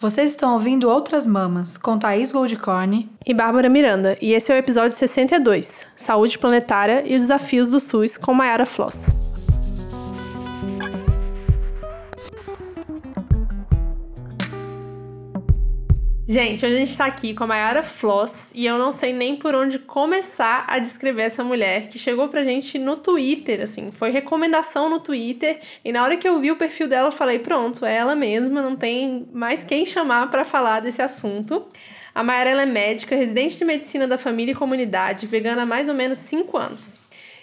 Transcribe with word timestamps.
Vocês 0.00 0.30
estão 0.30 0.52
ouvindo 0.52 0.88
Outras 0.88 1.26
Mamas, 1.26 1.76
com 1.76 1.98
Thaís 1.98 2.30
Goldcorn 2.30 3.10
e 3.26 3.34
Bárbara 3.34 3.68
Miranda, 3.68 4.14
e 4.22 4.32
esse 4.32 4.52
é 4.52 4.54
o 4.54 4.58
episódio 4.58 4.96
62, 4.96 5.84
Saúde 5.96 6.38
Planetária 6.38 7.02
e 7.04 7.16
os 7.16 7.22
Desafios 7.22 7.72
do 7.72 7.80
SUS, 7.80 8.16
com 8.16 8.32
Mayara 8.32 8.64
Floss. 8.64 9.27
Gente, 16.30 16.62
hoje 16.66 16.74
a 16.74 16.78
gente 16.80 16.94
tá 16.94 17.06
aqui 17.06 17.32
com 17.32 17.44
a 17.44 17.46
Mayara 17.46 17.82
Floss 17.82 18.52
e 18.54 18.66
eu 18.66 18.76
não 18.76 18.92
sei 18.92 19.14
nem 19.14 19.34
por 19.34 19.54
onde 19.54 19.78
começar 19.78 20.66
a 20.68 20.78
descrever 20.78 21.22
essa 21.22 21.42
mulher 21.42 21.88
que 21.88 21.98
chegou 21.98 22.28
pra 22.28 22.44
gente 22.44 22.78
no 22.78 22.96
Twitter, 22.96 23.62
assim, 23.62 23.90
foi 23.90 24.10
recomendação 24.10 24.90
no 24.90 25.00
Twitter 25.00 25.58
e 25.82 25.90
na 25.90 26.04
hora 26.04 26.18
que 26.18 26.28
eu 26.28 26.38
vi 26.38 26.50
o 26.50 26.56
perfil 26.56 26.86
dela 26.86 27.08
eu 27.08 27.12
falei, 27.12 27.38
pronto, 27.38 27.82
é 27.82 27.96
ela 27.96 28.14
mesma, 28.14 28.60
não 28.60 28.76
tem 28.76 29.26
mais 29.32 29.64
quem 29.64 29.86
chamar 29.86 30.28
para 30.28 30.44
falar 30.44 30.80
desse 30.80 31.00
assunto. 31.00 31.66
A 32.14 32.22
Mayara 32.22 32.60
é 32.60 32.66
médica, 32.66 33.16
residente 33.16 33.56
de 33.56 33.64
medicina 33.64 34.06
da 34.06 34.18
família 34.18 34.52
e 34.52 34.54
comunidade, 34.54 35.26
vegana 35.26 35.62
há 35.62 35.66
mais 35.66 35.88
ou 35.88 35.94
menos 35.94 36.18
5 36.18 36.58
anos. 36.58 36.97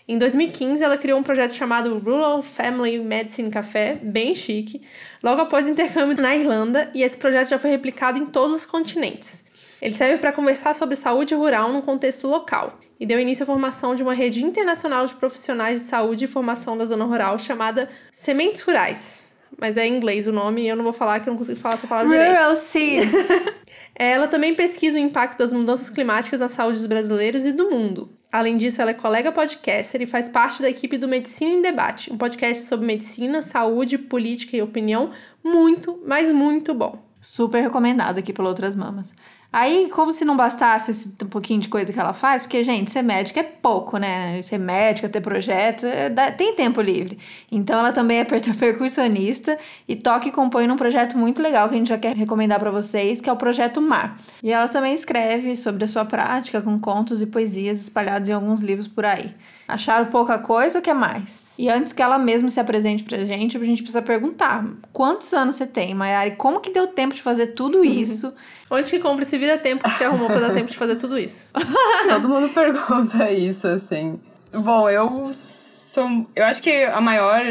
Em 0.08 0.20
2015, 0.20 0.84
ela 0.84 1.00
criou 1.00 1.20
um 1.20 1.24
projeto 1.24 1.56
chamado 1.56 1.98
Rural 1.98 2.44
Family 2.44 3.00
Medicine 3.00 3.50
Café, 3.50 4.00
bem 4.04 4.36
chique, 4.36 4.84
logo 5.24 5.42
após 5.42 5.68
o 5.68 5.72
intercâmbio 5.72 6.22
na 6.22 6.36
Irlanda, 6.36 6.92
e 6.94 7.02
esse 7.02 7.18
projeto 7.18 7.50
já 7.50 7.58
foi 7.58 7.72
replicado 7.72 8.20
em 8.20 8.28
todos 8.28 8.56
os 8.56 8.66
continentes. 8.68 9.44
Ele 9.82 9.96
serve 9.96 10.20
para 10.20 10.32
conversar 10.32 10.76
sobre 10.76 10.96
saúde 10.96 11.34
rural 11.34 11.72
num 11.72 11.82
contexto 11.82 12.28
local 12.28 12.78
e 13.00 13.06
deu 13.06 13.20
início 13.20 13.44
à 13.44 13.46
formação 13.48 13.96
de 13.96 14.04
uma 14.04 14.14
rede 14.14 14.44
internacional 14.44 15.08
de 15.08 15.16
profissionais 15.16 15.82
de 15.82 15.88
saúde 15.88 16.26
e 16.26 16.28
formação 16.28 16.78
da 16.78 16.86
zona 16.86 17.06
rural 17.06 17.40
chamada 17.40 17.90
Sementes 18.12 18.62
Rurais. 18.62 19.32
Mas 19.58 19.76
é 19.76 19.88
em 19.88 19.96
inglês 19.96 20.28
o 20.28 20.32
nome 20.32 20.62
e 20.62 20.68
eu 20.68 20.76
não 20.76 20.84
vou 20.84 20.94
falar 20.94 21.20
que 21.20 21.30
eu 21.30 21.32
não 21.32 21.38
consigo 21.38 21.60
falar 21.60 21.76
essa 21.76 21.88
palavra 21.88 22.16
Rural 22.16 22.54
direito. 22.54 22.56
Seeds. 22.56 23.56
Ela 23.96 24.28
também 24.28 24.54
pesquisa 24.54 24.98
o 24.98 25.02
impacto 25.02 25.40
das 25.40 25.54
mudanças 25.54 25.90
climáticas 25.90 26.42
na 26.42 26.50
saúde 26.50 26.80
dos 26.80 26.88
brasileiros 26.88 27.46
e 27.46 27.54
do 27.54 27.70
mundo. 27.70 28.10
Além 28.30 28.58
disso, 28.58 28.82
ela 28.82 28.92
é 28.92 28.94
colega 28.94 29.32
podcaster 29.32 30.02
e 30.02 30.06
faz 30.06 30.28
parte 30.28 30.62
da 30.62 30.70
equipe 30.70 30.98
do 30.98 31.08
Medicina 31.08 31.52
em 31.52 31.62
Debate, 31.62 32.12
um 32.12 32.18
podcast 32.18 32.66
sobre 32.66 32.86
medicina, 32.86 33.42
saúde, 33.42 33.98
política 33.98 34.58
e 34.58 34.62
opinião 34.62 35.12
muito, 35.42 36.04
mas 36.06 36.30
muito 36.30 36.74
bom. 36.74 37.02
Super 37.22 37.62
recomendado 37.62 38.18
aqui 38.18 38.34
pelo 38.34 38.50
Outras 38.50 38.76
Mamas. 38.76 39.16
Aí, 39.58 39.90
como 39.90 40.12
se 40.12 40.26
não 40.26 40.36
bastasse 40.36 40.92
esse 40.92 41.08
pouquinho 41.30 41.62
de 41.62 41.70
coisa 41.70 41.94
que 41.94 41.98
ela 41.98 42.12
faz, 42.12 42.42
porque, 42.42 42.62
gente, 42.62 42.92
ser 42.92 43.02
médica 43.02 43.40
é 43.40 43.44
pouco, 43.44 43.98
né? 43.98 44.42
Ser 44.42 44.58
médica, 44.58 45.08
ter 45.08 45.22
projetos, 45.22 45.86
é, 45.86 46.10
tem 46.32 46.54
tempo 46.54 46.82
livre. 46.82 47.18
Então, 47.50 47.80
ela 47.80 47.94
também 47.94 48.20
é 48.20 48.26
percussionista 48.28 49.58
e 49.88 49.96
toca 49.96 50.28
e 50.28 50.32
compõe 50.34 50.68
num 50.68 50.76
projeto 50.76 51.18
muito 51.18 51.42
legal 51.42 51.70
que 51.70 51.76
a 51.76 51.78
gente 51.78 51.88
já 51.88 51.98
quer 51.98 52.18
recomendar 52.18 52.60
para 52.60 52.70
vocês, 52.70 53.22
que 53.22 53.30
é 53.30 53.32
o 53.32 53.38
Projeto 53.38 53.82
Mar. 53.82 54.18
E 54.44 54.52
ela 54.52 54.68
também 54.68 54.94
escreve 54.94 55.56
sobre 55.56 55.86
a 55.86 55.88
sua 55.88 56.04
prática 56.04 56.62
com 56.62 56.78
contos 56.78 57.22
e 57.22 57.26
poesias 57.26 57.80
espalhados 57.80 58.28
em 58.28 58.34
alguns 58.34 58.60
livros 58.60 58.90
por 58.90 59.06
aí. 59.06 59.34
Acharam 59.68 60.06
pouca 60.08 60.38
coisa 60.38 60.78
ou 60.78 60.82
quer 60.82 60.94
mais? 60.94 61.54
E 61.58 61.70
antes 61.70 61.92
que 61.92 62.02
ela 62.02 62.20
mesma 62.20 62.50
se 62.50 62.60
apresente 62.60 63.04
pra 63.04 63.26
gente, 63.26 63.58
a 63.58 63.60
gente 63.60 63.82
precisa 63.82 64.02
perguntar: 64.02 64.64
quantos 64.94 65.34
anos 65.34 65.56
você 65.56 65.66
tem, 65.66 65.96
Mayara? 65.96 66.28
E 66.28 66.36
como 66.36 66.60
que 66.60 66.72
deu 66.72 66.88
tempo 66.88 67.16
de 67.16 67.22
fazer 67.22 67.48
tudo 67.48 67.84
isso? 67.84 68.34
Onde 68.70 68.92
que 68.92 69.00
compra 69.00 69.26
se 69.26 69.38
vira 69.38 69.58
tempo 69.58 69.84
que 69.84 69.90
você 69.90 70.04
arrumou 70.04 70.28
pra 70.28 70.40
dar 70.40 70.54
tempo 70.54 70.70
de 70.70 70.78
fazer 70.78 70.98
tudo 70.98 71.18
isso? 71.18 71.50
Todo 72.08 72.30
mundo 72.30 72.50
pergunta 72.50 73.32
isso, 73.32 73.68
assim. 73.68 74.20
Bom, 74.54 74.88
eu 74.90 75.30
sou. 75.34 76.28
Eu 76.36 76.46
acho 76.46 76.62
que 76.62 76.84
a 76.84 77.02
maior 77.02 77.42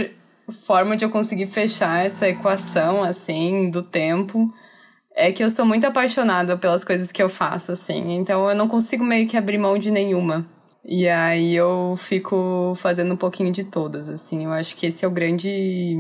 forma 0.65 0.97
de 0.97 1.05
eu 1.05 1.11
conseguir 1.11 1.47
fechar 1.47 2.05
essa 2.05 2.29
equação, 2.29 3.03
assim, 3.03 3.71
do 3.71 3.83
tempo. 3.83 4.53
É 5.17 5.31
que 5.31 5.45
eu 5.45 5.51
sou 5.51 5.65
muito 5.65 5.87
apaixonada 5.87 6.57
pelas 6.57 6.83
coisas 6.85 7.13
que 7.13 7.23
eu 7.23 7.29
faço, 7.29 7.73
assim. 7.73 8.17
Então 8.17 8.49
eu 8.49 8.55
não 8.55 8.69
consigo 8.69 9.05
meio 9.05 9.29
que 9.29 9.37
abrir 9.37 9.59
mão 9.59 9.79
de 9.79 9.91
nenhuma. 9.91 10.47
E 10.85 11.09
aí 11.09 11.55
eu 11.55 11.95
fico 11.97 12.75
fazendo 12.77 13.15
um 13.15 13.17
pouquinho 13.17 13.53
de 13.53 13.65
todas, 13.65 14.09
assim. 14.09 14.45
Eu 14.45 14.53
acho 14.53 14.77
que 14.77 14.87
esse 14.87 15.05
é 15.05 15.09
o 15.09 15.11
grande. 15.11 15.97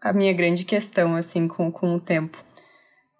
a 0.00 0.12
minha 0.12 0.32
grande 0.32 0.64
questão, 0.64 1.14
assim, 1.14 1.46
com, 1.46 1.70
com 1.70 1.94
o 1.94 2.00
tempo. 2.00 2.36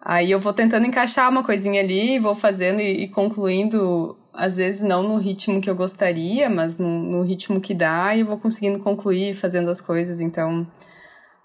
Aí 0.01 0.31
eu 0.31 0.39
vou 0.39 0.53
tentando 0.53 0.85
encaixar 0.85 1.29
uma 1.29 1.43
coisinha 1.43 1.81
ali, 1.81 2.19
vou 2.19 2.35
fazendo 2.35 2.81
e, 2.81 3.03
e 3.03 3.07
concluindo, 3.09 4.17
às 4.33 4.57
vezes 4.57 4.81
não 4.81 5.03
no 5.03 5.17
ritmo 5.17 5.61
que 5.61 5.69
eu 5.69 5.75
gostaria, 5.75 6.49
mas 6.49 6.77
no, 6.79 6.89
no 6.89 7.21
ritmo 7.23 7.61
que 7.61 7.73
dá, 7.73 8.15
e 8.15 8.23
vou 8.23 8.37
conseguindo 8.37 8.79
concluir 8.79 9.33
fazendo 9.35 9.69
as 9.69 9.79
coisas. 9.79 10.19
Então, 10.19 10.67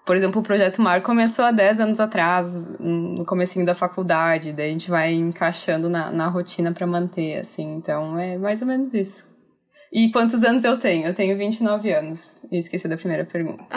por 0.05 0.15
exemplo, 0.15 0.41
o 0.41 0.43
Projeto 0.43 0.81
Mar 0.81 1.01
começou 1.03 1.45
há 1.45 1.51
10 1.51 1.79
anos 1.81 1.99
atrás, 1.99 2.67
no 2.79 3.25
comecinho 3.25 3.65
da 3.65 3.75
faculdade, 3.75 4.53
daí 4.53 4.69
a 4.69 4.71
gente 4.71 4.89
vai 4.89 5.13
encaixando 5.13 5.89
na, 5.89 6.09
na 6.11 6.27
rotina 6.27 6.71
para 6.71 6.87
manter, 6.87 7.39
assim. 7.39 7.75
Então, 7.75 8.17
é 8.17 8.37
mais 8.37 8.61
ou 8.61 8.67
menos 8.67 8.93
isso. 8.93 9.26
E 9.97 10.11
quantos 10.11 10.43
anos 10.43 10.63
eu 10.63 10.77
tenho? 10.77 11.07
Eu 11.07 11.13
tenho 11.15 11.35
29 11.35 11.91
anos. 11.91 12.37
E 12.51 12.57
esqueci 12.59 12.87
da 12.87 12.95
primeira 12.95 13.25
pergunta. 13.25 13.65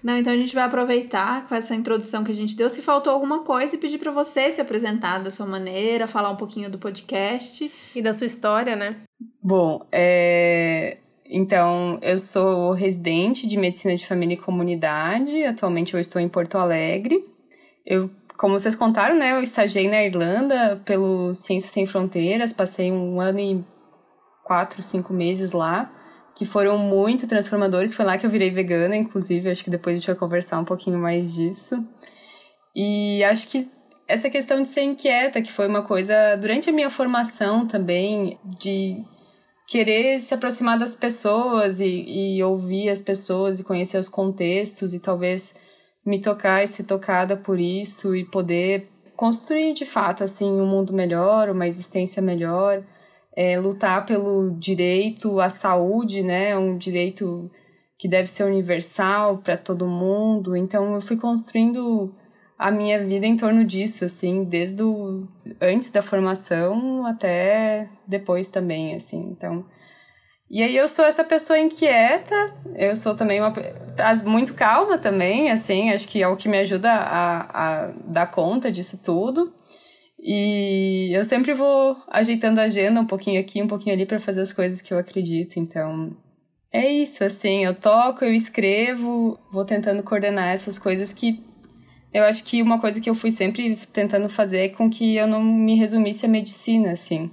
Não, 0.00 0.16
então 0.16 0.32
a 0.32 0.36
gente 0.36 0.54
vai 0.54 0.62
aproveitar 0.62 1.48
com 1.48 1.54
essa 1.56 1.74
introdução 1.74 2.22
que 2.22 2.30
a 2.30 2.34
gente 2.34 2.54
deu. 2.54 2.70
Se 2.70 2.80
faltou 2.80 3.12
alguma 3.12 3.42
coisa, 3.42 3.74
e 3.74 3.78
pedir 3.78 3.98
para 3.98 4.12
você 4.12 4.52
se 4.52 4.60
apresentar 4.60 5.18
da 5.18 5.32
sua 5.32 5.46
maneira, 5.46 6.06
falar 6.06 6.30
um 6.30 6.36
pouquinho 6.36 6.70
do 6.70 6.78
podcast. 6.78 7.68
E 7.92 8.00
da 8.00 8.12
sua 8.12 8.26
história, 8.26 8.76
né? 8.76 8.98
Bom, 9.42 9.84
é... 9.90 10.98
então 11.28 11.98
eu 12.00 12.16
sou 12.16 12.70
residente 12.70 13.48
de 13.48 13.56
medicina 13.56 13.96
de 13.96 14.06
família 14.06 14.34
e 14.34 14.38
comunidade. 14.38 15.42
Atualmente 15.42 15.92
eu 15.92 15.98
estou 15.98 16.22
em 16.22 16.28
Porto 16.28 16.56
Alegre. 16.56 17.18
Eu 17.84 18.08
como 18.36 18.58
vocês 18.58 18.74
contaram, 18.74 19.16
né, 19.16 19.32
eu 19.32 19.40
estagiei 19.40 19.88
na 19.88 20.02
Irlanda 20.02 20.82
pelo 20.84 21.32
Ciências 21.34 21.72
Sem 21.72 21.86
Fronteiras, 21.86 22.52
passei 22.52 22.90
um 22.90 23.20
ano 23.20 23.38
e 23.38 23.64
quatro, 24.44 24.82
cinco 24.82 25.12
meses 25.12 25.52
lá, 25.52 25.90
que 26.36 26.44
foram 26.44 26.78
muito 26.78 27.26
transformadores. 27.26 27.94
Foi 27.94 28.04
lá 28.04 28.18
que 28.18 28.26
eu 28.26 28.30
virei 28.30 28.50
vegana, 28.50 28.94
inclusive. 28.94 29.50
Acho 29.50 29.64
que 29.64 29.70
depois 29.70 29.94
a 29.94 29.98
gente 29.98 30.06
vai 30.06 30.16
conversar 30.16 30.60
um 30.60 30.64
pouquinho 30.64 30.98
mais 30.98 31.34
disso. 31.34 31.84
E 32.76 33.24
acho 33.24 33.48
que 33.48 33.70
essa 34.06 34.28
questão 34.28 34.60
de 34.60 34.68
ser 34.68 34.82
inquieta, 34.82 35.40
que 35.40 35.50
foi 35.50 35.66
uma 35.66 35.82
coisa 35.82 36.36
durante 36.36 36.68
a 36.68 36.72
minha 36.72 36.90
formação 36.90 37.66
também, 37.66 38.38
de 38.60 39.02
querer 39.66 40.20
se 40.20 40.34
aproximar 40.34 40.78
das 40.78 40.94
pessoas 40.94 41.80
e, 41.80 42.36
e 42.36 42.42
ouvir 42.42 42.90
as 42.90 43.00
pessoas 43.00 43.58
e 43.58 43.64
conhecer 43.64 43.98
os 43.98 44.08
contextos 44.08 44.92
e 44.92 45.00
talvez 45.00 45.56
me 46.04 46.20
tocar 46.20 46.62
e 46.62 46.66
ser 46.66 46.84
tocada 46.84 47.34
por 47.34 47.58
isso 47.58 48.14
e 48.14 48.24
poder 48.26 48.88
construir 49.16 49.72
de 49.72 49.86
fato 49.86 50.22
assim 50.22 50.50
um 50.50 50.66
mundo 50.66 50.92
melhor, 50.92 51.48
uma 51.48 51.66
existência 51.66 52.20
melhor 52.20 52.82
é, 53.36 53.58
lutar 53.58 54.06
pelo 54.06 54.50
direito 54.58 55.40
à 55.40 55.48
saúde, 55.48 56.22
né? 56.22 56.56
Um 56.56 56.78
direito 56.78 57.50
que 57.98 58.08
deve 58.08 58.28
ser 58.28 58.44
universal 58.44 59.38
para 59.38 59.56
todo 59.56 59.86
mundo. 59.86 60.56
Então 60.56 60.94
eu 60.94 61.00
fui 61.00 61.16
construindo 61.16 62.14
a 62.58 62.70
minha 62.70 63.02
vida 63.04 63.26
em 63.26 63.36
torno 63.36 63.64
disso, 63.64 64.04
assim, 64.04 64.44
desde 64.44 64.82
o, 64.82 65.26
antes 65.60 65.90
da 65.90 66.02
formação 66.02 67.04
até 67.04 67.88
depois 68.06 68.48
também, 68.48 68.94
assim. 68.94 69.30
Então, 69.30 69.64
e 70.48 70.62
aí 70.62 70.76
eu 70.76 70.86
sou 70.86 71.04
essa 71.04 71.24
pessoa 71.24 71.58
inquieta, 71.58 72.54
eu 72.76 72.94
sou 72.94 73.16
também 73.16 73.40
uma 73.40 73.52
muito 74.24 74.54
calma 74.54 74.98
também, 74.98 75.50
assim, 75.50 75.90
acho 75.90 76.06
que 76.06 76.22
é 76.22 76.28
o 76.28 76.36
que 76.36 76.48
me 76.48 76.58
ajuda 76.58 76.90
a, 76.92 77.86
a 77.86 77.92
dar 78.06 78.30
conta 78.30 78.70
disso 78.70 79.02
tudo. 79.02 79.52
E 80.26 81.10
eu 81.14 81.22
sempre 81.22 81.52
vou 81.52 81.98
ajeitando 82.08 82.58
a 82.58 82.64
agenda 82.64 82.98
um 82.98 83.06
pouquinho 83.06 83.38
aqui, 83.38 83.62
um 83.62 83.68
pouquinho 83.68 83.94
ali 83.94 84.06
para 84.06 84.18
fazer 84.18 84.40
as 84.40 84.54
coisas 84.54 84.80
que 84.80 84.94
eu 84.94 84.98
acredito. 84.98 85.58
Então, 85.58 86.16
é 86.72 86.90
isso, 86.90 87.22
assim, 87.22 87.62
eu 87.66 87.74
toco, 87.74 88.24
eu 88.24 88.32
escrevo, 88.32 89.38
vou 89.52 89.66
tentando 89.66 90.02
coordenar 90.02 90.48
essas 90.48 90.78
coisas 90.78 91.12
que 91.12 91.44
eu 92.12 92.24
acho 92.24 92.42
que 92.44 92.62
uma 92.62 92.80
coisa 92.80 93.00
que 93.00 93.10
eu 93.10 93.14
fui 93.14 93.30
sempre 93.30 93.76
tentando 93.92 94.28
fazer 94.28 94.58
é 94.58 94.68
com 94.70 94.88
que 94.88 95.14
eu 95.14 95.26
não 95.26 95.42
me 95.42 95.76
resumisse 95.76 96.24
a 96.24 96.28
medicina, 96.28 96.92
assim. 96.92 97.30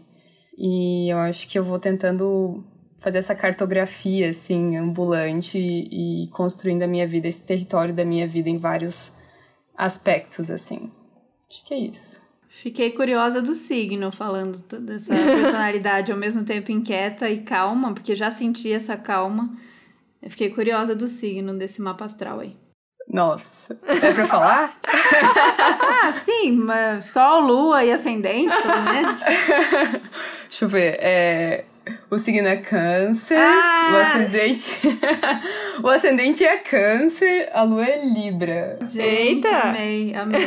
E 0.57 1.09
eu 1.09 1.17
acho 1.19 1.47
que 1.47 1.57
eu 1.57 1.63
vou 1.63 1.79
tentando 1.79 2.63
fazer 2.97 3.19
essa 3.19 3.35
cartografia, 3.35 4.29
assim, 4.29 4.75
ambulante 4.75 5.57
e, 5.57 6.25
e 6.25 6.27
construindo 6.31 6.83
a 6.83 6.87
minha 6.87 7.07
vida, 7.07 7.27
esse 7.27 7.45
território 7.45 7.93
da 7.93 8.03
minha 8.03 8.27
vida 8.27 8.49
em 8.49 8.57
vários 8.57 9.13
aspectos, 9.77 10.51
assim. 10.51 10.91
Acho 11.49 11.65
que 11.65 11.73
é 11.73 11.77
isso. 11.77 12.20
Fiquei 12.61 12.91
curiosa 12.91 13.41
do 13.41 13.55
signo, 13.55 14.11
falando 14.11 14.59
dessa 14.81 15.15
personalidade 15.17 16.11
ao 16.11 16.17
mesmo 16.17 16.43
tempo 16.43 16.71
inquieta 16.71 17.27
e 17.27 17.39
calma, 17.39 17.91
porque 17.91 18.15
já 18.15 18.29
senti 18.29 18.71
essa 18.71 18.95
calma. 18.95 19.49
Eu 20.21 20.29
fiquei 20.29 20.51
curiosa 20.51 20.93
do 20.93 21.07
signo 21.07 21.55
desse 21.57 21.81
mapa 21.81 22.05
astral 22.05 22.39
aí. 22.39 22.55
Nossa, 23.07 23.79
é 23.87 24.13
pra 24.13 24.27
falar? 24.27 24.79
ah, 24.85 26.13
sim, 26.13 26.51
mas 26.51 27.05
Sol, 27.05 27.41
Lua 27.41 27.83
e 27.83 27.91
Ascendente, 27.91 28.55
pelo 28.55 28.81
menos. 28.83 29.19
Deixa 30.47 30.65
eu 30.65 30.69
ver. 30.69 30.97
É... 31.01 31.65
o 32.11 32.19
signo 32.19 32.47
é 32.47 32.57
câncer, 32.57 33.39
Ah! 33.39 33.89
o 33.91 33.97
ascendente. 33.97 34.69
o 35.81 35.87
ascendente 35.89 36.43
é 36.45 36.57
câncer, 36.57 37.49
a 37.53 37.63
lua 37.63 37.87
é 37.87 38.05
Libra. 38.05 38.77
Gente, 38.83 39.47
Eita! 39.47 39.49
amei, 39.49 40.13
amei. 40.13 40.41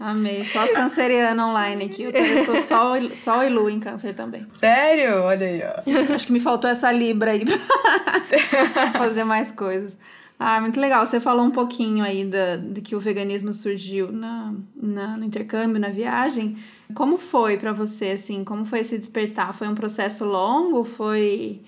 Amei. 0.00 0.44
Só 0.46 0.60
as 0.60 0.72
cancerianas 0.72 1.44
online 1.44 1.84
aqui. 1.84 2.04
Eu, 2.04 2.12
tô- 2.12 2.18
eu 2.18 2.44
sou 2.44 2.58
sol, 2.60 2.94
sol 3.14 3.44
e 3.44 3.50
lua 3.50 3.70
em 3.70 3.78
câncer 3.78 4.14
também. 4.14 4.46
Sério? 4.54 5.16
Olha 5.22 5.46
aí, 5.46 5.60
ó. 5.62 6.14
Acho 6.14 6.26
que 6.26 6.32
me 6.32 6.40
faltou 6.40 6.70
essa 6.70 6.90
libra 6.90 7.32
aí 7.32 7.44
pra 8.72 8.92
fazer 8.94 9.24
mais 9.24 9.52
coisas. 9.52 9.98
Ah, 10.38 10.58
muito 10.58 10.80
legal. 10.80 11.04
Você 11.04 11.20
falou 11.20 11.44
um 11.44 11.50
pouquinho 11.50 12.02
aí 12.02 12.24
da, 12.24 12.56
de 12.56 12.80
que 12.80 12.96
o 12.96 13.00
veganismo 13.00 13.52
surgiu 13.52 14.10
na, 14.10 14.54
na- 14.74 15.16
no 15.18 15.24
intercâmbio, 15.24 15.78
na 15.78 15.90
viagem. 15.90 16.56
Como 16.94 17.18
foi 17.18 17.58
pra 17.58 17.72
você, 17.72 18.06
assim? 18.12 18.42
Como 18.42 18.64
foi 18.64 18.80
esse 18.80 18.96
despertar? 18.96 19.52
Foi 19.52 19.68
um 19.68 19.74
processo 19.74 20.24
longo? 20.24 20.82
Foi 20.82 21.60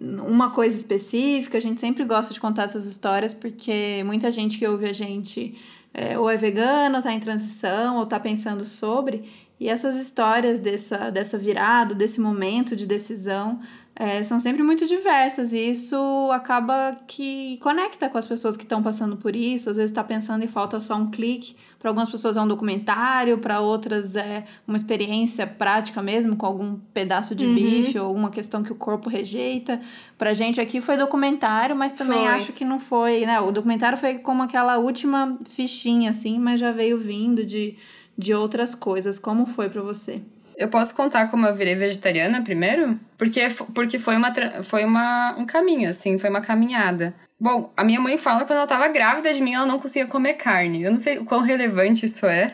uma 0.00 0.50
coisa 0.50 0.76
específica? 0.76 1.58
A 1.58 1.60
gente 1.60 1.80
sempre 1.80 2.04
gosta 2.04 2.32
de 2.32 2.40
contar 2.40 2.62
essas 2.62 2.86
histórias 2.86 3.34
porque 3.34 4.02
muita 4.06 4.30
gente 4.30 4.58
que 4.58 4.66
ouve 4.66 4.86
a 4.88 4.92
gente 4.92 5.58
é, 5.92 6.18
ou 6.18 6.30
é 6.30 6.36
vegana, 6.36 7.02
tá 7.02 7.12
em 7.12 7.20
transição, 7.20 7.98
ou 7.98 8.06
tá 8.06 8.18
pensando 8.18 8.64
sobre. 8.64 9.24
E 9.58 9.68
essas 9.68 9.96
histórias 9.96 10.58
dessa, 10.58 11.10
dessa 11.10 11.36
virada, 11.36 11.94
desse 11.94 12.20
momento 12.20 12.74
de 12.74 12.86
decisão, 12.86 13.60
é, 13.94 14.22
são 14.22 14.40
sempre 14.40 14.62
muito 14.62 14.86
diversas. 14.86 15.52
E 15.52 15.58
isso 15.70 15.96
acaba 16.32 16.96
que 17.06 17.58
conecta 17.60 18.08
com 18.08 18.16
as 18.16 18.26
pessoas 18.26 18.56
que 18.56 18.62
estão 18.62 18.82
passando 18.82 19.16
por 19.16 19.36
isso. 19.36 19.68
Às 19.68 19.76
vezes 19.76 19.90
está 19.90 20.02
pensando 20.02 20.42
e 20.44 20.48
falta 20.48 20.80
só 20.80 20.94
um 20.96 21.10
clique. 21.10 21.54
Para 21.78 21.90
algumas 21.90 22.08
pessoas 22.10 22.36
é 22.36 22.40
um 22.40 22.48
documentário, 22.48 23.38
para 23.38 23.60
outras 23.60 24.14
é 24.16 24.44
uma 24.66 24.76
experiência 24.76 25.46
prática 25.46 26.00
mesmo, 26.02 26.36
com 26.36 26.46
algum 26.46 26.76
pedaço 26.94 27.34
de 27.34 27.44
Uhum. 27.46 27.54
bife 27.54 27.98
ou 27.98 28.06
alguma 28.06 28.30
questão 28.30 28.62
que 28.62 28.70
o 28.72 28.74
corpo 28.74 29.08
rejeita. 29.10 29.80
Pra 30.18 30.32
gente 30.34 30.60
aqui 30.60 30.80
foi 30.80 30.96
documentário, 30.96 31.74
mas 31.74 31.92
também 31.92 32.18
Foi. 32.18 32.28
acho 32.28 32.52
que 32.52 32.64
não 32.64 32.78
foi, 32.78 33.24
né? 33.26 33.40
O 33.40 33.50
documentário 33.50 33.96
foi 33.98 34.18
como 34.18 34.42
aquela 34.42 34.76
última 34.78 35.38
fichinha, 35.46 36.10
assim, 36.10 36.38
mas 36.38 36.60
já 36.60 36.70
veio 36.70 36.98
vindo 36.98 37.44
de, 37.44 37.76
de 38.16 38.34
outras 38.34 38.74
coisas. 38.74 39.18
Como 39.18 39.46
foi 39.46 39.68
pra 39.70 39.80
você? 39.82 40.20
Eu 40.60 40.68
posso 40.68 40.94
contar 40.94 41.30
como 41.30 41.46
eu 41.46 41.54
virei 41.56 41.74
vegetariana 41.74 42.42
primeiro? 42.42 43.00
Porque, 43.16 43.48
porque 43.74 43.98
foi, 43.98 44.14
uma, 44.14 44.30
foi 44.62 44.84
uma, 44.84 45.34
um 45.38 45.46
caminho, 45.46 45.88
assim, 45.88 46.18
foi 46.18 46.28
uma 46.28 46.42
caminhada. 46.42 47.14
Bom, 47.40 47.72
a 47.74 47.82
minha 47.82 47.98
mãe 47.98 48.18
fala 48.18 48.40
que 48.40 48.48
quando 48.48 48.58
ela 48.58 48.66
tava 48.66 48.86
grávida 48.88 49.32
de 49.32 49.40
mim, 49.40 49.54
ela 49.54 49.64
não 49.64 49.78
conseguia 49.78 50.06
comer 50.06 50.34
carne. 50.34 50.82
Eu 50.82 50.92
não 50.92 51.00
sei 51.00 51.16
o 51.16 51.24
quão 51.24 51.40
relevante 51.40 52.04
isso 52.04 52.26
é, 52.26 52.52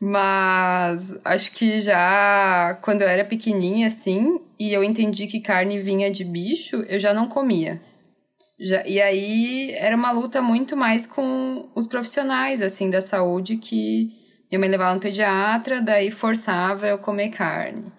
mas 0.00 1.16
acho 1.24 1.52
que 1.52 1.80
já 1.80 2.76
quando 2.82 3.02
eu 3.02 3.08
era 3.08 3.24
pequenininha, 3.24 3.86
assim, 3.86 4.40
e 4.58 4.72
eu 4.72 4.82
entendi 4.82 5.28
que 5.28 5.38
carne 5.38 5.78
vinha 5.80 6.10
de 6.10 6.24
bicho, 6.24 6.84
eu 6.88 6.98
já 6.98 7.14
não 7.14 7.28
comia. 7.28 7.80
Já, 8.58 8.84
e 8.84 9.00
aí 9.00 9.70
era 9.74 9.94
uma 9.94 10.10
luta 10.10 10.42
muito 10.42 10.76
mais 10.76 11.06
com 11.06 11.70
os 11.76 11.86
profissionais, 11.86 12.60
assim, 12.60 12.90
da 12.90 13.00
saúde 13.00 13.56
que 13.56 14.25
minha 14.50 14.60
mãe 14.60 14.68
levava 14.68 14.94
no 14.94 15.00
pediatra, 15.00 15.80
daí 15.80 16.10
forçava 16.10 16.86
eu 16.86 16.98
comer 16.98 17.30
carne. 17.30 17.92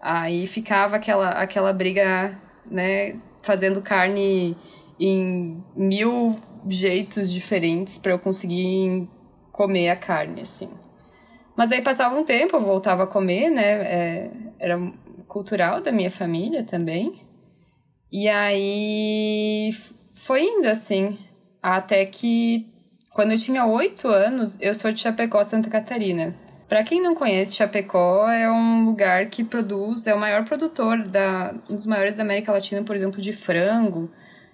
Aí 0.00 0.46
ficava 0.46 0.96
aquela, 0.96 1.30
aquela 1.30 1.72
briga, 1.72 2.38
né, 2.70 3.16
fazendo 3.42 3.80
carne 3.80 4.56
em 5.00 5.62
mil 5.74 6.36
jeitos 6.68 7.32
diferentes 7.32 7.98
para 7.98 8.12
eu 8.12 8.18
conseguir 8.18 9.08
comer 9.52 9.88
a 9.88 9.96
carne, 9.96 10.42
assim. 10.42 10.70
Mas 11.56 11.72
aí 11.72 11.80
passava 11.80 12.14
um 12.14 12.24
tempo, 12.24 12.56
eu 12.56 12.60
voltava 12.60 13.04
a 13.04 13.06
comer, 13.06 13.50
né, 13.50 13.62
é, 13.62 14.30
era 14.60 14.78
cultural 15.26 15.80
da 15.80 15.90
minha 15.90 16.10
família 16.10 16.62
também. 16.64 17.22
E 18.12 18.28
aí 18.28 19.70
foi 20.14 20.42
indo 20.42 20.68
assim, 20.68 21.18
até 21.62 22.04
que 22.04 22.70
quando 23.16 23.32
eu 23.32 23.38
tinha 23.38 23.64
oito 23.64 24.08
anos, 24.08 24.60
eu 24.60 24.74
sou 24.74 24.92
de 24.92 25.00
Chapecó, 25.00 25.42
Santa 25.42 25.70
Catarina. 25.70 26.36
Para 26.68 26.84
quem 26.84 27.02
não 27.02 27.14
conhece, 27.14 27.54
Chapecó 27.54 28.28
é 28.28 28.52
um 28.52 28.84
lugar 28.84 29.30
que 29.30 29.42
produz, 29.42 30.06
é 30.06 30.14
o 30.14 30.20
maior 30.20 30.44
produtor, 30.44 31.02
da, 31.08 31.54
um 31.70 31.74
dos 31.74 31.86
maiores 31.86 32.14
da 32.14 32.22
América 32.22 32.52
Latina, 32.52 32.82
por 32.82 32.94
exemplo, 32.94 33.22
de 33.22 33.32
frango 33.32 34.10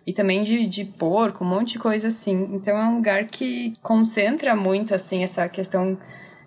e 0.07 0.13
também 0.13 0.45
de, 0.45 0.65
de 0.69 0.85
porco, 0.85 1.45
um 1.45 1.49
monte 1.49 1.73
de 1.73 1.81
coisa 1.81 2.07
assim. 2.07 2.51
Então 2.53 2.79
é 2.79 2.87
um 2.87 2.97
lugar 2.99 3.25
que 3.25 3.75
concentra 3.83 4.55
muito, 4.55 4.95
assim, 4.95 5.25
essa 5.25 5.49
questão. 5.49 5.99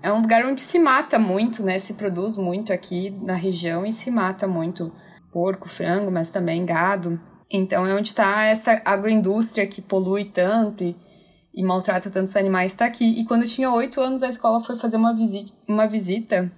É 0.01 0.09
um 0.09 0.21
lugar 0.21 0.45
onde 0.45 0.61
se 0.61 0.79
mata 0.79 1.19
muito, 1.19 1.63
né? 1.63 1.77
Se 1.79 1.95
produz 1.95 2.37
muito 2.37 2.71
aqui 2.71 3.09
na 3.09 3.35
região 3.35 3.85
e 3.85 3.91
se 3.91 4.09
mata 4.09 4.47
muito 4.47 4.89
porco, 5.33 5.67
frango, 5.67 6.09
mas 6.09 6.29
também 6.29 6.65
gado. 6.65 7.19
Então 7.51 7.85
é 7.85 7.93
onde 7.93 8.07
está 8.07 8.45
essa 8.45 8.81
agroindústria 8.85 9.67
que 9.67 9.81
polui 9.81 10.23
tanto 10.23 10.81
e, 10.81 10.95
e 11.55 11.63
maltrata 11.63 12.09
tantos 12.09 12.35
animais, 12.35 12.73
está 12.73 12.85
aqui. 12.85 13.05
E 13.19 13.25
quando 13.25 13.43
eu 13.43 13.47
tinha 13.47 13.71
oito 13.71 14.01
anos, 14.01 14.21
a 14.23 14.27
escola 14.27 14.59
foi 14.59 14.75
fazer 14.75 14.97
uma 14.97 15.13
visita, 15.13 15.53
uma 15.67 15.87
visita 15.87 16.51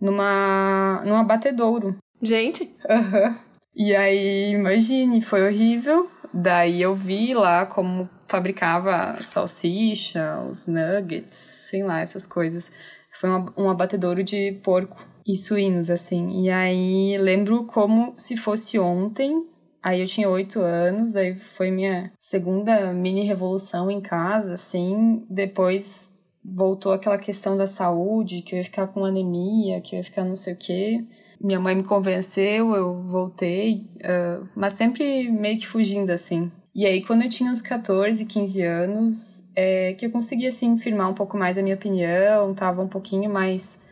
numa, 0.00 1.02
num 1.04 1.16
abatedouro. 1.16 1.96
Gente, 2.22 2.74
Aham. 2.88 3.36
E 3.76 3.94
aí, 3.94 4.52
imagine, 4.52 5.20
foi 5.20 5.42
horrível. 5.44 6.08
Daí 6.32 6.80
eu 6.80 6.94
vi 6.94 7.34
lá 7.34 7.66
como 7.66 8.08
fabricava 8.28 9.20
salsicha, 9.20 10.40
os 10.50 10.66
nuggets, 10.68 11.36
sei 11.36 11.82
lá, 11.82 12.00
essas 12.00 12.24
coisas. 12.24 12.72
Foi 13.12 13.28
um 13.56 13.68
abatedouro 13.68 14.22
de 14.22 14.52
porco 14.62 14.96
e 15.26 15.36
suínos, 15.36 15.90
assim. 15.90 16.44
E 16.44 16.50
aí 16.50 17.18
lembro 17.18 17.64
como 17.64 18.14
se 18.16 18.36
fosse 18.36 18.78
ontem. 18.78 19.44
Aí 19.84 20.00
eu 20.00 20.06
tinha 20.06 20.30
oito 20.30 20.60
anos, 20.60 21.14
aí 21.14 21.34
foi 21.34 21.70
minha 21.70 22.10
segunda 22.16 22.90
mini 22.90 23.22
revolução 23.22 23.90
em 23.90 24.00
casa, 24.00 24.54
assim. 24.54 25.26
Depois 25.28 26.16
voltou 26.42 26.90
aquela 26.90 27.18
questão 27.18 27.54
da 27.54 27.66
saúde, 27.66 28.40
que 28.40 28.54
eu 28.54 28.58
ia 28.60 28.64
ficar 28.64 28.86
com 28.86 29.04
anemia, 29.04 29.82
que 29.82 29.94
eu 29.94 29.98
ia 29.98 30.02
ficar 30.02 30.24
não 30.24 30.36
sei 30.36 30.54
o 30.54 30.56
quê. 30.56 31.04
Minha 31.38 31.60
mãe 31.60 31.74
me 31.74 31.84
convenceu, 31.84 32.74
eu 32.74 33.02
voltei, 33.02 33.86
uh, 33.96 34.48
mas 34.56 34.72
sempre 34.72 35.30
meio 35.30 35.58
que 35.58 35.66
fugindo, 35.66 36.08
assim. 36.08 36.50
E 36.74 36.86
aí, 36.86 37.04
quando 37.04 37.22
eu 37.24 37.28
tinha 37.28 37.52
uns 37.52 37.60
14, 37.60 38.24
15 38.24 38.62
anos, 38.62 39.50
é 39.54 39.92
que 39.92 40.06
eu 40.06 40.10
consegui, 40.10 40.46
assim, 40.46 40.78
firmar 40.78 41.10
um 41.10 41.14
pouco 41.14 41.36
mais 41.36 41.58
a 41.58 41.62
minha 41.62 41.76
opinião, 41.76 42.54
tava 42.54 42.80
um 42.80 42.88
pouquinho 42.88 43.30
mais 43.30 43.83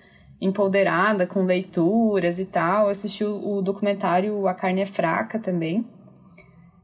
empoderada 0.42 1.24
com 1.24 1.44
leituras 1.44 2.40
e 2.40 2.44
tal. 2.44 2.88
Assisti 2.88 3.24
o, 3.24 3.58
o 3.58 3.62
documentário 3.62 4.48
A 4.48 4.54
Carne 4.54 4.80
é 4.80 4.86
Fraca 4.86 5.38
também. 5.38 5.86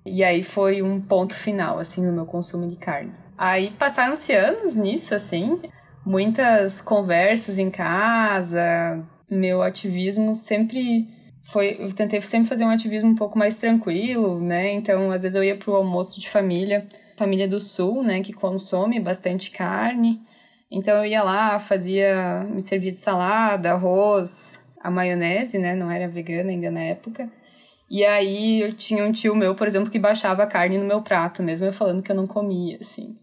E 0.06 0.22
aí 0.22 0.42
foi 0.42 0.80
um 0.80 1.00
ponto 1.00 1.34
final, 1.34 1.78
assim, 1.78 2.06
no 2.06 2.12
meu 2.12 2.24
consumo 2.24 2.66
de 2.66 2.76
carne. 2.76 3.12
Aí 3.36 3.72
passaram-se 3.72 4.32
anos 4.32 4.76
nisso, 4.76 5.14
assim, 5.14 5.60
muitas 6.06 6.80
conversas 6.80 7.58
em 7.58 7.70
casa, 7.70 9.04
meu 9.30 9.60
ativismo 9.60 10.34
sempre 10.34 11.06
foi. 11.42 11.76
Eu 11.78 11.92
tentei 11.92 12.20
sempre 12.22 12.48
fazer 12.48 12.64
um 12.64 12.70
ativismo 12.70 13.10
um 13.10 13.14
pouco 13.14 13.38
mais 13.38 13.56
tranquilo, 13.56 14.40
né? 14.40 14.72
Então, 14.72 15.10
às 15.10 15.22
vezes 15.22 15.36
eu 15.36 15.44
ia 15.44 15.56
pro 15.56 15.74
almoço 15.74 16.20
de 16.20 16.30
família, 16.30 16.86
família 17.16 17.46
do 17.46 17.60
sul, 17.60 18.02
né, 18.02 18.22
que 18.22 18.32
consome 18.32 18.98
bastante 19.00 19.50
carne. 19.50 20.20
Então 20.70 20.96
eu 20.98 21.06
ia 21.06 21.22
lá, 21.22 21.58
fazia, 21.58 22.44
me 22.44 22.60
servia 22.60 22.92
de 22.92 22.98
salada, 22.98 23.72
arroz, 23.72 24.64
a 24.80 24.90
maionese, 24.90 25.58
né? 25.58 25.74
Não 25.74 25.90
era 25.90 26.08
vegana 26.08 26.50
ainda 26.50 26.70
na 26.70 26.80
época. 26.80 27.30
E 27.90 28.04
aí 28.04 28.60
eu 28.60 28.74
tinha 28.74 29.02
um 29.04 29.12
tio 29.12 29.34
meu, 29.34 29.54
por 29.54 29.66
exemplo, 29.66 29.90
que 29.90 29.98
baixava 29.98 30.42
a 30.42 30.46
carne 30.46 30.76
no 30.76 30.84
meu 30.84 31.00
prato, 31.00 31.42
mesmo 31.42 31.66
eu 31.66 31.72
falando 31.72 32.02
que 32.02 32.12
eu 32.12 32.16
não 32.16 32.26
comia, 32.26 32.78
assim. 32.80 33.16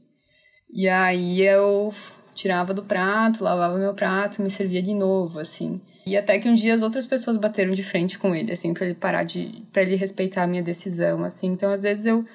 E 0.73 0.89
aí 0.89 1.41
eu 1.41 1.93
tirava 2.33 2.73
do 2.73 2.83
prato, 2.83 3.43
lavava 3.43 3.77
meu 3.77 3.93
prato, 3.93 4.41
me 4.41 4.49
servia 4.49 4.81
de 4.81 4.93
novo, 4.93 5.39
assim. 5.39 5.79
E 6.05 6.17
até 6.17 6.37
que 6.37 6.49
um 6.49 6.55
dia 6.55 6.73
as 6.73 6.81
outras 6.81 7.05
pessoas 7.05 7.37
bateram 7.37 7.73
de 7.73 7.81
frente 7.83 8.17
com 8.17 8.35
ele, 8.35 8.51
assim, 8.51 8.73
para 8.73 8.85
ele 8.85 8.95
parar 8.95 9.23
de, 9.23 9.63
para 9.71 9.83
ele 9.83 9.95
respeitar 9.95 10.43
a 10.43 10.47
minha 10.47 10.61
decisão, 10.63 11.23
assim. 11.23 11.47
Então, 11.47 11.71
às 11.71 11.83
vezes 11.83 12.05
eu 12.05 12.25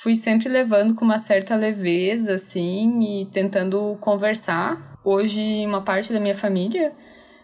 fui 0.00 0.14
sempre 0.14 0.48
levando 0.48 0.94
com 0.94 1.04
uma 1.04 1.18
certa 1.18 1.56
leveza, 1.56 2.34
assim, 2.34 3.00
e 3.00 3.26
tentando 3.26 3.96
conversar. 4.00 4.96
Hoje, 5.04 5.42
uma 5.66 5.82
parte 5.82 6.12
da 6.12 6.20
minha 6.20 6.34
família 6.34 6.92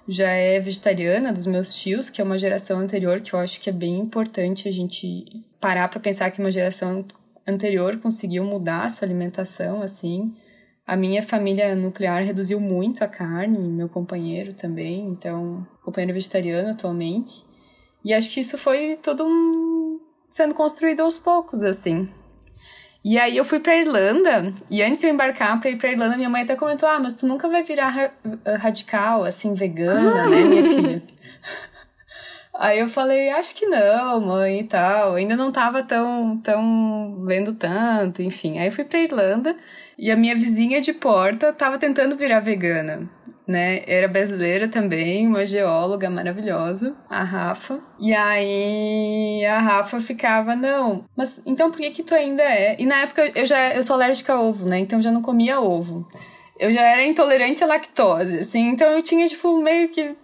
já 0.07 0.31
é 0.31 0.61
vegetariana, 0.61 1.33
dos 1.33 1.47
meus 1.47 1.75
tios, 1.75 2.09
que 2.09 2.21
é 2.21 2.25
uma 2.25 2.39
geração 2.39 2.79
anterior, 2.79 3.21
que 3.21 3.33
eu 3.33 3.41
acho 3.41 3.61
que 3.61 3.71
é 3.71 3.73
bem 3.73 3.99
importante 3.99 4.69
a 4.69 4.73
gente 4.73 5.25
parar 5.61 5.89
para 5.89 5.99
pensar 5.99 6.31
que 6.31 6.41
uma 6.41 6.53
geração 6.53 7.05
anterior 7.47 7.97
conseguiu 7.99 8.45
mudar 8.45 8.85
a 8.85 8.89
sua 8.89 9.07
alimentação, 9.07 9.83
assim. 9.83 10.33
A 10.87 10.97
minha 10.97 11.23
família 11.23 11.75
nuclear 11.75 12.23
reduziu 12.23 12.61
muito 12.61 13.03
a 13.03 13.09
carne, 13.09 13.59
meu 13.59 13.89
companheiro 13.89 14.53
também, 14.53 15.09
então, 15.09 15.67
companheiro 15.83 16.15
vegetariano 16.15 16.71
atualmente. 16.71 17.45
E 18.05 18.13
acho 18.13 18.31
que 18.31 18.41
isso 18.41 18.57
foi 18.59 18.97
todo 19.03 19.25
um... 19.25 19.99
sendo 20.29 20.55
construído 20.55 21.01
aos 21.01 21.19
poucos, 21.19 21.63
assim. 21.63 22.09
E 23.05 23.19
aí 23.19 23.37
eu 23.37 23.45
fui 23.45 23.61
pra 23.61 23.77
Irlanda, 23.77 24.53
e 24.71 24.83
antes 24.83 25.01
de 25.01 25.07
eu 25.07 25.13
embarcar 25.13 25.61
pra 25.61 25.69
ir 25.69 25.77
pra 25.77 25.91
Irlanda, 25.91 26.17
minha 26.17 26.31
mãe 26.31 26.43
até 26.43 26.57
comentou, 26.57 26.89
ah, 26.89 26.99
mas 26.99 27.19
tu 27.19 27.27
nunca 27.27 27.47
vai 27.49 27.63
virar 27.63 27.89
ra 27.91 28.11
radical, 28.59 29.25
assim, 29.25 29.55
vegana, 29.55 30.27
né, 30.27 30.37
minha 30.43 30.63
filha? 30.65 31.03
Aí 32.55 32.79
eu 32.79 32.89
falei, 32.89 33.31
acho 33.31 33.55
que 33.55 33.67
não, 33.67 34.21
mãe 34.21 34.61
e 34.61 34.65
tal. 34.65 35.17
Ainda 35.17 35.37
não 35.37 35.51
tava 35.51 35.83
tão, 35.83 36.39
tão 36.39 37.21
lendo 37.25 37.53
tanto, 37.53 38.23
enfim. 38.23 38.59
Aí 38.59 38.69
eu 38.69 38.73
fui 38.73 38.85
pra 38.85 39.01
Irlanda 39.01 39.57
e 39.99 40.11
a 40.11 40.17
minha 40.17 40.35
vizinha 40.37 40.81
de 40.81 40.93
porta 40.93 41.53
tava 41.53 41.79
tentando 41.79 42.17
virar 42.17 42.41
vegana 42.41 43.09
né? 43.47 43.83
Era 43.87 44.09
brasileira 44.09 44.69
também, 44.69 45.27
uma 45.27 45.45
geóloga 45.45 46.09
maravilhosa, 46.09 46.95
a 47.09 47.23
Rafa. 47.23 47.81
E 47.99 48.15
aí 48.15 49.45
a 49.45 49.59
Rafa 49.59 50.01
ficava, 50.01 50.57
não, 50.57 51.05
mas 51.17 51.43
então 51.47 51.71
por 51.71 51.79
que 51.79 51.91
que 51.91 52.03
tu 52.03 52.15
ainda 52.15 52.43
é? 52.43 52.77
E 52.79 52.87
na 52.87 53.03
época 53.03 53.31
eu 53.35 53.47
já 53.47 53.75
eu 53.75 53.83
sou 53.83 53.95
alérgica 53.95 54.35
a 54.35 54.41
ovo, 54.41 54.69
né? 54.69 54.79
Então 54.79 54.99
eu 54.99 55.03
já 55.03 55.11
não 55.11 55.23
comia 55.23 55.61
ovo. 55.61 56.07
Eu 56.59 56.73
já 56.73 56.83
era 56.83 57.05
intolerante 57.05 57.65
à 57.65 57.67
lactose, 57.67 58.39
assim, 58.39 58.69
então 58.69 58.89
eu 58.89 59.03
tinha 59.03 59.29
tipo 59.29 59.57
meio 59.61 59.89
que 59.89 60.17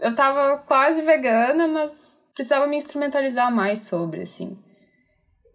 eu 0.00 0.14
tava 0.14 0.58
quase 0.58 1.02
vegana, 1.02 1.66
mas 1.66 2.22
precisava 2.34 2.66
me 2.66 2.76
instrumentalizar 2.76 3.52
mais 3.52 3.80
sobre, 3.80 4.22
assim. 4.22 4.56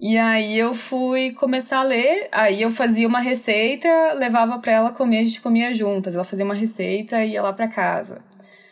E 0.06 0.18
aí 0.18 0.60
eu 0.60 0.74
fui 0.74 1.32
começar 1.32 1.80
a 1.80 1.84
ler, 1.84 2.28
aí 2.30 2.62
eu 2.62 2.70
fazia 2.72 3.08
uma 3.08 3.22
receita, 3.22 3.88
levava 4.16 4.60
para 4.60 4.74
ela 4.74 4.92
comer, 4.92 5.20
a 5.20 5.24
gente 5.24 5.40
comia 5.40 5.74
juntas. 5.74 6.14
Ela 6.14 6.26
fazia 6.26 6.44
uma 6.44 6.54
receita 6.54 7.24
e 7.24 7.32
ia 7.32 7.42
lá 7.42 7.54
para 7.54 7.70
casa. 7.70 8.22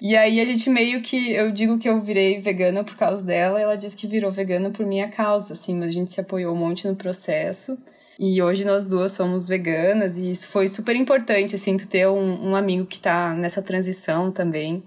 E 0.01 0.13
aí 0.17 0.41
a 0.41 0.45
gente 0.45 0.69
meio 0.69 1.01
que, 1.01 1.31
eu 1.31 1.49
digo 1.49 1.79
que 1.79 1.87
eu 1.87 2.01
virei 2.01 2.41
vegana 2.41 2.83
por 2.83 2.97
causa 2.97 3.23
dela, 3.23 3.61
ela 3.61 3.77
disse 3.77 3.95
que 3.95 4.07
virou 4.07 4.29
vegana 4.29 4.71
por 4.71 4.85
minha 4.85 5.07
causa, 5.07 5.53
assim, 5.53 5.73
mas 5.77 5.87
a 5.87 5.91
gente 5.91 6.11
se 6.11 6.19
apoiou 6.19 6.53
um 6.53 6.57
monte 6.57 6.85
no 6.85 6.97
processo. 6.97 7.77
E 8.19 8.41
hoje 8.41 8.65
nós 8.65 8.85
duas 8.89 9.13
somos 9.13 9.47
veganas 9.47 10.17
e 10.17 10.31
isso 10.31 10.49
foi 10.49 10.67
super 10.67 10.97
importante, 10.97 11.55
assim, 11.55 11.77
tu 11.77 11.87
ter 11.87 12.09
um, 12.09 12.49
um 12.49 12.55
amigo 12.57 12.85
que 12.85 12.99
tá 12.99 13.33
nessa 13.35 13.61
transição 13.61 14.33
também. 14.33 14.83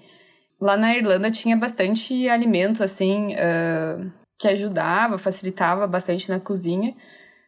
Lá 0.61 0.77
na 0.77 0.95
Irlanda 0.95 1.31
tinha 1.31 1.57
bastante 1.57 2.29
alimento, 2.29 2.85
assim, 2.85 3.35
uh, 3.35 4.13
que 4.45 4.49
ajudava, 4.49 5.17
facilitava 5.17 5.87
bastante 5.87 6.29
na 6.29 6.39
cozinha. 6.39 6.95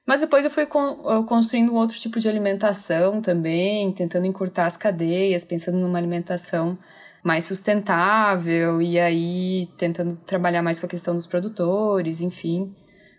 Mas 0.07 0.21
depois 0.21 0.45
eu 0.45 0.51
fui 0.51 0.67
construindo 1.27 1.75
outro 1.75 1.99
tipo 1.99 2.19
de 2.19 2.29
alimentação 2.29 3.21
também, 3.21 3.93
tentando 3.93 4.25
encurtar 4.25 4.67
as 4.67 4.77
cadeias, 4.77 5.45
pensando 5.45 5.79
numa 5.79 5.99
alimentação 5.99 6.79
mais 7.23 7.45
sustentável 7.45 8.81
e 8.81 8.99
aí 9.01 9.69
tentando 9.77 10.17
trabalhar 10.25 10.63
mais 10.63 10.79
com 10.79 10.87
a 10.87 10.89
questão 10.89 11.15
dos 11.15 11.27
produtores, 11.27 12.21
enfim. 12.21 12.75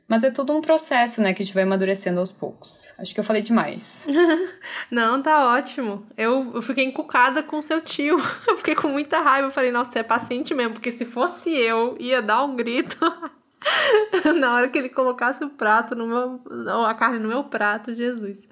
Mas 0.08 0.24
é 0.24 0.32
todo 0.32 0.54
um 0.54 0.62
processo, 0.62 1.22
né, 1.22 1.34
que 1.34 1.44
a 1.44 1.46
gente 1.46 1.54
vai 1.54 1.64
amadurecendo 1.64 2.22
aos 2.22 2.32
poucos. 2.32 2.94
Acho 2.98 3.14
que 3.14 3.20
eu 3.20 3.24
falei 3.24 3.42
demais. 3.42 4.06
Não, 4.90 5.22
tá 5.22 5.54
ótimo. 5.54 6.08
Eu, 6.18 6.54
eu 6.54 6.62
fiquei 6.62 6.86
encucada 6.86 7.44
com 7.44 7.62
seu 7.62 7.82
tio. 7.82 8.18
Eu 8.48 8.58
fiquei 8.58 8.74
com 8.74 8.88
muita 8.88 9.20
raiva. 9.20 9.48
Eu 9.48 9.52
falei, 9.52 9.72
nossa, 9.72 9.92
você 9.92 10.00
é 10.00 10.04
paciente 10.04 10.54
mesmo, 10.54 10.76
porque 10.76 10.92
se 10.92 11.04
fosse 11.04 11.54
eu, 11.54 11.98
ia 12.00 12.22
dar 12.22 12.46
um 12.46 12.56
grito. 12.56 12.98
Na 14.40 14.56
hora 14.56 14.70
que 14.70 14.78
ele 14.78 14.90
colocasse 14.90 15.44
o 15.44 15.50
prato 15.50 15.96
no 15.96 16.08
meu. 16.08 16.42
ou 16.76 16.86
a 16.86 16.94
carne 16.94 17.20
no 17.20 17.28
meu 17.28 17.44
prato, 17.44 17.94
Jesus. 17.94 18.48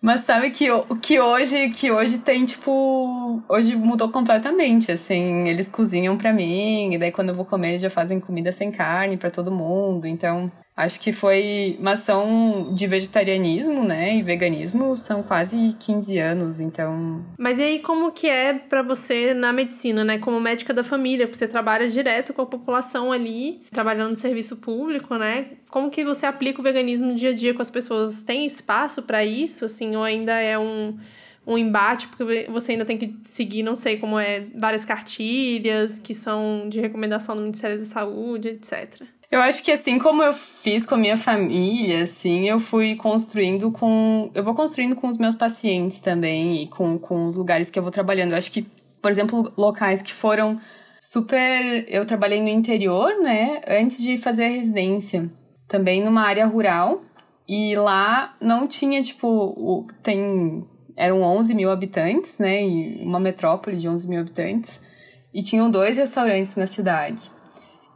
Mas 0.00 0.20
sabe 0.20 0.50
que, 0.50 0.66
que 1.02 1.18
hoje 1.18 1.70
que 1.70 1.90
hoje 1.90 2.18
tem, 2.18 2.44
tipo. 2.44 3.42
Hoje 3.48 3.74
mudou 3.74 4.10
completamente, 4.10 4.92
assim. 4.92 5.48
Eles 5.48 5.68
cozinham 5.68 6.16
pra 6.16 6.32
mim, 6.32 6.94
e 6.94 6.98
daí 6.98 7.10
quando 7.10 7.30
eu 7.30 7.34
vou 7.34 7.44
comer, 7.44 7.70
eles 7.70 7.82
já 7.82 7.90
fazem 7.90 8.20
comida 8.20 8.52
sem 8.52 8.70
carne 8.70 9.16
para 9.16 9.30
todo 9.30 9.50
mundo. 9.50 10.06
Então, 10.06 10.50
Acho 10.78 11.00
que 11.00 11.10
foi. 11.10 11.76
Mas 11.80 12.00
são 12.00 12.72
de 12.72 12.86
vegetarianismo, 12.86 13.82
né? 13.82 14.16
E 14.16 14.22
veganismo 14.22 14.96
são 14.96 15.24
quase 15.24 15.74
15 15.76 16.18
anos, 16.18 16.60
então. 16.60 17.24
Mas 17.36 17.58
e 17.58 17.64
aí, 17.64 17.78
como 17.80 18.12
que 18.12 18.28
é 18.28 18.54
para 18.54 18.80
você 18.80 19.34
na 19.34 19.52
medicina, 19.52 20.04
né? 20.04 20.18
Como 20.18 20.40
médica 20.40 20.72
da 20.72 20.84
família, 20.84 21.26
porque 21.26 21.36
você 21.36 21.48
trabalha 21.48 21.88
direto 21.88 22.32
com 22.32 22.42
a 22.42 22.46
população 22.46 23.10
ali, 23.10 23.60
trabalhando 23.72 24.10
no 24.10 24.16
serviço 24.16 24.58
público, 24.58 25.16
né? 25.16 25.46
Como 25.68 25.90
que 25.90 26.04
você 26.04 26.26
aplica 26.26 26.60
o 26.60 26.62
veganismo 26.62 27.08
no 27.08 27.14
dia 27.16 27.30
a 27.30 27.34
dia 27.34 27.52
com 27.52 27.60
as 27.60 27.70
pessoas? 27.70 28.22
Tem 28.22 28.46
espaço 28.46 29.02
para 29.02 29.24
isso, 29.24 29.64
assim, 29.64 29.96
ou 29.96 30.04
ainda 30.04 30.38
é 30.38 30.56
um 30.56 30.96
um 31.44 31.56
embate, 31.56 32.08
porque 32.08 32.46
você 32.50 32.72
ainda 32.72 32.84
tem 32.84 32.98
que 32.98 33.16
seguir, 33.22 33.62
não 33.62 33.74
sei 33.74 33.96
como 33.96 34.18
é, 34.18 34.44
várias 34.54 34.84
cartilhas 34.84 35.98
que 35.98 36.12
são 36.12 36.68
de 36.68 36.78
recomendação 36.78 37.34
do 37.34 37.40
Ministério 37.40 37.78
da 37.78 37.86
Saúde, 37.86 38.48
etc. 38.48 39.00
Eu 39.30 39.42
acho 39.42 39.62
que 39.62 39.70
assim 39.70 39.98
como 39.98 40.22
eu 40.22 40.32
fiz 40.32 40.86
com 40.86 40.94
a 40.94 40.98
minha 40.98 41.16
família, 41.16 42.02
assim, 42.02 42.48
eu 42.48 42.58
fui 42.58 42.96
construindo 42.96 43.70
com. 43.70 44.30
Eu 44.34 44.42
vou 44.42 44.54
construindo 44.54 44.96
com 44.96 45.06
os 45.06 45.18
meus 45.18 45.34
pacientes 45.34 46.00
também 46.00 46.62
e 46.62 46.68
com, 46.68 46.98
com 46.98 47.26
os 47.26 47.36
lugares 47.36 47.70
que 47.70 47.78
eu 47.78 47.82
vou 47.82 47.92
trabalhando. 47.92 48.30
Eu 48.30 48.38
acho 48.38 48.50
que, 48.50 48.62
por 49.02 49.10
exemplo, 49.10 49.52
locais 49.56 50.00
que 50.00 50.14
foram 50.14 50.58
super. 50.98 51.84
Eu 51.88 52.06
trabalhei 52.06 52.40
no 52.40 52.48
interior, 52.48 53.20
né, 53.20 53.60
antes 53.68 54.02
de 54.02 54.16
fazer 54.16 54.46
a 54.46 54.48
residência, 54.48 55.30
também 55.68 56.02
numa 56.02 56.22
área 56.22 56.46
rural. 56.46 57.02
E 57.46 57.74
lá 57.74 58.34
não 58.40 58.66
tinha, 58.66 59.02
tipo, 59.02 59.86
tem. 60.02 60.66
Eram 60.96 61.22
11 61.22 61.54
mil 61.54 61.70
habitantes, 61.70 62.38
né, 62.38 62.62
e 62.66 63.04
uma 63.04 63.20
metrópole 63.20 63.76
de 63.76 63.88
11 63.88 64.08
mil 64.08 64.20
habitantes. 64.20 64.80
E 65.34 65.42
tinham 65.42 65.70
dois 65.70 65.98
restaurantes 65.98 66.56
na 66.56 66.66
cidade. 66.66 67.30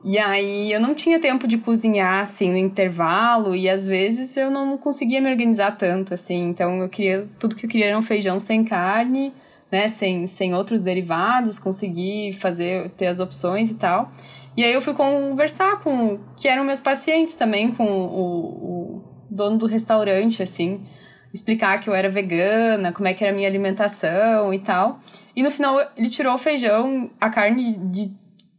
E 0.04 0.18
aí 0.18 0.72
eu 0.72 0.80
não 0.80 0.94
tinha 0.94 1.20
tempo 1.20 1.46
de 1.46 1.58
cozinhar 1.58 2.22
assim 2.22 2.50
no 2.50 2.56
intervalo 2.56 3.54
e 3.54 3.68
às 3.68 3.86
vezes 3.86 4.36
eu 4.36 4.50
não 4.50 4.76
conseguia 4.76 5.20
me 5.20 5.30
organizar 5.30 5.76
tanto 5.76 6.12
assim. 6.12 6.48
Então 6.48 6.82
eu 6.82 6.88
queria 6.88 7.28
tudo 7.38 7.54
que 7.54 7.66
eu 7.66 7.70
queria 7.70 7.86
era 7.86 7.98
um 7.98 8.02
feijão 8.02 8.40
sem 8.40 8.64
carne, 8.64 9.32
né, 9.70 9.86
sem, 9.86 10.26
sem 10.26 10.54
outros 10.54 10.82
derivados, 10.82 11.58
conseguir 11.58 12.32
fazer 12.32 12.90
ter 12.90 13.06
as 13.06 13.20
opções 13.20 13.70
e 13.70 13.78
tal. 13.78 14.12
E 14.56 14.64
aí 14.64 14.72
eu 14.72 14.80
fui 14.80 14.92
conversar 14.92 15.80
com 15.80 16.18
que 16.36 16.48
eram 16.48 16.64
meus 16.64 16.80
pacientes 16.80 17.34
também 17.34 17.70
com 17.70 17.86
o, 17.86 18.98
o 18.98 19.04
dono 19.30 19.56
do 19.56 19.66
restaurante 19.66 20.42
assim, 20.42 20.84
explicar 21.32 21.78
que 21.80 21.88
eu 21.88 21.94
era 21.94 22.10
vegana, 22.10 22.92
como 22.92 23.08
é 23.08 23.14
que 23.14 23.24
era 23.24 23.32
a 23.32 23.36
minha 23.36 23.48
alimentação 23.48 24.52
e 24.52 24.58
tal. 24.58 24.98
E 25.34 25.44
no 25.44 25.50
final 25.50 25.80
ele 25.96 26.10
tirou 26.10 26.34
o 26.34 26.38
feijão, 26.38 27.08
a 27.20 27.30
carne 27.30 27.78
de 27.78 28.12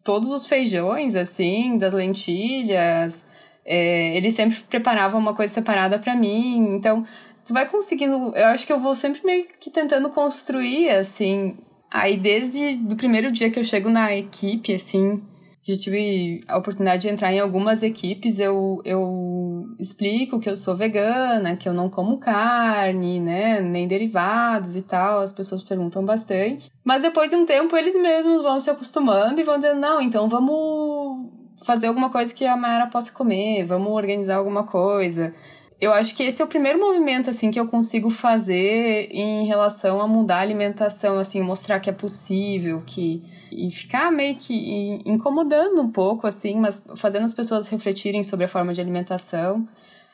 todos 0.03 0.31
os 0.31 0.45
feijões, 0.45 1.15
assim, 1.15 1.77
das 1.77 1.93
lentilhas. 1.93 3.27
É, 3.65 4.15
ele 4.17 4.29
sempre 4.29 4.59
preparava 4.69 5.17
uma 5.17 5.33
coisa 5.33 5.53
separada 5.53 5.97
para 5.97 6.15
mim. 6.15 6.75
Então, 6.75 7.05
tu 7.45 7.53
vai 7.53 7.67
conseguindo. 7.67 8.35
Eu 8.35 8.47
acho 8.47 8.65
que 8.67 8.73
eu 8.73 8.79
vou 8.79 8.95
sempre 8.95 9.25
meio 9.25 9.47
que 9.59 9.69
tentando 9.69 10.09
construir, 10.09 10.89
assim. 10.89 11.57
Aí, 11.89 12.17
desde 12.17 12.79
o 12.91 12.95
primeiro 12.95 13.31
dia 13.31 13.49
que 13.51 13.59
eu 13.59 13.63
chego 13.63 13.89
na 13.89 14.15
equipe, 14.15 14.73
assim, 14.73 15.21
já 15.63 15.77
tive 15.77 16.43
a 16.45 16.57
oportunidade 16.57 17.03
de 17.03 17.09
entrar 17.09 17.31
em 17.31 17.39
algumas 17.39 17.83
equipes, 17.83 18.37
eu, 18.37 18.81
eu 18.83 19.65
explico 19.79 20.39
que 20.39 20.49
eu 20.49 20.57
sou 20.57 20.75
vegana, 20.75 21.55
que 21.55 21.69
eu 21.69 21.73
não 21.73 21.89
como 21.89 22.17
carne, 22.17 23.21
né, 23.21 23.61
nem 23.61 23.87
derivados 23.87 24.75
e 24.75 24.81
tal. 24.81 25.21
As 25.21 25.31
pessoas 25.31 25.63
perguntam 25.63 26.03
bastante. 26.03 26.69
Mas 26.83 27.01
depois 27.01 27.29
de 27.29 27.37
um 27.37 27.45
tempo, 27.45 27.77
eles 27.77 27.95
mesmos 27.95 28.41
vão 28.41 28.59
se 28.59 28.69
acostumando 28.69 29.39
e 29.39 29.43
vão 29.43 29.57
dizendo: 29.57 29.79
não, 29.79 30.01
então 30.01 30.27
vamos 30.27 31.29
fazer 31.65 31.87
alguma 31.87 32.09
coisa 32.09 32.33
que 32.33 32.45
a 32.45 32.57
Mayara 32.57 32.89
possa 32.89 33.13
comer, 33.13 33.65
vamos 33.65 33.91
organizar 33.91 34.35
alguma 34.35 34.65
coisa. 34.65 35.33
Eu 35.83 35.91
acho 35.91 36.15
que 36.15 36.23
esse 36.23 36.41
é 36.41 36.45
o 36.45 36.47
primeiro 36.47 36.79
movimento 36.79 37.29
assim 37.29 37.51
que 37.51 37.59
eu 37.59 37.67
consigo 37.67 38.09
fazer 38.09 39.09
em 39.11 39.45
relação 39.45 39.99
a 39.99 40.07
mudar 40.07 40.37
a 40.37 40.41
alimentação, 40.41 41.19
assim, 41.19 41.41
mostrar 41.41 41.81
que 41.81 41.89
é 41.89 41.93
possível, 41.93 42.81
que 42.85 43.21
e 43.51 43.69
ficar 43.69 44.09
meio 44.09 44.37
que 44.37 45.01
incomodando 45.05 45.81
um 45.81 45.91
pouco, 45.91 46.25
assim, 46.25 46.55
mas 46.55 46.87
fazendo 46.95 47.25
as 47.25 47.33
pessoas 47.33 47.67
refletirem 47.67 48.23
sobre 48.23 48.45
a 48.45 48.47
forma 48.47 48.73
de 48.73 48.79
alimentação. 48.79 49.67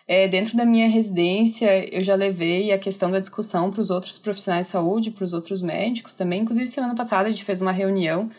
É, 0.07 0.27
dentro 0.27 0.57
da 0.57 0.65
minha 0.65 0.89
residência, 0.89 1.87
eu 1.95 2.01
já 2.01 2.15
levei 2.15 2.71
a 2.71 2.79
questão 2.79 3.11
da 3.11 3.19
discussão 3.19 3.69
para 3.69 3.79
os 3.79 3.91
outros 3.91 4.17
profissionais 4.17 4.65
de 4.65 4.71
saúde, 4.71 5.11
para 5.11 5.23
os 5.23 5.33
outros 5.33 5.61
médicos 5.61 6.15
também. 6.15 6.41
Inclusive, 6.41 6.65
semana 6.65 6.95
passada 6.95 7.27
a 7.27 7.31
gente 7.31 7.45
fez 7.45 7.61
uma 7.61 7.71
reunião 7.71 8.31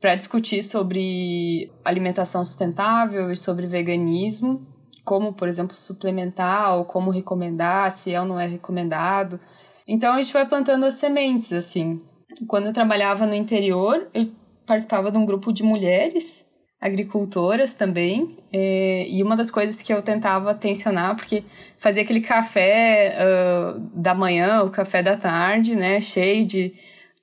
para 0.00 0.14
discutir 0.14 0.62
sobre 0.62 1.72
alimentação 1.84 2.44
sustentável 2.44 3.32
e 3.32 3.36
sobre 3.36 3.66
veganismo, 3.66 4.64
como, 5.08 5.32
por 5.32 5.48
exemplo, 5.48 5.74
suplementar 5.74 6.76
ou 6.76 6.84
como 6.84 7.10
recomendar, 7.10 7.90
se 7.90 8.12
é 8.12 8.20
ou 8.20 8.26
não 8.26 8.38
é 8.38 8.46
recomendado. 8.46 9.40
Então, 9.86 10.12
a 10.12 10.20
gente 10.20 10.34
vai 10.34 10.46
plantando 10.46 10.84
as 10.84 10.96
sementes, 10.96 11.50
assim. 11.50 12.02
Quando 12.46 12.66
eu 12.66 12.74
trabalhava 12.74 13.24
no 13.24 13.34
interior, 13.34 14.06
eu 14.12 14.28
participava 14.66 15.10
de 15.10 15.16
um 15.16 15.24
grupo 15.24 15.50
de 15.50 15.62
mulheres 15.62 16.44
agricultoras 16.78 17.72
também. 17.72 18.36
É, 18.52 19.08
e 19.08 19.22
uma 19.22 19.34
das 19.34 19.50
coisas 19.50 19.80
que 19.80 19.90
eu 19.94 20.02
tentava 20.02 20.54
tensionar, 20.54 21.16
porque 21.16 21.42
fazia 21.78 22.02
aquele 22.02 22.20
café 22.20 23.16
uh, 23.16 23.80
da 23.94 24.14
manhã, 24.14 24.62
o 24.62 24.68
café 24.68 25.02
da 25.02 25.16
tarde, 25.16 25.74
né? 25.74 26.02
Cheio 26.02 26.44
de 26.44 26.74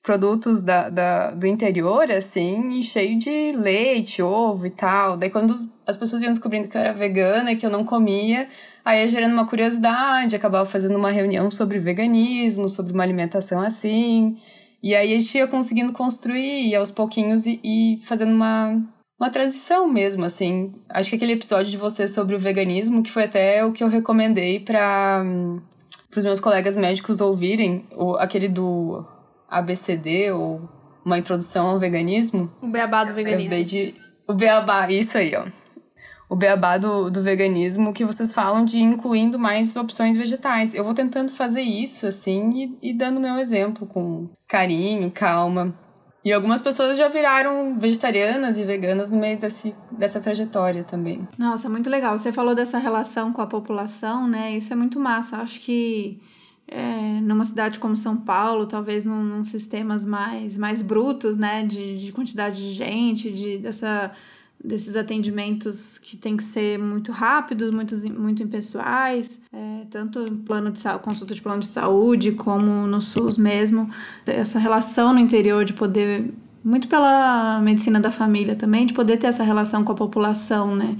produtos 0.01 0.63
da, 0.63 0.89
da, 0.89 1.31
do 1.31 1.45
interior, 1.45 2.11
assim, 2.11 2.79
e 2.79 2.83
cheio 2.83 3.19
de 3.19 3.51
leite, 3.51 4.23
ovo 4.23 4.65
e 4.65 4.71
tal. 4.71 5.17
Daí 5.17 5.29
quando 5.29 5.74
as 5.87 5.97
pessoas 5.97 6.21
iam 6.21 6.31
descobrindo 6.31 6.67
que 6.67 6.75
eu 6.75 6.81
era 6.81 6.93
vegana, 6.93 7.55
que 7.55 7.65
eu 7.65 7.69
não 7.69 7.83
comia, 7.83 8.47
aí 8.83 9.01
ia 9.01 9.07
gerando 9.07 9.33
uma 9.33 9.47
curiosidade, 9.47 10.35
acabava 10.35 10.65
fazendo 10.65 10.95
uma 10.95 11.11
reunião 11.11 11.49
sobre 11.51 11.79
veganismo, 11.79 12.67
sobre 12.69 12.93
uma 12.93 13.03
alimentação 13.03 13.61
assim. 13.61 14.37
E 14.81 14.93
aí 14.95 15.13
a 15.13 15.17
gente 15.17 15.37
ia 15.37 15.47
conseguindo 15.47 15.91
construir 15.91 16.75
aos 16.75 16.91
pouquinhos 16.91 17.45
e, 17.45 17.59
e 17.63 17.99
fazendo 18.03 18.31
uma, 18.31 18.81
uma 19.19 19.29
transição 19.29 19.87
mesmo, 19.87 20.25
assim. 20.25 20.73
Acho 20.89 21.09
que 21.09 21.15
aquele 21.15 21.33
episódio 21.33 21.71
de 21.71 21.77
você 21.77 22.07
sobre 22.07 22.35
o 22.35 22.39
veganismo, 22.39 23.01
que 23.01 23.11
foi 23.11 23.23
até 23.23 23.65
o 23.65 23.71
que 23.71 23.83
eu 23.83 23.87
recomendei 23.87 24.59
para 24.59 25.23
os 26.15 26.23
meus 26.23 26.39
colegas 26.39 26.77
médicos 26.77 27.21
ouvirem, 27.21 27.85
o, 27.95 28.15
aquele 28.15 28.47
do 28.47 29.05
ABCD, 29.49 30.31
ou 30.31 30.69
uma 31.03 31.17
introdução 31.17 31.67
ao 31.67 31.79
veganismo. 31.79 32.51
O 32.61 32.67
beabá 32.67 33.03
do 33.03 33.13
veganismo. 33.13 33.63
De, 33.63 33.95
o 34.27 34.33
beabá, 34.33 34.89
isso 34.91 35.17
aí, 35.17 35.35
ó. 35.35 35.45
O 36.29 36.35
beabá 36.35 36.77
do, 36.77 37.09
do 37.09 37.21
veganismo, 37.21 37.93
que 37.93 38.03
vocês 38.03 38.33
falam 38.33 38.65
de 38.65 38.79
incluindo 38.79 39.37
mais 39.37 39.75
opções 39.75 40.17
vegetais. 40.17 40.73
Eu 40.73 40.83
vou 40.83 40.93
tentando 40.93 41.31
fazer 41.31 41.61
isso, 41.61 42.07
assim, 42.07 42.77
e, 42.81 42.89
e 42.89 42.93
dando 42.93 43.19
meu 43.19 43.37
exemplo 43.37 43.85
com 43.85 44.29
carinho, 44.47 45.11
calma. 45.11 45.73
E 46.25 46.33
algumas 46.33 46.59
pessoas 46.59 46.97
já 46.97 47.07
viraram 47.07 47.77
vegetarianas 47.77 48.57
e 48.57 48.63
veganas 48.63 49.11
no 49.11 49.19
meio 49.19 49.37
desse, 49.37 49.75
dessa 49.91 50.19
trajetória 50.19 50.83
também. 50.83 51.27
Nossa, 51.37 51.69
muito 51.69 51.87
legal. 51.87 52.17
Você 52.17 52.33
falou 52.33 52.55
dessa 52.55 52.79
relação 52.79 53.31
com 53.31 53.43
a 53.43 53.45
população, 53.45 54.27
né? 54.27 54.57
Isso 54.57 54.73
é 54.73 54.75
muito 54.75 54.99
massa. 54.99 55.35
Eu 55.35 55.41
acho 55.41 55.59
que 55.59 56.19
é, 56.67 57.21
numa 57.21 57.43
cidade 57.43 57.77
como 57.77 57.95
São 57.95 58.17
Paulo, 58.17 58.65
talvez 58.65 59.03
num, 59.03 59.23
num 59.23 59.43
sistemas 59.43 60.03
mais, 60.03 60.57
mais 60.57 60.81
brutos, 60.81 61.35
né? 61.35 61.63
De, 61.63 61.99
de 61.99 62.11
quantidade 62.11 62.59
de 62.59 62.73
gente, 62.73 63.31
de, 63.31 63.59
dessa 63.59 64.11
desses 64.63 64.95
atendimentos 64.95 65.97
que 65.97 66.17
tem 66.17 66.35
que 66.35 66.43
ser 66.43 66.79
muito 66.79 67.11
rápidos, 67.11 67.71
muito, 67.71 67.95
muito 68.19 68.41
impessoais, 68.41 69.39
é, 69.53 69.85
tanto 69.89 70.25
plano 70.45 70.71
de 70.71 70.81
consulta 71.01 71.35
de 71.35 71.41
plano 71.41 71.59
de 71.59 71.67
saúde, 71.67 72.31
como 72.31 72.87
no 72.87 73.01
SUS 73.01 73.37
mesmo. 73.37 73.89
Essa 74.25 74.57
relação 74.57 75.13
no 75.13 75.19
interior 75.19 75.63
de 75.63 75.73
poder, 75.73 76.33
muito 76.63 76.87
pela 76.87 77.59
medicina 77.61 77.99
da 77.99 78.11
família 78.11 78.55
também, 78.55 78.85
de 78.85 78.93
poder 78.93 79.17
ter 79.17 79.27
essa 79.27 79.43
relação 79.43 79.83
com 79.83 79.91
a 79.91 79.95
população, 79.95 80.75
né? 80.75 80.97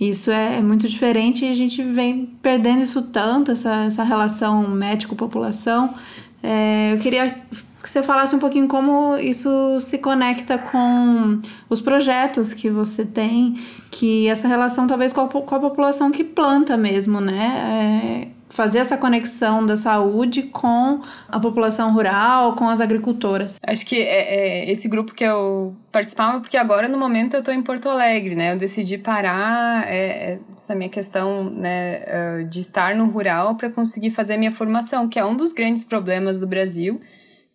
Isso 0.00 0.30
é, 0.30 0.58
é 0.58 0.62
muito 0.62 0.88
diferente 0.88 1.44
e 1.44 1.48
a 1.48 1.54
gente 1.54 1.82
vem 1.82 2.26
perdendo 2.40 2.82
isso 2.82 3.02
tanto, 3.02 3.50
essa, 3.50 3.84
essa 3.84 4.04
relação 4.04 4.68
médico-população. 4.68 5.92
É, 6.40 6.92
eu 6.92 6.98
queria 6.98 7.36
que 7.82 7.88
você 7.88 8.02
falasse 8.02 8.34
um 8.34 8.38
pouquinho 8.38 8.66
como 8.66 9.16
isso 9.16 9.80
se 9.80 9.98
conecta 9.98 10.58
com 10.58 11.40
os 11.68 11.80
projetos 11.80 12.52
que 12.52 12.68
você 12.68 13.04
tem, 13.04 13.56
que 13.90 14.28
essa 14.28 14.48
relação 14.48 14.86
talvez 14.86 15.12
com 15.12 15.22
a, 15.22 15.28
com 15.28 15.54
a 15.54 15.60
população 15.60 16.10
que 16.10 16.24
planta 16.24 16.76
mesmo, 16.76 17.20
né? 17.20 18.32
É, 18.32 18.38
fazer 18.48 18.80
essa 18.80 18.96
conexão 18.96 19.64
da 19.64 19.76
saúde 19.76 20.42
com 20.42 21.00
a 21.28 21.38
população 21.38 21.92
rural, 21.92 22.56
com 22.56 22.68
as 22.68 22.80
agricultoras. 22.80 23.56
Acho 23.62 23.86
que 23.86 24.02
é, 24.02 24.64
é 24.64 24.70
esse 24.70 24.88
grupo 24.88 25.14
que 25.14 25.22
eu 25.22 25.76
participava, 25.92 26.40
porque 26.40 26.56
agora 26.56 26.88
no 26.88 26.98
momento 26.98 27.34
eu 27.34 27.40
estou 27.40 27.54
em 27.54 27.62
Porto 27.62 27.88
Alegre, 27.88 28.34
né? 28.34 28.54
Eu 28.54 28.58
decidi 28.58 28.98
parar 28.98 29.86
é, 29.86 30.40
essa 30.56 30.74
minha 30.74 30.88
questão 30.88 31.48
né, 31.48 32.44
de 32.50 32.58
estar 32.58 32.96
no 32.96 33.08
rural 33.10 33.54
para 33.54 33.70
conseguir 33.70 34.10
fazer 34.10 34.34
a 34.34 34.38
minha 34.38 34.50
formação, 34.50 35.08
que 35.08 35.20
é 35.20 35.24
um 35.24 35.36
dos 35.36 35.52
grandes 35.52 35.84
problemas 35.84 36.40
do 36.40 36.46
Brasil 36.46 37.00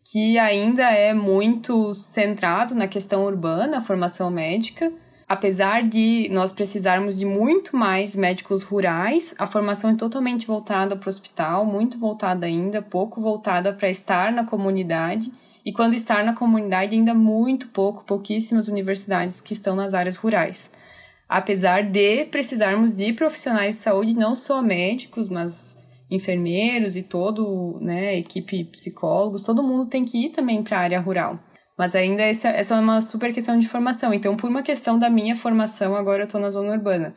que 0.03 0.37
ainda 0.37 0.83
é 0.83 1.13
muito 1.13 1.93
centrado 1.93 2.75
na 2.75 2.87
questão 2.87 3.23
urbana, 3.25 3.77
a 3.77 3.81
formação 3.81 4.29
médica. 4.29 4.91
Apesar 5.27 5.87
de 5.87 6.29
nós 6.31 6.51
precisarmos 6.51 7.17
de 7.17 7.25
muito 7.25 7.75
mais 7.75 8.15
médicos 8.15 8.61
rurais, 8.61 9.33
a 9.39 9.47
formação 9.47 9.91
é 9.91 9.95
totalmente 9.95 10.45
voltada 10.45 10.95
para 10.95 11.07
o 11.07 11.09
hospital, 11.09 11.65
muito 11.65 11.97
voltada 11.97 12.45
ainda, 12.45 12.81
pouco 12.81 13.21
voltada 13.21 13.73
para 13.73 13.89
estar 13.89 14.31
na 14.31 14.43
comunidade. 14.43 15.31
E 15.65 15.71
quando 15.71 15.93
estar 15.93 16.25
na 16.25 16.33
comunidade, 16.33 16.93
ainda 16.93 17.13
muito 17.13 17.69
pouco, 17.69 18.03
pouquíssimas 18.03 18.67
universidades 18.67 19.39
que 19.39 19.53
estão 19.53 19.75
nas 19.75 19.93
áreas 19.93 20.17
rurais. 20.17 20.71
Apesar 21.27 21.83
de 21.83 22.25
precisarmos 22.25 22.95
de 22.95 23.13
profissionais 23.13 23.75
de 23.75 23.81
saúde, 23.81 24.13
não 24.13 24.35
só 24.35 24.61
médicos, 24.61 25.29
mas 25.29 25.82
enfermeiros 26.13 26.95
e 26.95 27.03
todo, 27.03 27.79
né, 27.81 28.17
equipe 28.17 28.65
psicólogos, 28.65 29.43
todo 29.43 29.63
mundo 29.63 29.87
tem 29.87 30.05
que 30.05 30.25
ir 30.25 30.29
também 30.29 30.63
para 30.63 30.77
a 30.77 30.81
área 30.81 30.99
rural. 30.99 31.39
Mas 31.77 31.95
ainda 31.95 32.21
essa, 32.21 32.49
essa 32.49 32.75
é 32.75 32.79
uma 32.79 33.01
super 33.01 33.33
questão 33.33 33.57
de 33.57 33.67
formação. 33.67 34.13
Então, 34.13 34.37
por 34.37 34.49
uma 34.49 34.61
questão 34.61 34.99
da 34.99 35.09
minha 35.09 35.35
formação, 35.35 35.95
agora 35.95 36.23
eu 36.23 36.25
estou 36.25 36.39
na 36.39 36.49
zona 36.49 36.71
urbana. 36.71 37.15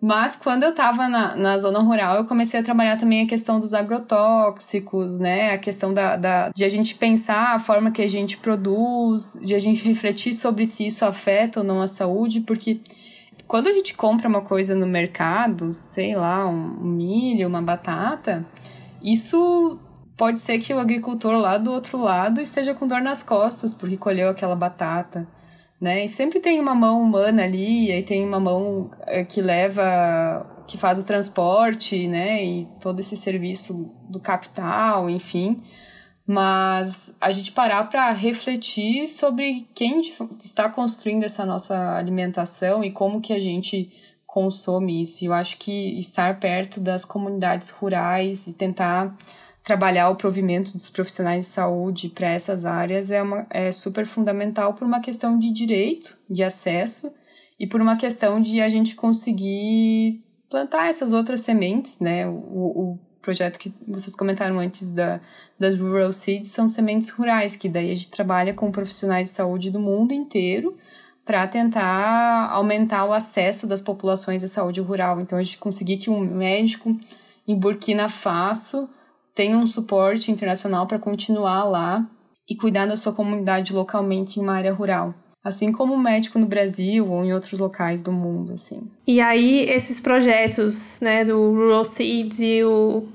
Mas 0.00 0.36
quando 0.36 0.62
eu 0.62 0.70
estava 0.70 1.08
na, 1.08 1.34
na 1.34 1.58
zona 1.58 1.80
rural, 1.80 2.18
eu 2.18 2.24
comecei 2.24 2.60
a 2.60 2.62
trabalhar 2.62 2.98
também 2.98 3.24
a 3.24 3.26
questão 3.26 3.58
dos 3.58 3.74
agrotóxicos, 3.74 5.18
né? 5.18 5.52
A 5.52 5.58
questão 5.58 5.92
da, 5.92 6.16
da, 6.16 6.50
de 6.54 6.64
a 6.64 6.68
gente 6.68 6.94
pensar 6.94 7.56
a 7.56 7.58
forma 7.58 7.90
que 7.90 8.00
a 8.00 8.06
gente 8.08 8.36
produz, 8.36 9.38
de 9.42 9.56
a 9.56 9.58
gente 9.58 9.84
refletir 9.84 10.34
sobre 10.34 10.64
se 10.66 10.86
isso 10.86 11.04
afeta 11.04 11.60
ou 11.60 11.66
não 11.66 11.82
a 11.82 11.88
saúde, 11.88 12.40
porque 12.42 12.80
quando 13.48 13.68
a 13.68 13.72
gente 13.72 13.94
compra 13.94 14.28
uma 14.28 14.42
coisa 14.42 14.74
no 14.76 14.86
mercado, 14.86 15.72
sei 15.72 16.14
lá, 16.14 16.46
um 16.46 16.84
milho, 16.84 17.48
uma 17.48 17.62
batata, 17.62 18.46
isso 19.02 19.80
pode 20.18 20.42
ser 20.42 20.58
que 20.58 20.74
o 20.74 20.78
agricultor 20.78 21.32
lá 21.32 21.56
do 21.56 21.72
outro 21.72 21.96
lado 21.96 22.42
esteja 22.42 22.74
com 22.74 22.86
dor 22.86 23.00
nas 23.00 23.22
costas 23.22 23.72
porque 23.72 23.96
colheu 23.96 24.28
aquela 24.28 24.54
batata, 24.54 25.26
né? 25.80 26.04
E 26.04 26.08
sempre 26.08 26.40
tem 26.40 26.60
uma 26.60 26.74
mão 26.74 27.00
humana 27.00 27.44
ali, 27.44 27.86
e 27.86 27.92
aí 27.92 28.02
tem 28.02 28.22
uma 28.22 28.38
mão 28.38 28.90
eh, 29.06 29.24
que 29.24 29.40
leva, 29.40 30.46
que 30.66 30.76
faz 30.76 30.98
o 30.98 31.04
transporte, 31.04 32.06
né? 32.06 32.44
E 32.44 32.68
todo 32.80 33.00
esse 33.00 33.16
serviço 33.16 33.90
do 34.10 34.20
capital, 34.20 35.08
enfim 35.08 35.62
mas 36.28 37.16
a 37.18 37.30
gente 37.30 37.52
parar 37.52 37.84
para 37.84 38.12
refletir 38.12 39.08
sobre 39.08 39.66
quem 39.74 40.02
está 40.38 40.68
construindo 40.68 41.24
essa 41.24 41.46
nossa 41.46 41.96
alimentação 41.96 42.84
e 42.84 42.90
como 42.90 43.22
que 43.22 43.32
a 43.32 43.40
gente 43.40 43.90
consome 44.26 45.00
isso. 45.00 45.24
Eu 45.24 45.32
acho 45.32 45.56
que 45.56 45.96
estar 45.96 46.38
perto 46.38 46.80
das 46.80 47.02
comunidades 47.02 47.70
rurais 47.70 48.46
e 48.46 48.52
tentar 48.52 49.16
trabalhar 49.64 50.10
o 50.10 50.16
provimento 50.16 50.72
dos 50.72 50.90
profissionais 50.90 51.46
de 51.46 51.50
saúde 51.50 52.10
para 52.10 52.28
essas 52.28 52.66
áreas 52.66 53.10
é, 53.10 53.22
uma, 53.22 53.46
é 53.48 53.72
super 53.72 54.04
fundamental 54.04 54.74
por 54.74 54.86
uma 54.86 55.00
questão 55.00 55.38
de 55.38 55.50
direito, 55.50 56.14
de 56.28 56.44
acesso 56.44 57.10
e 57.58 57.66
por 57.66 57.80
uma 57.80 57.96
questão 57.96 58.38
de 58.38 58.60
a 58.60 58.68
gente 58.68 58.94
conseguir 58.94 60.22
plantar 60.50 60.90
essas 60.90 61.14
outras 61.14 61.40
sementes, 61.40 62.00
né? 62.00 62.28
O, 62.28 62.32
o 62.32 62.98
projeto 63.22 63.58
que 63.58 63.72
vocês 63.86 64.14
comentaram 64.14 64.58
antes 64.58 64.92
da, 64.92 65.20
das 65.58 65.78
Rural 65.78 66.12
Seeds 66.12 66.50
são 66.50 66.68
sementes 66.68 67.10
rurais, 67.10 67.56
que 67.56 67.68
daí 67.68 67.90
a 67.90 67.94
gente 67.94 68.10
trabalha 68.10 68.54
com 68.54 68.70
profissionais 68.70 69.28
de 69.28 69.34
saúde 69.34 69.70
do 69.70 69.80
mundo 69.80 70.12
inteiro 70.12 70.76
para 71.24 71.46
tentar 71.46 72.48
aumentar 72.50 73.04
o 73.04 73.12
acesso 73.12 73.66
das 73.66 73.82
populações 73.82 74.42
à 74.42 74.48
saúde 74.48 74.80
rural. 74.80 75.20
Então, 75.20 75.36
a 75.36 75.42
gente 75.42 75.58
conseguir 75.58 75.98
que 75.98 76.08
um 76.08 76.20
médico 76.20 76.96
em 77.46 77.54
Burkina 77.54 78.08
Faso 78.08 78.88
tenha 79.34 79.56
um 79.56 79.66
suporte 79.66 80.30
internacional 80.30 80.86
para 80.86 80.98
continuar 80.98 81.64
lá 81.64 82.08
e 82.48 82.56
cuidar 82.56 82.86
da 82.86 82.96
sua 82.96 83.12
comunidade 83.12 83.74
localmente 83.74 84.38
em 84.38 84.42
uma 84.42 84.54
área 84.54 84.72
rural. 84.72 85.14
Assim 85.44 85.70
como 85.70 85.94
o 85.94 85.98
médico 85.98 86.38
no 86.38 86.46
Brasil 86.46 87.06
ou 87.10 87.24
em 87.24 87.32
outros 87.32 87.60
locais 87.60 88.02
do 88.02 88.10
mundo, 88.10 88.54
assim. 88.54 88.90
E 89.06 89.20
aí, 89.20 89.60
esses 89.68 90.00
projetos, 90.00 91.00
né, 91.00 91.24
do 91.24 91.52
Rural 91.52 91.84
Seeds 91.84 92.40
e 92.40 92.64
o 92.64 93.06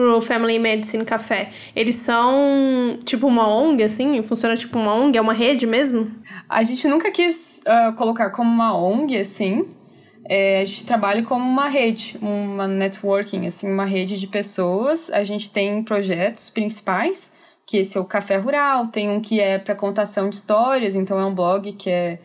Rural 0.00 0.20
Family 0.20 0.58
Medicine 0.58 1.04
Café, 1.04 1.50
eles 1.76 1.96
são 1.96 2.98
tipo 3.04 3.26
uma 3.26 3.46
ONG, 3.46 3.84
assim? 3.84 4.22
Funciona 4.22 4.56
tipo 4.56 4.78
uma 4.78 4.94
ONG? 4.94 5.18
É 5.18 5.20
uma 5.20 5.34
rede 5.34 5.66
mesmo? 5.66 6.10
A 6.48 6.62
gente 6.62 6.88
nunca 6.88 7.10
quis 7.10 7.62
uh, 7.66 7.92
colocar 7.94 8.30
como 8.30 8.50
uma 8.50 8.76
ONG, 8.76 9.16
assim. 9.18 9.68
É, 10.24 10.60
a 10.60 10.64
gente 10.64 10.86
trabalha 10.86 11.22
como 11.22 11.44
uma 11.44 11.68
rede, 11.68 12.16
uma 12.22 12.66
networking, 12.66 13.46
assim, 13.46 13.70
uma 13.70 13.84
rede 13.84 14.18
de 14.18 14.26
pessoas. 14.26 15.10
A 15.10 15.22
gente 15.22 15.52
tem 15.52 15.82
projetos 15.82 16.48
principais, 16.48 17.32
que 17.66 17.78
esse 17.78 17.98
é 17.98 18.00
o 18.00 18.04
Café 18.04 18.36
Rural, 18.36 18.88
tem 18.88 19.10
um 19.10 19.20
que 19.20 19.38
é 19.40 19.58
para 19.58 19.74
contação 19.74 20.30
de 20.30 20.36
histórias, 20.36 20.94
então 20.94 21.20
é 21.20 21.26
um 21.26 21.34
blog 21.34 21.72
que 21.72 21.90
é 21.90 22.18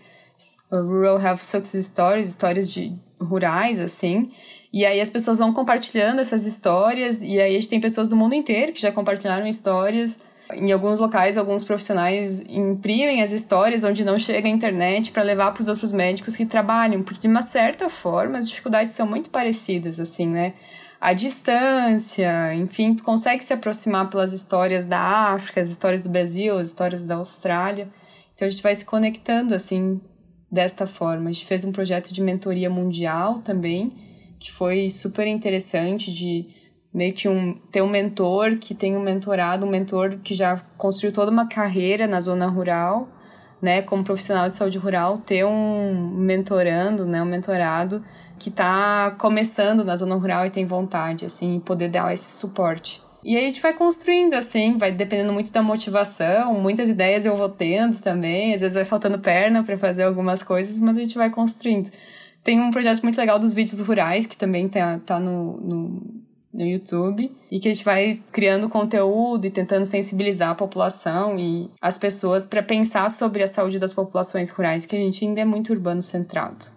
Rural 0.72 1.20
Health 1.20 1.40
Success 1.40 1.86
Stories, 1.88 2.30
histórias 2.30 2.72
de 2.72 2.94
rurais, 3.20 3.80
assim. 3.80 4.32
E 4.76 4.86
aí 4.86 5.00
as 5.00 5.10
pessoas 5.10 5.40
vão 5.40 5.54
compartilhando 5.54 6.20
essas 6.20 6.46
histórias, 6.46 7.22
e 7.22 7.40
aí 7.40 7.56
a 7.56 7.60
gente 7.60 7.70
tem 7.70 7.80
pessoas 7.80 8.10
do 8.10 8.16
mundo 8.18 8.36
inteiro 8.36 8.74
que 8.74 8.82
já 8.82 8.92
compartilharam 8.92 9.48
histórias. 9.48 10.22
Em 10.54 10.70
alguns 10.70 11.00
locais, 11.00 11.38
alguns 11.38 11.64
profissionais 11.64 12.42
imprimem 12.42 13.22
as 13.22 13.32
histórias 13.32 13.86
onde 13.86 14.04
não 14.04 14.20
chega 14.20 14.50
a 14.50 14.52
internet 14.52 15.14
para 15.14 15.24
levar 15.24 15.54
para 15.54 15.62
os 15.62 15.70
outros 15.70 15.94
médicos 15.94 16.36
que 16.36 16.46
trabalham, 16.46 17.04
porque 17.04 17.22
de 17.22 17.28
uma 17.30 17.42
certa 17.42 17.88
forma 17.88 18.38
as 18.38 18.50
dificuldades 18.50 18.94
são 18.94 19.08
muito 19.08 19.30
parecidas, 19.30 19.98
assim, 19.98 20.28
né? 20.28 20.56
A 21.00 21.14
distância, 21.14 22.54
enfim, 22.54 22.96
tu 22.96 23.04
consegue 23.04 23.46
se 23.46 23.54
aproximar 23.54 24.10
pelas 24.10 24.34
histórias 24.34 24.84
da 24.84 25.00
África, 25.00 25.62
as 25.62 25.70
histórias 25.70 26.04
do 26.04 26.10
Brasil, 26.10 26.58
as 26.58 26.68
histórias 26.68 27.06
da 27.06 27.16
Austrália. 27.16 27.88
Então 28.36 28.46
a 28.46 28.52
gente 28.52 28.62
vai 28.62 28.76
se 28.76 28.84
conectando, 28.84 29.56
assim, 29.56 30.02
desta 30.52 30.86
forma. 30.86 31.30
A 31.30 31.32
gente 31.32 31.46
fez 31.46 31.64
um 31.64 31.72
projeto 31.72 32.14
de 32.14 32.22
mentoria 32.22 32.70
mundial 32.70 33.40
também, 33.40 34.04
que 34.40 34.52
foi 34.52 34.90
super 34.90 35.28
interessante 35.28 36.14
de 36.14 36.48
meio 36.94 37.14
que 37.14 37.28
um, 37.28 37.54
ter 37.72 37.82
um 37.82 37.90
mentor 37.90 38.58
que 38.58 38.74
tem 38.74 38.96
um 38.96 39.02
mentorado, 39.02 39.66
um 39.66 39.70
mentor 39.70 40.18
que 40.24 40.34
já 40.34 40.58
construiu 40.78 41.14
toda 41.14 41.30
uma 41.30 41.48
carreira 41.48 42.08
na 42.08 42.22
zona 42.22 42.48
rural, 42.48 43.10
né, 43.62 43.82
como 43.82 44.04
profissional 44.04 44.48
de 44.48 44.56
saúde 44.56 44.78
rural, 44.78 45.18
ter 45.18 45.46
um 45.46 46.10
mentorando, 46.16 47.06
né, 47.06 47.22
um 47.22 47.26
mentorado 47.26 48.04
que 48.40 48.50
está 48.50 49.12
começando 49.18 49.84
na 49.84 49.96
zona 49.96 50.16
rural 50.16 50.46
e 50.46 50.50
tem 50.50 50.66
vontade, 50.66 51.26
assim, 51.26 51.60
poder 51.60 51.90
dar 51.90 52.14
esse 52.14 52.38
suporte. 52.38 53.02
E 53.24 53.36
aí 53.36 53.46
a 53.46 53.48
gente 53.48 53.62
vai 53.62 53.74
construindo, 53.74 54.36
assim, 54.36 54.78
vai 54.78 54.92
dependendo 54.92 55.34
muito 55.34 55.52
da 55.52 55.64
motivação, 55.64 56.54
muitas 56.54 56.90
ideias 56.90 57.26
eu 57.26 57.36
vou 57.36 57.50
tendo 57.50 58.00
também, 58.00 58.54
às 58.54 58.62
vezes 58.62 58.76
vai 58.76 58.86
faltando 58.86 59.18
perna 59.18 59.64
para 59.64 59.78
fazer 59.78 60.04
algumas 60.04 60.44
coisas, 60.44 60.80
mas 60.80 60.98
a 60.98 61.02
gente 61.02 61.18
vai 61.18 61.30
construindo. 61.30 61.90
Tem 62.46 62.62
um 62.62 62.70
projeto 62.70 63.02
muito 63.02 63.18
legal 63.18 63.40
dos 63.40 63.56
vídeos 63.56 63.80
rurais, 63.80 64.28
que 64.28 64.38
também 64.38 64.70
tá, 64.70 65.00
tá 65.00 65.20
no, 65.20 65.58
no, 65.60 66.02
no 66.54 66.64
YouTube, 66.64 67.36
e 67.50 67.60
que 67.60 67.68
a 67.68 67.74
gente 67.74 67.84
vai 67.84 68.22
criando 68.32 68.70
conteúdo 68.70 69.48
e 69.48 69.50
tentando 69.50 69.84
sensibilizar 69.84 70.52
a 70.52 70.56
população 70.56 71.40
e 71.40 71.72
as 71.82 71.98
pessoas 71.98 72.46
para 72.46 72.62
pensar 72.62 73.10
sobre 73.10 73.42
a 73.42 73.48
saúde 73.48 73.80
das 73.80 73.94
populações 73.94 74.52
rurais, 74.52 74.86
que 74.86 74.96
a 74.96 75.00
gente 75.00 75.26
ainda 75.26 75.42
é 75.42 75.46
muito 75.46 75.74
urbano 75.74 76.04
centrado. 76.04 76.68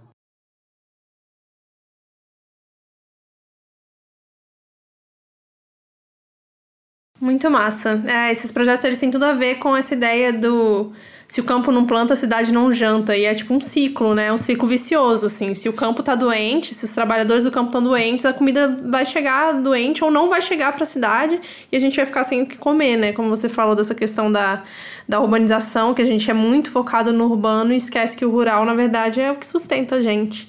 Muito 7.20 7.50
massa. 7.50 8.02
É, 8.08 8.32
esses 8.32 8.50
projetos 8.50 8.84
eles 8.84 8.98
têm 8.98 9.10
tudo 9.10 9.24
a 9.26 9.34
ver 9.34 9.56
com 9.58 9.76
essa 9.76 9.94
ideia 9.94 10.32
do 10.32 10.94
se 11.28 11.42
o 11.42 11.44
campo 11.44 11.70
não 11.70 11.84
planta, 11.84 12.14
a 12.14 12.16
cidade 12.16 12.50
não 12.50 12.72
janta. 12.72 13.14
E 13.14 13.24
é 13.24 13.34
tipo 13.34 13.52
um 13.52 13.60
ciclo, 13.60 14.14
né? 14.14 14.32
Um 14.32 14.38
ciclo 14.38 14.66
vicioso, 14.66 15.26
assim. 15.26 15.52
Se 15.52 15.68
o 15.68 15.74
campo 15.74 16.02
tá 16.02 16.14
doente, 16.14 16.74
se 16.74 16.86
os 16.86 16.92
trabalhadores 16.92 17.44
do 17.44 17.50
campo 17.50 17.66
estão 17.66 17.82
doentes, 17.84 18.24
a 18.24 18.32
comida 18.32 18.78
vai 18.82 19.04
chegar 19.04 19.60
doente 19.60 20.02
ou 20.02 20.10
não 20.10 20.26
vai 20.26 20.40
chegar 20.40 20.72
para 20.72 20.84
a 20.84 20.86
cidade 20.86 21.38
e 21.70 21.76
a 21.76 21.78
gente 21.78 21.96
vai 21.96 22.06
ficar 22.06 22.24
sem 22.24 22.42
o 22.42 22.46
que 22.46 22.56
comer, 22.56 22.96
né? 22.96 23.12
Como 23.12 23.28
você 23.28 23.46
falou 23.46 23.76
dessa 23.76 23.94
questão 23.94 24.32
da, 24.32 24.62
da 25.06 25.20
urbanização, 25.20 25.92
que 25.92 26.00
a 26.00 26.06
gente 26.06 26.30
é 26.30 26.34
muito 26.34 26.70
focado 26.70 27.12
no 27.12 27.26
urbano 27.26 27.74
e 27.74 27.76
esquece 27.76 28.16
que 28.16 28.24
o 28.24 28.30
rural, 28.30 28.64
na 28.64 28.72
verdade, 28.72 29.20
é 29.20 29.30
o 29.30 29.36
que 29.36 29.46
sustenta 29.46 29.96
a 29.96 30.02
gente. 30.02 30.48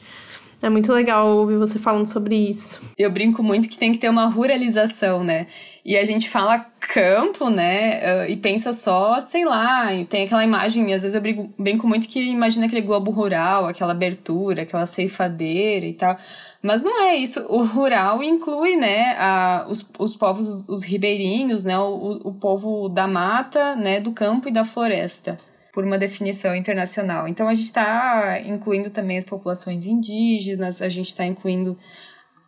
É 0.62 0.70
muito 0.70 0.92
legal 0.94 1.28
ouvir 1.28 1.58
você 1.58 1.78
falando 1.78 2.06
sobre 2.06 2.36
isso. 2.36 2.82
Eu 2.98 3.12
brinco 3.12 3.44
muito 3.44 3.68
que 3.68 3.78
tem 3.78 3.92
que 3.92 3.98
ter 3.98 4.10
uma 4.10 4.28
ruralização, 4.28 5.24
né? 5.24 5.48
E 5.90 5.98
a 5.98 6.06
gente 6.06 6.30
fala 6.30 6.68
campo, 6.80 7.50
né? 7.50 8.28
Uh, 8.28 8.30
e 8.30 8.38
pensa 8.38 8.72
só, 8.72 9.20
sei 9.20 9.44
lá, 9.44 9.88
tem 10.08 10.26
aquela 10.26 10.44
imagem, 10.44 10.94
às 10.94 11.02
vezes 11.02 11.16
eu 11.16 11.22
brinco, 11.22 11.52
brinco 11.58 11.88
muito 11.88 12.08
que 12.08 12.22
imagina 12.22 12.68
aquele 12.68 12.84
globo 12.84 13.10
rural, 13.10 13.66
aquela 13.66 13.92
abertura, 13.92 14.62
aquela 14.62 14.86
ceifadeira 14.86 15.88
e 15.88 15.94
tal. 15.94 16.16
Mas 16.62 16.84
não 16.84 17.02
é 17.02 17.16
isso. 17.16 17.40
O 17.50 17.64
rural 17.64 18.22
inclui, 18.22 18.76
né, 18.76 19.16
a, 19.18 19.66
os, 19.68 19.90
os 19.98 20.16
povos, 20.16 20.64
os 20.68 20.84
ribeirinhos, 20.84 21.66
né, 21.66 21.76
o, 21.80 22.22
o 22.24 22.34
povo 22.36 22.88
da 22.88 23.08
mata, 23.08 23.76
né, 23.76 24.00
do 24.00 24.12
campo 24.12 24.48
e 24.48 24.52
da 24.52 24.64
floresta 24.64 25.40
por 25.74 25.84
uma 25.84 25.98
definição 25.98 26.56
internacional. 26.56 27.28
Então 27.28 27.48
a 27.48 27.54
gente 27.56 27.66
está 27.66 28.40
incluindo 28.46 28.92
também 28.92 29.18
as 29.18 29.26
populações 29.26 29.88
indígenas, 29.88 30.84
a 30.84 30.90
gente 30.90 31.10
está 31.10 31.26
incluindo 31.26 31.76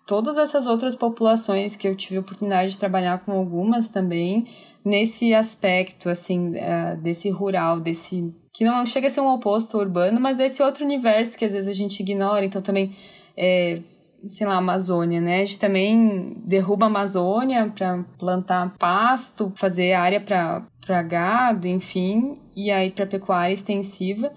todas 0.06 0.38
essas 0.38 0.68
outras 0.68 0.96
populações 0.96 1.76
que 1.76 1.88
eu 1.88 1.96
tive 1.96 2.20
oportunidade 2.20 2.72
de 2.72 2.78
trabalhar 2.78 3.20
com 3.20 3.32
algumas 3.32 3.90
também 3.90 4.48
nesse 4.84 5.34
aspecto 5.34 6.10
assim 6.10 6.50
uh, 6.50 6.98
desse 7.02 7.30
rural, 7.30 7.80
desse 7.80 8.34
que 8.54 8.66
não 8.66 8.86
chega 8.86 9.08
a 9.08 9.10
ser 9.10 9.22
um 9.22 9.34
oposto 9.34 9.78
urbano, 9.78 10.20
mas 10.20 10.38
desse 10.38 10.62
outro 10.62 10.84
universo 10.84 11.38
que 11.38 11.46
às 11.46 11.54
vezes 11.54 11.70
a 11.70 11.74
gente 11.74 12.02
ignora. 12.02 12.44
Então 12.44 12.62
também 12.62 12.94
é, 13.38 13.82
sei 14.30 14.46
lá, 14.46 14.58
Amazônia, 14.58 15.20
né? 15.20 15.42
A 15.42 15.46
gente 15.46 15.60
também 15.60 16.36
derruba 16.46 16.86
a 16.86 16.90
Amazônia 16.90 17.72
para 17.76 18.04
plantar 18.20 18.76
pasto, 18.78 19.52
fazer 19.56 19.94
área 19.94 20.20
para 20.22 21.04
gado, 21.04 21.68
enfim, 21.68 22.38
e 22.56 22.70
aí 22.70 22.92
para 22.92 23.08
pecuária 23.08 23.54
extensiva. 23.54 24.32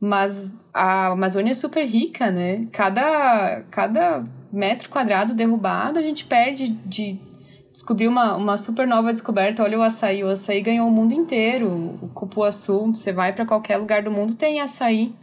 Mas 0.00 0.54
a 0.76 1.06
Amazônia 1.06 1.52
é 1.52 1.54
super 1.54 1.86
rica, 1.86 2.30
né? 2.30 2.66
Cada, 2.70 3.62
cada 3.70 4.22
metro 4.52 4.90
quadrado 4.90 5.32
derrubado, 5.32 5.98
a 5.98 6.02
gente 6.02 6.26
perde 6.26 6.68
de 6.68 7.18
descobrir 7.72 8.08
uma, 8.08 8.36
uma 8.36 8.58
super 8.58 8.86
nova 8.86 9.10
descoberta. 9.10 9.62
Olha 9.62 9.78
o 9.78 9.82
açaí, 9.82 10.22
o 10.22 10.28
açaí 10.28 10.60
ganhou 10.60 10.86
o 10.86 10.90
mundo 10.90 11.14
inteiro. 11.14 11.98
O 12.02 12.08
cupuaçu, 12.08 12.88
você 12.94 13.10
vai 13.10 13.32
para 13.32 13.46
qualquer 13.46 13.78
lugar 13.78 14.02
do 14.02 14.10
mundo, 14.10 14.34
tem 14.34 14.60
açaí. 14.60 15.14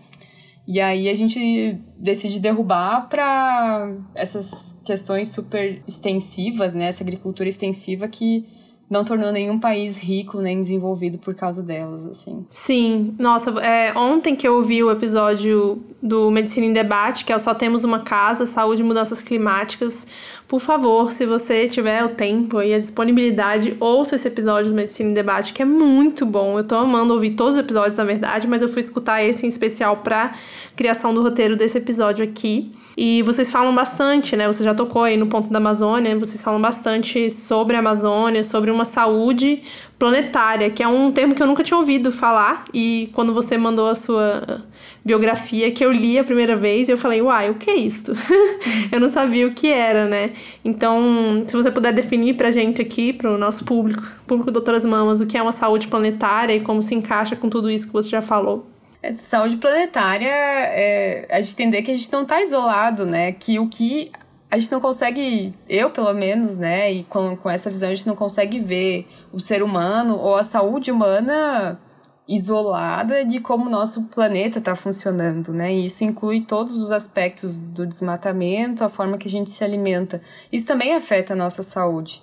E 0.68 0.82
aí 0.82 1.08
a 1.08 1.14
gente 1.14 1.78
decide 2.00 2.40
derrubar 2.40 3.08
para 3.08 3.92
essas 4.16 4.80
questões 4.84 5.28
super 5.28 5.84
extensivas, 5.88 6.74
né? 6.74 6.86
Essa 6.86 7.04
agricultura 7.04 7.48
extensiva 7.48 8.08
que 8.08 8.48
não 8.90 9.04
tornou 9.04 9.32
nenhum 9.32 9.60
país 9.60 9.98
rico 9.98 10.40
nem 10.40 10.62
desenvolvido 10.62 11.18
por 11.18 11.34
causa 11.34 11.64
delas, 11.64 12.06
assim. 12.06 12.46
Sim, 12.50 13.16
nossa, 13.18 13.50
é, 13.62 13.98
ontem 13.98 14.36
que 14.36 14.48
eu 14.48 14.56
ouvi 14.56 14.84
o 14.84 14.92
episódio 14.92 15.84
do 16.02 16.30
Medicina 16.30 16.66
em 16.66 16.74
Debate, 16.74 17.26
que 17.26 17.32
é 17.32 17.36
o 17.36 17.40
Só 17.40 17.56
Temos 17.56 17.84
Uma 17.84 18.00
Casa, 18.00 18.46
Saúde 18.46 18.82
e 18.82 18.84
Mudanças 18.84 19.22
Climáticas, 19.22 20.06
por 20.48 20.60
favor, 20.60 21.12
se 21.12 21.26
você 21.26 21.68
tiver 21.68 22.04
o 22.04 22.10
tempo 22.10 22.62
e 22.62 22.74
a 22.74 22.80
disponibilidade, 22.80 23.76
ouça 23.80 24.16
esse 24.16 24.28
episódio 24.28 24.72
do 24.72 24.76
Medicina 24.76 25.10
em 25.10 25.14
Debate, 25.14 25.54
que 25.54 25.62
é 25.62 25.66
muito 25.66 26.26
bom. 26.26 26.58
Eu 26.58 26.64
tô 26.64 26.76
amando 26.76 27.14
ouvir 27.14 27.32
todos 27.32 27.54
os 27.54 27.60
episódios, 27.60 27.98
na 27.98 28.04
verdade, 28.04 28.48
mas 28.48 28.62
eu 28.62 28.68
fui 28.68 28.80
escutar 28.82 29.24
esse 29.24 29.46
em 29.46 29.50
especial 29.50 29.98
pra 29.98 30.34
criação 30.76 31.14
do 31.14 31.22
roteiro 31.22 31.56
desse 31.56 31.78
episódio 31.78 32.24
aqui. 32.24 32.72
E 32.96 33.24
vocês 33.24 33.50
falam 33.50 33.74
bastante, 33.74 34.36
né? 34.36 34.46
Você 34.46 34.64
já 34.64 34.76
tocou 34.76 35.04
aí 35.04 35.18
no 35.18 35.26
ponto 35.26 35.50
da 35.50 35.58
Amazônia, 35.58 36.18
vocês 36.18 36.44
falam 36.44 36.62
bastante 36.62 37.30
sobre 37.30 37.76
a 37.76 37.80
Amazônia, 37.80 38.44
sobre 38.44 38.70
uma 38.70 38.86
saúde 38.86 39.64
planetária, 39.98 40.70
que 40.70 40.84
é 40.84 40.88
um 40.88 41.12
termo 41.12 41.34
que 41.34 41.42
eu 41.42 41.48
nunca 41.48 41.64
tinha 41.64 41.78
ouvido 41.78 42.12
falar. 42.12 42.66
E 42.74 43.10
quando 43.14 43.34
você 43.34 43.58
mandou 43.58 43.88
a 43.88 43.96
sua 43.96 44.64
biografia, 45.04 45.72
que 45.72 45.84
eu 45.84 45.92
li 45.92 46.18
a 46.18 46.24
primeira 46.24 46.56
vez, 46.56 46.90
eu 46.90 46.98
falei, 46.98 47.22
uai, 47.22 47.50
o 47.50 47.56
que 47.56 47.70
é 47.70 47.76
isto? 47.76 48.14
eu 48.92 49.00
não 49.00 49.10
sabia 49.10 49.48
o 49.48 49.54
que 49.54 49.72
era, 49.72 50.08
né? 50.08 50.32
Então, 50.64 51.44
se 51.48 51.56
você 51.56 51.72
puder 51.72 51.94
definir 51.94 52.36
pra 52.36 52.52
gente 52.52 52.82
aqui, 52.82 53.14
pro 53.14 53.38
nosso 53.38 53.66
público, 53.66 54.04
público 54.28 54.52
Doutoras 54.52 54.86
Mamas, 54.86 55.22
o 55.22 55.28
que 55.28 55.38
é 55.38 55.42
uma 55.42 55.52
saúde 55.52 55.88
planetária 55.88 56.56
e 56.56 56.60
como 56.60 56.82
se 56.82 56.96
encaixa 56.96 57.36
com 57.36 57.50
tudo 57.50 57.70
isso 57.70 57.88
que 57.88 57.94
você 57.94 58.10
já 58.10 58.22
falou. 58.22 58.68
É, 59.02 59.14
saúde 59.16 59.58
planetária 59.58 60.30
é 60.30 61.28
a 61.30 61.42
gente 61.42 61.52
entender 61.52 61.82
que 61.82 61.92
a 61.92 61.96
gente 61.96 62.12
não 62.12 62.24
está 62.24 62.42
isolado, 62.42 63.06
né? 63.06 63.34
Que 63.34 63.60
o 63.60 63.68
que 63.68 64.10
a 64.54 64.58
gente 64.60 64.72
não 64.72 64.80
consegue, 64.80 65.52
eu 65.68 65.90
pelo 65.90 66.14
menos, 66.14 66.60
né? 66.60 66.94
E 66.94 67.04
com, 67.06 67.36
com 67.36 67.50
essa 67.50 67.72
visão 67.72 67.90
a 67.90 67.96
gente 67.96 68.06
não 68.06 68.16
consegue 68.16 68.60
ver 68.60 69.08
o 69.32 69.40
ser 69.40 69.64
humano 69.64 70.16
ou 70.16 70.36
a 70.36 70.44
saúde 70.44 70.92
humana 70.92 71.80
isolada 72.28 73.26
de 73.26 73.40
como 73.40 73.66
o 73.66 73.70
nosso 73.70 74.04
planeta 74.04 74.60
está 74.60 74.76
funcionando, 74.76 75.52
né? 75.52 75.74
E 75.74 75.86
isso 75.86 76.04
inclui 76.04 76.42
todos 76.42 76.78
os 76.78 76.92
aspectos 76.92 77.56
do 77.56 77.84
desmatamento, 77.84 78.84
a 78.84 78.90
forma 78.90 79.18
que 79.18 79.28
a 79.28 79.32
gente 79.32 79.50
se 79.50 79.64
alimenta. 79.64 80.22
Isso 80.52 80.68
também 80.68 80.94
afeta 80.94 81.34
a 81.34 81.36
nossa 81.36 81.64
saúde. 81.64 82.22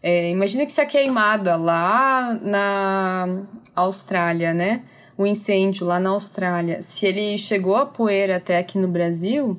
É, 0.00 0.30
imagina 0.30 0.64
que 0.64 0.70
se 0.70 0.80
a 0.80 0.86
queimada 0.86 1.56
lá 1.56 2.32
na 2.40 3.42
Austrália, 3.74 4.54
né? 4.54 4.84
o 5.18 5.26
incêndio 5.26 5.84
lá 5.84 5.98
na 5.98 6.10
Austrália, 6.10 6.80
se 6.80 7.06
ele 7.06 7.36
chegou 7.36 7.74
a 7.74 7.86
poeira 7.86 8.36
até 8.36 8.56
aqui 8.56 8.78
no 8.78 8.88
Brasil, 8.88 9.58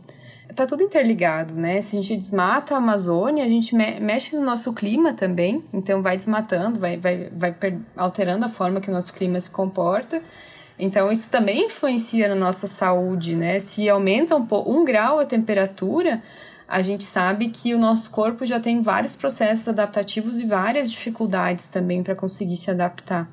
tá 0.53 0.65
tudo 0.65 0.83
interligado, 0.83 1.53
né? 1.53 1.81
Se 1.81 1.97
a 1.97 2.01
gente 2.01 2.17
desmata 2.17 2.75
a 2.75 2.77
Amazônia, 2.77 3.43
a 3.43 3.47
gente 3.47 3.75
me 3.75 3.99
mexe 3.99 4.35
no 4.35 4.43
nosso 4.43 4.73
clima 4.73 5.13
também, 5.13 5.63
então 5.73 6.01
vai 6.01 6.15
desmatando, 6.17 6.79
vai, 6.79 6.97
vai, 6.97 7.29
vai 7.31 7.55
alterando 7.95 8.45
a 8.45 8.49
forma 8.49 8.79
que 8.79 8.89
o 8.89 8.93
nosso 8.93 9.13
clima 9.13 9.39
se 9.39 9.49
comporta. 9.49 10.21
Então, 10.77 11.11
isso 11.11 11.29
também 11.29 11.65
influencia 11.65 12.27
na 12.27 12.35
nossa 12.35 12.67
saúde, 12.67 13.35
né? 13.35 13.59
Se 13.59 13.87
aumenta 13.87 14.35
um, 14.35 14.47
um 14.67 14.83
grau 14.83 15.19
a 15.19 15.25
temperatura, 15.25 16.21
a 16.67 16.81
gente 16.81 17.05
sabe 17.05 17.49
que 17.49 17.73
o 17.73 17.77
nosso 17.77 18.09
corpo 18.09 18.45
já 18.45 18.59
tem 18.59 18.81
vários 18.81 19.15
processos 19.15 19.67
adaptativos 19.67 20.39
e 20.39 20.45
várias 20.45 20.89
dificuldades 20.91 21.67
também 21.67 22.01
para 22.01 22.15
conseguir 22.15 22.55
se 22.55 22.71
adaptar. 22.71 23.29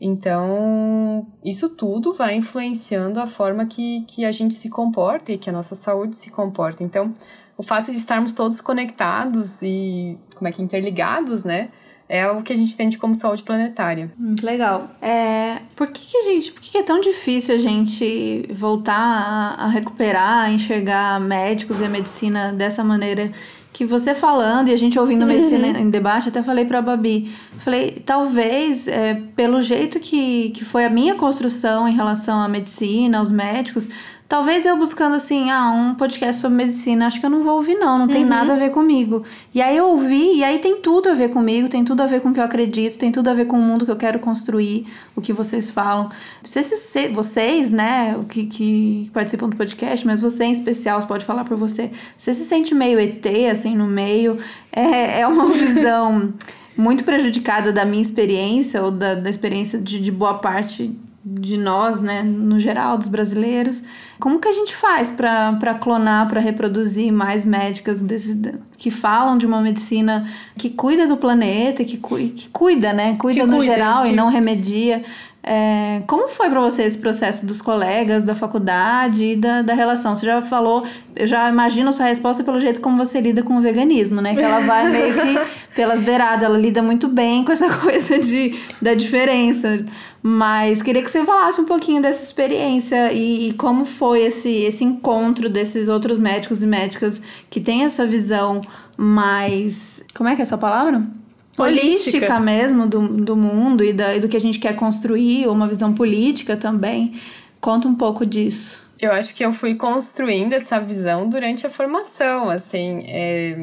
Então, 0.00 1.26
isso 1.44 1.70
tudo 1.70 2.12
vai 2.12 2.36
influenciando 2.36 3.20
a 3.20 3.26
forma 3.26 3.64
que, 3.66 4.04
que 4.08 4.24
a 4.24 4.32
gente 4.32 4.54
se 4.54 4.68
comporta 4.68 5.32
e 5.32 5.38
que 5.38 5.48
a 5.48 5.52
nossa 5.52 5.74
saúde 5.74 6.16
se 6.16 6.30
comporta. 6.30 6.82
Então, 6.82 7.14
o 7.56 7.62
fato 7.62 7.90
de 7.90 7.96
estarmos 7.96 8.34
todos 8.34 8.60
conectados 8.60 9.62
e, 9.62 10.18
como 10.34 10.48
é 10.48 10.52
que, 10.52 10.62
interligados, 10.62 11.44
né? 11.44 11.70
É 12.06 12.28
o 12.30 12.42
que 12.42 12.52
a 12.52 12.56
gente 12.56 12.74
entende 12.74 12.98
como 12.98 13.14
saúde 13.14 13.42
planetária. 13.42 14.12
Legal. 14.42 14.90
É, 15.00 15.62
por 15.74 15.86
que, 15.86 16.04
que 16.04 16.22
gente, 16.22 16.52
por 16.52 16.60
que, 16.60 16.72
que 16.72 16.78
é 16.78 16.82
tão 16.82 17.00
difícil 17.00 17.54
a 17.54 17.58
gente 17.58 18.46
voltar 18.52 18.98
a, 18.98 19.64
a 19.64 19.68
recuperar, 19.68 20.44
a 20.44 20.50
enxergar 20.50 21.18
médicos 21.18 21.80
e 21.80 21.84
a 21.84 21.88
medicina 21.88 22.52
dessa 22.52 22.84
maneira 22.84 23.32
que 23.74 23.84
você 23.84 24.14
falando 24.14 24.68
e 24.68 24.72
a 24.72 24.76
gente 24.76 24.96
ouvindo 24.98 25.22
uhum. 25.26 25.28
medicina 25.28 25.66
em 25.66 25.90
debate, 25.90 26.28
até 26.28 26.42
falei 26.42 26.64
para 26.64 26.78
a 26.78 26.82
Babi, 26.82 27.34
falei, 27.58 28.02
talvez 28.06 28.86
é, 28.86 29.20
pelo 29.34 29.60
jeito 29.60 29.98
que, 29.98 30.50
que 30.50 30.64
foi 30.64 30.84
a 30.84 30.88
minha 30.88 31.16
construção 31.16 31.88
em 31.88 31.92
relação 31.92 32.40
à 32.40 32.48
medicina, 32.48 33.18
aos 33.18 33.32
médicos, 33.32 33.88
talvez 34.28 34.64
eu 34.66 34.76
buscando 34.76 35.14
assim, 35.14 35.50
ah, 35.50 35.70
um 35.70 35.94
podcast 35.94 36.40
sobre 36.40 36.56
medicina, 36.56 37.06
acho 37.06 37.20
que 37.20 37.26
eu 37.26 37.30
não 37.30 37.42
vou 37.42 37.54
ouvir 37.56 37.74
não, 37.76 37.98
não 37.98 38.08
tem 38.08 38.22
Uhum. 38.22 38.28
nada 38.28 38.54
a 38.54 38.56
ver 38.56 38.70
comigo. 38.70 39.22
E 39.54 39.60
aí 39.62 39.76
eu 39.76 39.86
ouvi, 39.88 40.36
e 40.38 40.42
aí 40.44 40.58
tem 40.58 40.80
tudo 40.80 41.08
a 41.08 41.14
ver 41.14 41.28
comigo, 41.30 41.68
tem 41.68 41.84
tudo 41.84 42.02
a 42.02 42.06
ver 42.06 42.20
com 42.20 42.30
o 42.30 42.32
que 42.34 42.40
eu 42.40 42.44
acredito, 42.44 42.98
tem 42.98 43.12
tudo 43.12 43.28
a 43.28 43.34
ver 43.34 43.46
com 43.46 43.56
o 43.58 43.62
mundo 43.62 43.84
que 43.84 43.90
eu 43.90 43.96
quero 43.96 44.18
construir, 44.18 44.86
o 45.14 45.20
que 45.20 45.32
vocês 45.32 45.70
falam. 45.70 46.08
Se 46.42 46.58
esses- 46.60 47.12
vocês, 47.12 47.70
né, 47.70 48.16
o 48.18 48.24
que, 48.24 48.44
que 48.46 49.10
participam 49.12 49.48
do 49.48 49.56
podcast, 49.56 50.06
mas 50.06 50.20
você 50.20 50.44
em 50.44 50.52
especial, 50.52 51.00
você 51.00 51.06
pode 51.06 51.24
falar 51.24 51.44
por 51.44 51.56
você, 51.56 51.90
você 52.16 52.32
se 52.34 52.44
sente 52.44 52.74
meio 52.74 52.98
ET, 52.98 53.26
assim, 53.52 53.76
no 53.76 53.86
meio, 53.86 54.38
é, 54.72 55.20
é 55.20 55.26
uma 55.26 55.46
visão 55.54 56.32
muito 56.76 57.04
prejudicada 57.04 57.72
da 57.72 57.84
minha 57.84 58.02
experiência, 58.02 58.82
ou 58.82 58.90
da, 58.90 59.14
da 59.14 59.30
experiência 59.30 59.78
de, 59.78 60.00
de 60.00 60.10
boa 60.10 60.34
parte 60.38 60.90
de 61.24 61.56
nós, 61.56 62.00
né, 62.00 62.22
no 62.22 62.58
geral, 62.60 62.98
dos 62.98 63.08
brasileiros. 63.08 63.82
Como 64.20 64.38
que 64.38 64.46
a 64.48 64.52
gente 64.52 64.76
faz 64.76 65.10
para 65.10 65.74
clonar, 65.80 66.28
para 66.28 66.40
reproduzir 66.40 67.10
mais 67.12 67.44
médicas 67.44 68.02
desses, 68.02 68.36
que 68.76 68.90
falam 68.90 69.38
de 69.38 69.46
uma 69.46 69.60
medicina 69.60 70.28
que 70.56 70.68
cuida 70.70 71.06
do 71.06 71.16
planeta, 71.16 71.82
que, 71.84 71.96
cu- 71.96 72.16
que 72.18 72.48
cuida, 72.50 72.92
né? 72.92 73.16
Cuida 73.18 73.40
Que 73.40 73.46
no 73.46 73.56
cuida, 73.56 73.72
geral 73.72 74.06
e 74.06 74.10
que- 74.10 74.16
não 74.16 74.28
remedia. 74.28 75.02
É, 75.46 76.02
como 76.06 76.26
foi 76.26 76.48
para 76.48 76.58
você 76.58 76.84
esse 76.84 76.96
processo 76.96 77.44
dos 77.44 77.60
colegas, 77.60 78.24
da 78.24 78.34
faculdade 78.34 79.32
e 79.32 79.36
da, 79.36 79.60
da 79.60 79.74
relação? 79.74 80.16
Você 80.16 80.24
já 80.24 80.40
falou, 80.40 80.86
eu 81.14 81.26
já 81.26 81.50
imagino 81.50 81.90
a 81.90 81.92
sua 81.92 82.06
resposta 82.06 82.42
pelo 82.42 82.58
jeito 82.58 82.80
como 82.80 82.96
você 82.96 83.20
lida 83.20 83.42
com 83.42 83.58
o 83.58 83.60
veganismo, 83.60 84.22
né? 84.22 84.34
Que 84.34 84.40
ela 84.40 84.60
vai 84.60 84.88
meio 84.90 85.12
que 85.12 85.50
pelas 85.74 86.02
beiradas, 86.02 86.42
ela 86.44 86.56
lida 86.56 86.80
muito 86.80 87.08
bem 87.08 87.44
com 87.44 87.52
essa 87.52 87.68
coisa 87.76 88.18
de, 88.18 88.58
da 88.80 88.94
diferença. 88.94 89.84
Mas 90.22 90.80
queria 90.80 91.02
que 91.02 91.10
você 91.10 91.22
falasse 91.26 91.60
um 91.60 91.66
pouquinho 91.66 92.00
dessa 92.00 92.22
experiência 92.22 93.12
e, 93.12 93.50
e 93.50 93.52
como 93.52 93.84
foi 93.84 94.22
esse, 94.22 94.48
esse 94.48 94.82
encontro 94.82 95.50
desses 95.50 95.90
outros 95.90 96.16
médicos 96.16 96.62
e 96.62 96.66
médicas 96.66 97.20
que 97.50 97.60
têm 97.60 97.84
essa 97.84 98.06
visão 98.06 98.62
mais. 98.96 100.02
Como 100.14 100.26
é 100.26 100.34
que 100.34 100.40
é 100.40 100.44
essa 100.44 100.56
palavra? 100.56 101.02
Holística. 101.56 102.18
Holística 102.18 102.40
mesmo 102.40 102.86
do, 102.86 103.06
do 103.08 103.36
mundo 103.36 103.84
e, 103.84 103.92
da, 103.92 104.14
e 104.16 104.20
do 104.20 104.28
que 104.28 104.36
a 104.36 104.40
gente 104.40 104.58
quer 104.58 104.74
construir, 104.74 105.46
ou 105.46 105.52
uma 105.52 105.68
visão 105.68 105.94
política 105.94 106.56
também. 106.56 107.20
Conta 107.60 107.86
um 107.88 107.94
pouco 107.94 108.26
disso. 108.26 108.82
Eu 109.00 109.12
acho 109.12 109.34
que 109.34 109.44
eu 109.44 109.52
fui 109.52 109.74
construindo 109.74 110.52
essa 110.52 110.80
visão 110.80 111.28
durante 111.28 111.66
a 111.66 111.70
formação, 111.70 112.48
assim. 112.50 113.04
é, 113.06 113.56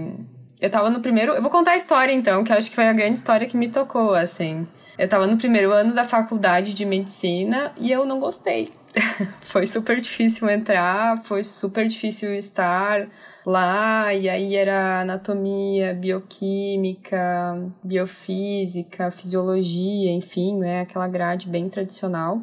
Eu 0.59 0.69
tava 0.69 0.89
no 0.89 0.99
primeiro. 1.01 1.33
Eu 1.33 1.41
vou 1.41 1.51
contar 1.51 1.71
a 1.71 1.75
história 1.75 2.13
então, 2.13 2.43
que 2.43 2.51
eu 2.51 2.57
acho 2.57 2.69
que 2.69 2.75
foi 2.75 2.87
a 2.87 2.93
grande 2.93 3.17
história 3.17 3.47
que 3.47 3.57
me 3.57 3.69
tocou, 3.69 4.13
assim. 4.13 4.67
Eu 4.97 5.07
tava 5.07 5.25
no 5.27 5.37
primeiro 5.37 5.71
ano 5.71 5.93
da 5.95 6.03
faculdade 6.03 6.73
de 6.73 6.85
medicina 6.85 7.71
e 7.77 7.91
eu 7.91 8.05
não 8.05 8.19
gostei. 8.19 8.71
foi 9.41 9.65
super 9.65 9.99
difícil 9.99 10.49
entrar, 10.49 11.21
foi 11.23 11.43
super 11.43 11.87
difícil 11.87 12.33
estar 12.35 13.07
lá, 13.45 14.13
e 14.13 14.29
aí 14.29 14.55
era 14.55 15.01
anatomia, 15.01 15.93
bioquímica, 15.93 17.71
biofísica, 17.83 19.11
fisiologia, 19.11 20.11
enfim, 20.11 20.57
né? 20.57 20.81
Aquela 20.81 21.07
grade 21.07 21.49
bem 21.49 21.69
tradicional. 21.69 22.41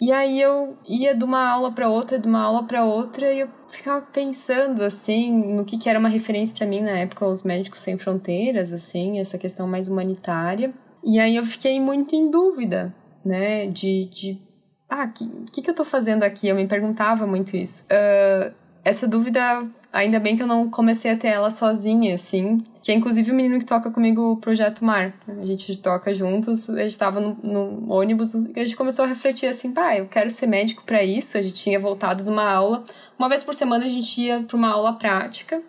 E 0.00 0.10
aí 0.10 0.40
eu 0.40 0.76
ia 0.88 1.14
de 1.14 1.22
uma 1.22 1.48
aula 1.48 1.70
para 1.70 1.88
outra, 1.88 2.18
de 2.18 2.26
uma 2.26 2.42
aula 2.42 2.64
para 2.64 2.84
outra, 2.84 3.32
e 3.32 3.40
eu 3.40 3.48
ficava 3.68 4.04
pensando 4.04 4.82
assim 4.82 5.30
no 5.54 5.64
que, 5.64 5.78
que 5.78 5.88
era 5.88 5.98
uma 5.98 6.08
referência 6.08 6.56
para 6.56 6.66
mim 6.66 6.80
na 6.80 6.98
época, 6.98 7.24
os 7.24 7.44
médicos 7.44 7.78
sem 7.80 7.96
fronteiras, 7.96 8.72
assim, 8.72 9.20
essa 9.20 9.38
questão 9.38 9.66
mais 9.68 9.86
humanitária. 9.86 10.74
E 11.04 11.20
aí 11.20 11.36
eu 11.36 11.44
fiquei 11.44 11.80
muito 11.80 12.16
em 12.16 12.30
dúvida, 12.30 12.92
né, 13.24 13.66
de, 13.68 14.06
de 14.06 14.42
ah, 14.90 15.04
o 15.04 15.12
que, 15.12 15.26
que, 15.52 15.62
que 15.62 15.70
eu 15.70 15.74
tô 15.74 15.84
fazendo 15.84 16.24
aqui? 16.24 16.48
Eu 16.48 16.56
me 16.56 16.66
perguntava 16.66 17.24
muito 17.24 17.56
isso. 17.56 17.86
Ah, 17.88 18.52
essa 18.84 19.06
dúvida, 19.06 19.64
ainda 19.92 20.18
bem 20.18 20.36
que 20.36 20.42
eu 20.42 20.46
não 20.46 20.70
comecei 20.70 21.10
a 21.10 21.16
ter 21.16 21.28
ela 21.28 21.50
sozinha, 21.50 22.14
assim. 22.14 22.64
Que 22.82 22.90
é 22.90 22.94
inclusive 22.94 23.30
o 23.30 23.34
menino 23.34 23.58
que 23.58 23.66
toca 23.66 23.90
comigo 23.90 24.32
o 24.32 24.36
Projeto 24.36 24.84
Mar. 24.84 25.14
A 25.28 25.46
gente 25.46 25.76
toca 25.80 26.12
juntos, 26.14 26.68
a 26.70 26.82
gente 26.82 26.98
tava 26.98 27.20
no, 27.20 27.36
no 27.42 27.92
ônibus 27.92 28.34
e 28.34 28.58
a 28.58 28.64
gente 28.64 28.74
começou 28.74 29.04
a 29.04 29.08
refletir 29.08 29.46
assim, 29.46 29.72
pá, 29.72 29.96
eu 29.96 30.06
quero 30.06 30.30
ser 30.30 30.46
médico 30.46 30.82
para 30.84 31.04
isso. 31.04 31.36
A 31.36 31.42
gente 31.42 31.62
tinha 31.62 31.78
voltado 31.78 32.24
de 32.24 32.30
uma 32.30 32.50
aula. 32.50 32.84
Uma 33.18 33.28
vez 33.28 33.44
por 33.44 33.54
semana 33.54 33.84
a 33.84 33.88
gente 33.88 34.20
ia 34.20 34.40
para 34.40 34.56
uma 34.56 34.72
aula 34.72 34.94
prática. 34.94 35.62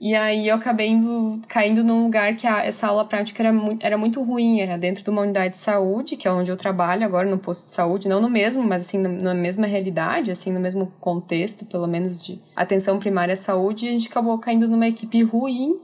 E 0.00 0.14
aí 0.14 0.48
eu 0.48 0.56
acabei 0.56 0.88
indo, 0.88 1.40
caindo 1.48 1.84
num 1.84 2.04
lugar 2.04 2.34
que 2.34 2.46
a, 2.46 2.64
essa 2.64 2.88
aula 2.88 3.04
prática 3.04 3.42
era, 3.42 3.52
mu 3.52 3.76
era 3.80 3.96
muito 3.96 4.22
ruim, 4.22 4.60
era 4.60 4.76
dentro 4.76 5.04
de 5.04 5.10
uma 5.10 5.22
unidade 5.22 5.52
de 5.52 5.58
saúde, 5.58 6.16
que 6.16 6.26
é 6.26 6.32
onde 6.32 6.50
eu 6.50 6.56
trabalho 6.56 7.04
agora, 7.04 7.28
no 7.28 7.38
posto 7.38 7.64
de 7.64 7.70
saúde, 7.70 8.08
não 8.08 8.20
no 8.20 8.28
mesmo, 8.28 8.62
mas 8.62 8.82
assim, 8.82 8.98
na, 8.98 9.08
na 9.08 9.34
mesma 9.34 9.66
realidade, 9.66 10.30
assim, 10.30 10.52
no 10.52 10.60
mesmo 10.60 10.92
contexto, 11.00 11.64
pelo 11.66 11.86
menos 11.86 12.22
de 12.22 12.40
atenção 12.56 12.98
primária 12.98 13.32
à 13.32 13.36
saúde, 13.36 13.86
e 13.86 13.88
a 13.88 13.92
gente 13.92 14.08
acabou 14.08 14.36
caindo 14.38 14.66
numa 14.66 14.88
equipe 14.88 15.22
ruim. 15.22 15.78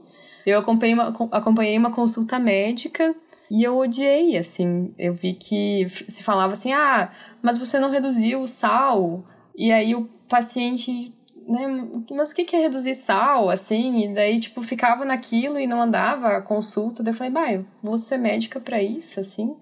Eu 0.45 0.59
acompanhei 0.59 0.93
uma, 0.93 1.07
acompanhei 1.31 1.77
uma 1.77 1.91
consulta 1.91 2.37
médica 2.37 3.15
e 3.49 3.63
eu 3.63 3.77
odiei, 3.77 4.37
assim, 4.37 4.89
eu 4.97 5.13
vi 5.13 5.33
que 5.33 5.87
se 5.89 6.23
falava 6.23 6.53
assim, 6.53 6.73
ah, 6.73 7.11
mas 7.41 7.57
você 7.57 7.79
não 7.79 7.89
reduziu 7.89 8.41
o 8.41 8.47
sal, 8.47 9.23
e 9.55 9.71
aí 9.71 9.93
o 9.93 10.09
paciente 10.27 11.13
né, 11.51 11.67
mas 12.11 12.31
o 12.31 12.35
que 12.35 12.55
é 12.55 12.59
reduzir 12.59 12.93
sal, 12.93 13.49
assim, 13.49 14.05
e 14.05 14.13
daí, 14.13 14.39
tipo, 14.39 14.61
ficava 14.63 15.03
naquilo 15.03 15.59
e 15.59 15.67
não 15.67 15.81
andava 15.81 16.29
a 16.29 16.41
consulta, 16.41 17.03
daí 17.03 17.13
eu 17.13 17.17
falei, 17.17 17.31
bah, 17.31 17.65
vou 17.83 17.97
ser 17.97 18.17
médica 18.17 18.59
para 18.59 18.81
isso, 18.81 19.19
assim, 19.19 19.55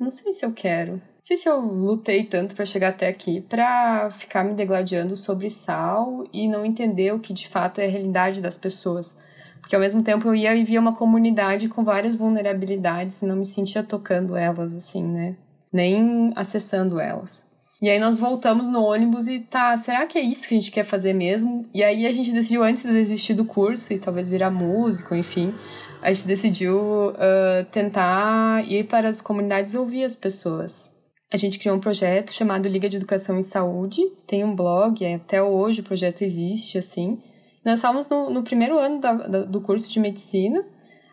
não 0.00 0.10
sei 0.10 0.32
se 0.32 0.46
eu 0.46 0.52
quero. 0.52 0.92
Não 0.92 1.22
sei 1.22 1.36
se 1.36 1.48
eu 1.48 1.60
lutei 1.60 2.24
tanto 2.24 2.54
para 2.54 2.64
chegar 2.64 2.88
até 2.90 3.08
aqui 3.08 3.40
para 3.42 4.10
ficar 4.10 4.42
me 4.44 4.54
degladiando 4.54 5.14
sobre 5.14 5.50
sal 5.50 6.24
e 6.32 6.48
não 6.48 6.64
entender 6.64 7.12
o 7.12 7.18
que 7.18 7.34
de 7.34 7.46
fato 7.46 7.80
é 7.80 7.86
a 7.86 7.90
realidade 7.90 8.40
das 8.40 8.56
pessoas. 8.56 9.20
Porque 9.60 9.74
ao 9.74 9.80
mesmo 9.82 10.02
tempo 10.02 10.28
eu 10.28 10.34
ia 10.34 10.54
e 10.54 10.64
via 10.64 10.80
uma 10.80 10.94
comunidade 10.94 11.68
com 11.68 11.84
várias 11.84 12.14
vulnerabilidades 12.14 13.20
e 13.20 13.26
não 13.26 13.36
me 13.36 13.44
sentia 13.44 13.82
tocando 13.82 14.34
elas, 14.34 14.74
assim, 14.74 15.02
né? 15.02 15.36
Nem 15.70 16.32
acessando 16.34 16.98
elas. 16.98 17.52
E 17.80 17.88
aí 17.88 18.00
nós 18.00 18.18
voltamos 18.18 18.68
no 18.68 18.82
ônibus 18.82 19.28
e 19.28 19.38
tá, 19.38 19.76
será 19.76 20.04
que 20.06 20.18
é 20.18 20.20
isso 20.20 20.48
que 20.48 20.54
a 20.54 20.58
gente 20.58 20.72
quer 20.72 20.84
fazer 20.84 21.12
mesmo? 21.12 21.68
E 21.72 21.82
aí 21.84 22.06
a 22.06 22.12
gente 22.12 22.32
decidiu, 22.32 22.64
antes 22.64 22.82
de 22.82 22.92
desistir 22.92 23.34
do 23.34 23.44
curso 23.44 23.92
e 23.92 24.00
talvez 24.00 24.28
virar 24.28 24.50
músico, 24.50 25.14
enfim, 25.14 25.54
a 26.02 26.12
gente 26.12 26.26
decidiu 26.26 27.10
uh, 27.10 27.64
tentar 27.70 28.64
ir 28.68 28.88
para 28.88 29.08
as 29.08 29.20
comunidades 29.20 29.74
e 29.74 29.78
ouvir 29.78 30.02
as 30.02 30.16
pessoas. 30.16 30.96
A 31.32 31.36
gente 31.36 31.58
criou 31.58 31.76
um 31.76 31.80
projeto 31.80 32.32
chamado 32.32 32.68
Liga 32.68 32.88
de 32.88 32.96
Educação 32.96 33.38
em 33.38 33.42
Saúde, 33.42 34.00
tem 34.26 34.42
um 34.42 34.56
blog, 34.56 35.04
até 35.14 35.40
hoje 35.40 35.80
o 35.80 35.84
projeto 35.84 36.22
existe, 36.22 36.78
assim. 36.78 37.22
Nós 37.64 37.78
estávamos 37.78 38.08
no, 38.08 38.30
no 38.30 38.42
primeiro 38.42 38.78
ano 38.78 39.00
da, 39.00 39.12
da, 39.12 39.44
do 39.44 39.60
curso 39.60 39.88
de 39.88 40.00
medicina, 40.00 40.64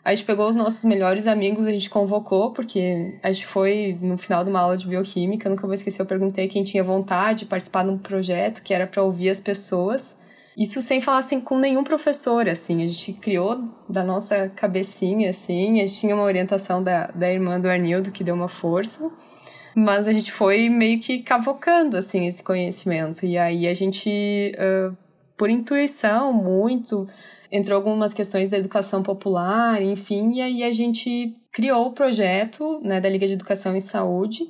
a 0.05 0.13
gente 0.13 0.23
pegou 0.23 0.47
os 0.47 0.55
nossos 0.55 0.85
melhores 0.85 1.25
amigos, 1.25 1.65
a 1.65 1.71
gente 1.71 1.89
convocou, 1.89 2.51
porque 2.51 3.17
a 3.23 3.31
gente 3.31 3.47
foi 3.47 3.97
no 3.99 4.19
final 4.19 4.43
de 4.43 4.51
uma 4.51 4.59
aula 4.59 4.77
de 4.77 4.87
bioquímica, 4.87 5.49
nunca 5.49 5.65
vou 5.65 5.73
esquecer, 5.73 5.99
eu 5.99 6.05
perguntei 6.05 6.47
quem 6.47 6.63
tinha 6.63 6.83
vontade 6.83 7.39
de 7.39 7.45
participar 7.47 7.83
de 7.83 7.89
um 7.89 7.97
projeto 7.97 8.61
que 8.61 8.71
era 8.71 8.85
para 8.85 9.01
ouvir 9.01 9.31
as 9.31 9.39
pessoas. 9.39 10.19
Isso 10.55 10.79
sem 10.79 11.01
falar 11.01 11.17
assim, 11.17 11.41
com 11.41 11.57
nenhum 11.57 11.83
professor, 11.83 12.47
assim, 12.47 12.83
a 12.83 12.87
gente 12.87 13.13
criou 13.13 13.67
da 13.89 14.03
nossa 14.03 14.47
cabecinha, 14.49 15.31
assim, 15.31 15.81
a 15.81 15.87
gente 15.87 15.99
tinha 15.99 16.13
uma 16.13 16.23
orientação 16.23 16.83
da, 16.83 17.07
da 17.07 17.33
irmã 17.33 17.59
do 17.59 17.67
Arnildo, 17.67 18.11
que 18.11 18.23
deu 18.23 18.35
uma 18.35 18.47
força, 18.47 19.09
mas 19.75 20.07
a 20.07 20.13
gente 20.13 20.31
foi 20.31 20.69
meio 20.69 20.99
que 20.99 21.23
cavocando, 21.23 21.97
assim, 21.97 22.27
esse 22.27 22.43
conhecimento. 22.43 23.25
E 23.25 23.39
aí 23.39 23.67
a 23.67 23.73
gente, 23.73 24.53
uh, 24.55 24.95
por 25.35 25.49
intuição, 25.49 26.31
muito 26.31 27.07
entrou 27.55 27.77
algumas 27.77 28.13
questões 28.13 28.49
da 28.49 28.57
educação 28.57 29.01
popular, 29.01 29.81
enfim, 29.81 30.33
e 30.33 30.41
aí 30.41 30.63
a 30.63 30.71
gente 30.73 31.33
criou 31.53 31.87
o 31.87 31.93
projeto 31.93 32.81
né, 32.83 32.99
da 32.99 33.07
Liga 33.07 33.25
de 33.25 33.33
Educação 33.33 33.73
em 33.75 33.79
Saúde 33.79 34.45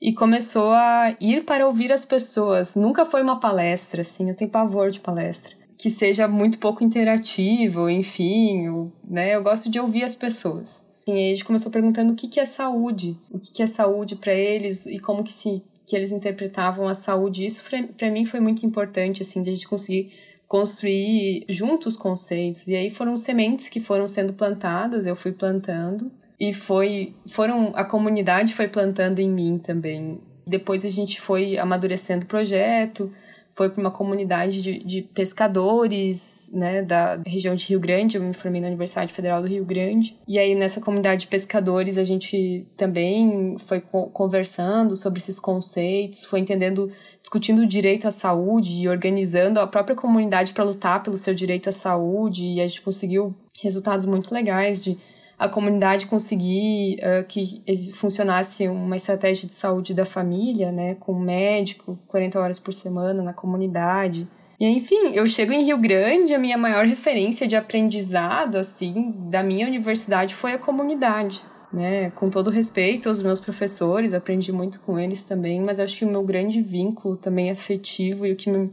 e 0.00 0.12
começou 0.12 0.70
a 0.72 1.16
ir 1.18 1.44
para 1.44 1.66
ouvir 1.66 1.90
as 1.90 2.04
pessoas. 2.04 2.76
Nunca 2.76 3.06
foi 3.06 3.22
uma 3.22 3.40
palestra, 3.40 4.02
assim, 4.02 4.28
eu 4.28 4.36
tenho 4.36 4.50
pavor 4.50 4.90
de 4.90 5.00
palestra. 5.00 5.56
Que 5.78 5.88
seja 5.88 6.28
muito 6.28 6.58
pouco 6.58 6.84
interativo, 6.84 7.88
enfim, 7.88 8.66
eu, 8.66 8.92
né, 9.02 9.34
eu 9.34 9.42
gosto 9.42 9.70
de 9.70 9.80
ouvir 9.80 10.04
as 10.04 10.14
pessoas. 10.14 10.84
E 11.08 11.12
aí 11.12 11.30
a 11.30 11.34
gente 11.34 11.44
começou 11.44 11.72
perguntando 11.72 12.12
o 12.12 12.16
que, 12.16 12.28
que 12.28 12.40
é 12.40 12.44
saúde, 12.44 13.16
o 13.30 13.38
que, 13.38 13.54
que 13.54 13.62
é 13.62 13.66
saúde 13.66 14.16
para 14.16 14.34
eles 14.34 14.84
e 14.84 14.98
como 14.98 15.24
que, 15.24 15.32
se, 15.32 15.62
que 15.86 15.96
eles 15.96 16.12
interpretavam 16.12 16.86
a 16.86 16.94
saúde. 16.94 17.46
Isso 17.46 17.62
para 17.96 18.10
mim 18.10 18.26
foi 18.26 18.40
muito 18.40 18.66
importante, 18.66 19.22
assim, 19.22 19.40
de 19.40 19.48
a 19.48 19.52
gente 19.52 19.68
conseguir 19.68 20.12
construir 20.54 21.44
juntos 21.48 21.96
conceitos. 21.96 22.68
E 22.68 22.76
aí 22.76 22.88
foram 22.88 23.16
sementes 23.16 23.68
que 23.68 23.80
foram 23.80 24.06
sendo 24.06 24.32
plantadas, 24.32 25.04
eu 25.04 25.16
fui 25.16 25.32
plantando 25.32 26.12
e 26.38 26.54
foi 26.54 27.12
foram 27.26 27.72
a 27.74 27.84
comunidade 27.84 28.54
foi 28.54 28.68
plantando 28.68 29.18
em 29.18 29.28
mim 29.28 29.58
também. 29.58 30.20
Depois 30.46 30.84
a 30.84 30.88
gente 30.88 31.20
foi 31.20 31.58
amadurecendo 31.58 32.24
o 32.24 32.28
projeto, 32.28 33.12
foi 33.54 33.70
para 33.70 33.80
uma 33.80 33.90
comunidade 33.90 34.60
de, 34.60 34.78
de, 34.84 35.02
pescadores, 35.02 36.50
né, 36.52 36.82
da 36.82 37.20
região 37.24 37.54
de 37.54 37.66
Rio 37.66 37.78
Grande. 37.78 38.16
Eu 38.16 38.22
me 38.22 38.34
formei 38.34 38.60
na 38.60 38.66
Universidade 38.66 39.12
Federal 39.12 39.40
do 39.40 39.48
Rio 39.48 39.64
Grande. 39.64 40.16
E 40.26 40.38
aí, 40.38 40.54
nessa 40.54 40.80
comunidade 40.80 41.22
de 41.22 41.26
pescadores, 41.28 41.96
a 41.96 42.04
gente 42.04 42.66
também 42.76 43.56
foi 43.66 43.80
conversando 43.80 44.96
sobre 44.96 45.20
esses 45.20 45.38
conceitos, 45.38 46.24
foi 46.24 46.40
entendendo, 46.40 46.90
discutindo 47.22 47.62
o 47.62 47.66
direito 47.66 48.08
à 48.08 48.10
saúde 48.10 48.72
e 48.72 48.88
organizando 48.88 49.60
a 49.60 49.66
própria 49.66 49.94
comunidade 49.94 50.52
para 50.52 50.64
lutar 50.64 51.02
pelo 51.02 51.16
seu 51.16 51.34
direito 51.34 51.68
à 51.68 51.72
saúde. 51.72 52.44
E 52.44 52.60
a 52.60 52.66
gente 52.66 52.82
conseguiu 52.82 53.34
resultados 53.62 54.04
muito 54.04 54.34
legais 54.34 54.82
de 54.82 54.98
a 55.38 55.48
comunidade 55.48 56.06
conseguir 56.06 56.98
uh, 56.98 57.24
que 57.26 57.62
funcionasse 57.94 58.68
uma 58.68 58.96
estratégia 58.96 59.48
de 59.48 59.54
saúde 59.54 59.92
da 59.92 60.04
família, 60.04 60.70
né, 60.70 60.94
com 60.94 61.12
um 61.12 61.20
médico 61.20 61.98
40 62.06 62.40
horas 62.40 62.58
por 62.58 62.72
semana 62.72 63.22
na 63.22 63.32
comunidade. 63.32 64.28
E 64.58 64.66
enfim, 64.66 65.12
eu 65.12 65.26
chego 65.26 65.52
em 65.52 65.64
Rio 65.64 65.78
Grande, 65.78 66.34
a 66.34 66.38
minha 66.38 66.56
maior 66.56 66.86
referência 66.86 67.46
de 67.46 67.56
aprendizado 67.56 68.56
assim 68.56 69.12
da 69.28 69.42
minha 69.42 69.66
universidade 69.66 70.34
foi 70.34 70.52
a 70.52 70.58
comunidade, 70.58 71.42
né? 71.72 72.10
Com 72.12 72.30
todo 72.30 72.50
respeito 72.50 73.08
aos 73.08 73.20
meus 73.20 73.40
professores, 73.40 74.14
aprendi 74.14 74.52
muito 74.52 74.78
com 74.80 74.98
eles 74.98 75.24
também, 75.24 75.60
mas 75.60 75.80
acho 75.80 75.96
que 75.96 76.04
o 76.04 76.10
meu 76.10 76.22
grande 76.22 76.62
vínculo 76.62 77.16
também 77.16 77.50
afetivo 77.50 78.24
e 78.24 78.32
o 78.32 78.36
que 78.36 78.48
me 78.48 78.70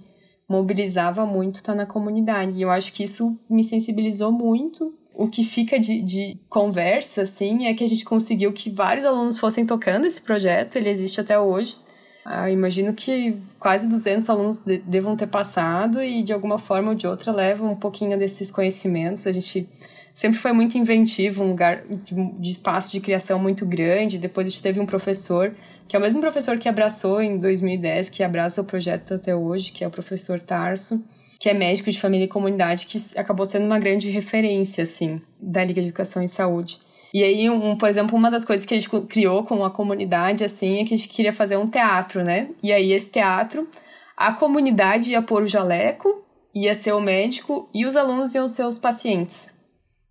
mobilizava 0.47 1.26
muito 1.26 1.56
está 1.56 1.74
na 1.74 1.86
comunidade. 1.86 2.52
E 2.52 2.62
eu 2.62 2.69
acho 2.69 2.93
que 2.93 3.04
isso 3.04 3.39
me 3.50 3.63
sensibilizou 3.63 4.32
muito 4.32 4.93
o 5.21 5.27
que 5.27 5.43
fica 5.43 5.79
de, 5.79 6.01
de 6.01 6.38
conversa, 6.49 7.21
assim, 7.21 7.67
é 7.67 7.73
que 7.75 7.84
a 7.84 7.88
gente 7.88 8.03
conseguiu 8.03 8.51
que 8.51 8.71
vários 8.71 9.05
alunos 9.05 9.38
fossem 9.38 9.65
tocando 9.65 10.07
esse 10.07 10.19
projeto, 10.19 10.77
ele 10.77 10.89
existe 10.89 11.21
até 11.21 11.39
hoje. 11.39 11.77
Ah, 12.25 12.49
imagino 12.49 12.93
que 12.93 13.38
quase 13.60 13.88
200 13.88 14.29
alunos 14.29 14.60
de, 14.60 14.79
devam 14.79 15.15
ter 15.15 15.27
passado 15.27 16.01
e, 16.01 16.23
de 16.23 16.34
alguma 16.34 16.57
forma 16.57 16.89
ou 16.89 16.95
de 16.95 17.05
outra, 17.05 17.31
levam 17.31 17.71
um 17.71 17.75
pouquinho 17.75 18.17
desses 18.17 18.51
conhecimentos. 18.51 19.27
A 19.27 19.31
gente 19.31 19.69
sempre 20.12 20.39
foi 20.39 20.53
muito 20.53 20.75
inventivo, 20.75 21.43
um 21.43 21.49
lugar 21.49 21.84
de, 22.03 22.15
de 22.34 22.49
espaço 22.49 22.91
de 22.91 22.99
criação 22.99 23.38
muito 23.38 23.63
grande. 23.63 24.17
Depois 24.17 24.47
a 24.47 24.49
gente 24.49 24.62
teve 24.62 24.79
um 24.79 24.88
professor, 24.88 25.53
que 25.88 25.95
é 25.95 25.99
o 25.99 26.01
mesmo 26.01 26.19
professor 26.19 26.57
que 26.57 26.67
abraçou 26.67 27.21
em 27.21 27.38
2010, 27.38 28.10
que 28.10 28.23
abraça 28.23 28.62
o 28.62 28.65
projeto 28.65 29.13
até 29.13 29.36
hoje, 29.36 29.71
que 29.71 29.84
é 29.84 29.88
o 29.88 29.91
professor 29.91 30.39
Tarso 30.39 31.03
que 31.41 31.49
é 31.49 31.56
médico 31.56 31.89
de 31.89 31.99
família 31.99 32.25
e 32.25 32.27
comunidade, 32.27 32.86
que 32.86 32.99
acabou 33.17 33.47
sendo 33.47 33.65
uma 33.65 33.80
grande 33.80 34.08
referência, 34.12 34.84
assim, 34.84 35.19
da 35.41 35.63
Liga 35.63 35.82
de 35.82 35.88
Educação 35.88 36.21
e 36.21 36.27
Saúde. 36.27 36.77
E 37.12 37.23
aí, 37.23 37.49
um, 37.49 37.75
por 37.75 37.89
exemplo, 37.89 38.15
uma 38.15 38.30
das 38.30 38.45
coisas 38.45 38.63
que 38.63 38.75
a 38.75 38.80
gente 38.80 38.88
criou 39.08 39.43
com 39.43 39.65
a 39.65 39.71
comunidade, 39.71 40.43
assim, 40.43 40.80
é 40.80 40.86
que 40.86 40.93
a 40.93 40.97
gente 40.97 41.10
queria 41.10 41.34
fazer 41.34 41.58
um 41.58 41.67
teatro, 41.67 42.23
né? 42.23 42.49
E 42.62 42.71
aí, 42.71 42.93
esse 42.93 43.12
teatro, 43.12 43.67
a 44.15 44.32
comunidade 44.32 45.10
ia 45.10 45.21
pôr 45.23 45.41
o 45.41 45.47
jaleco, 45.47 46.23
ia 46.54 46.75
ser 46.75 46.91
o 46.91 47.01
médico, 47.01 47.67
e 47.73 47.88
os 47.88 47.95
alunos 47.95 48.36
iam 48.36 48.47
ser 48.47 48.67
os 48.67 48.77
pacientes. 48.77 49.51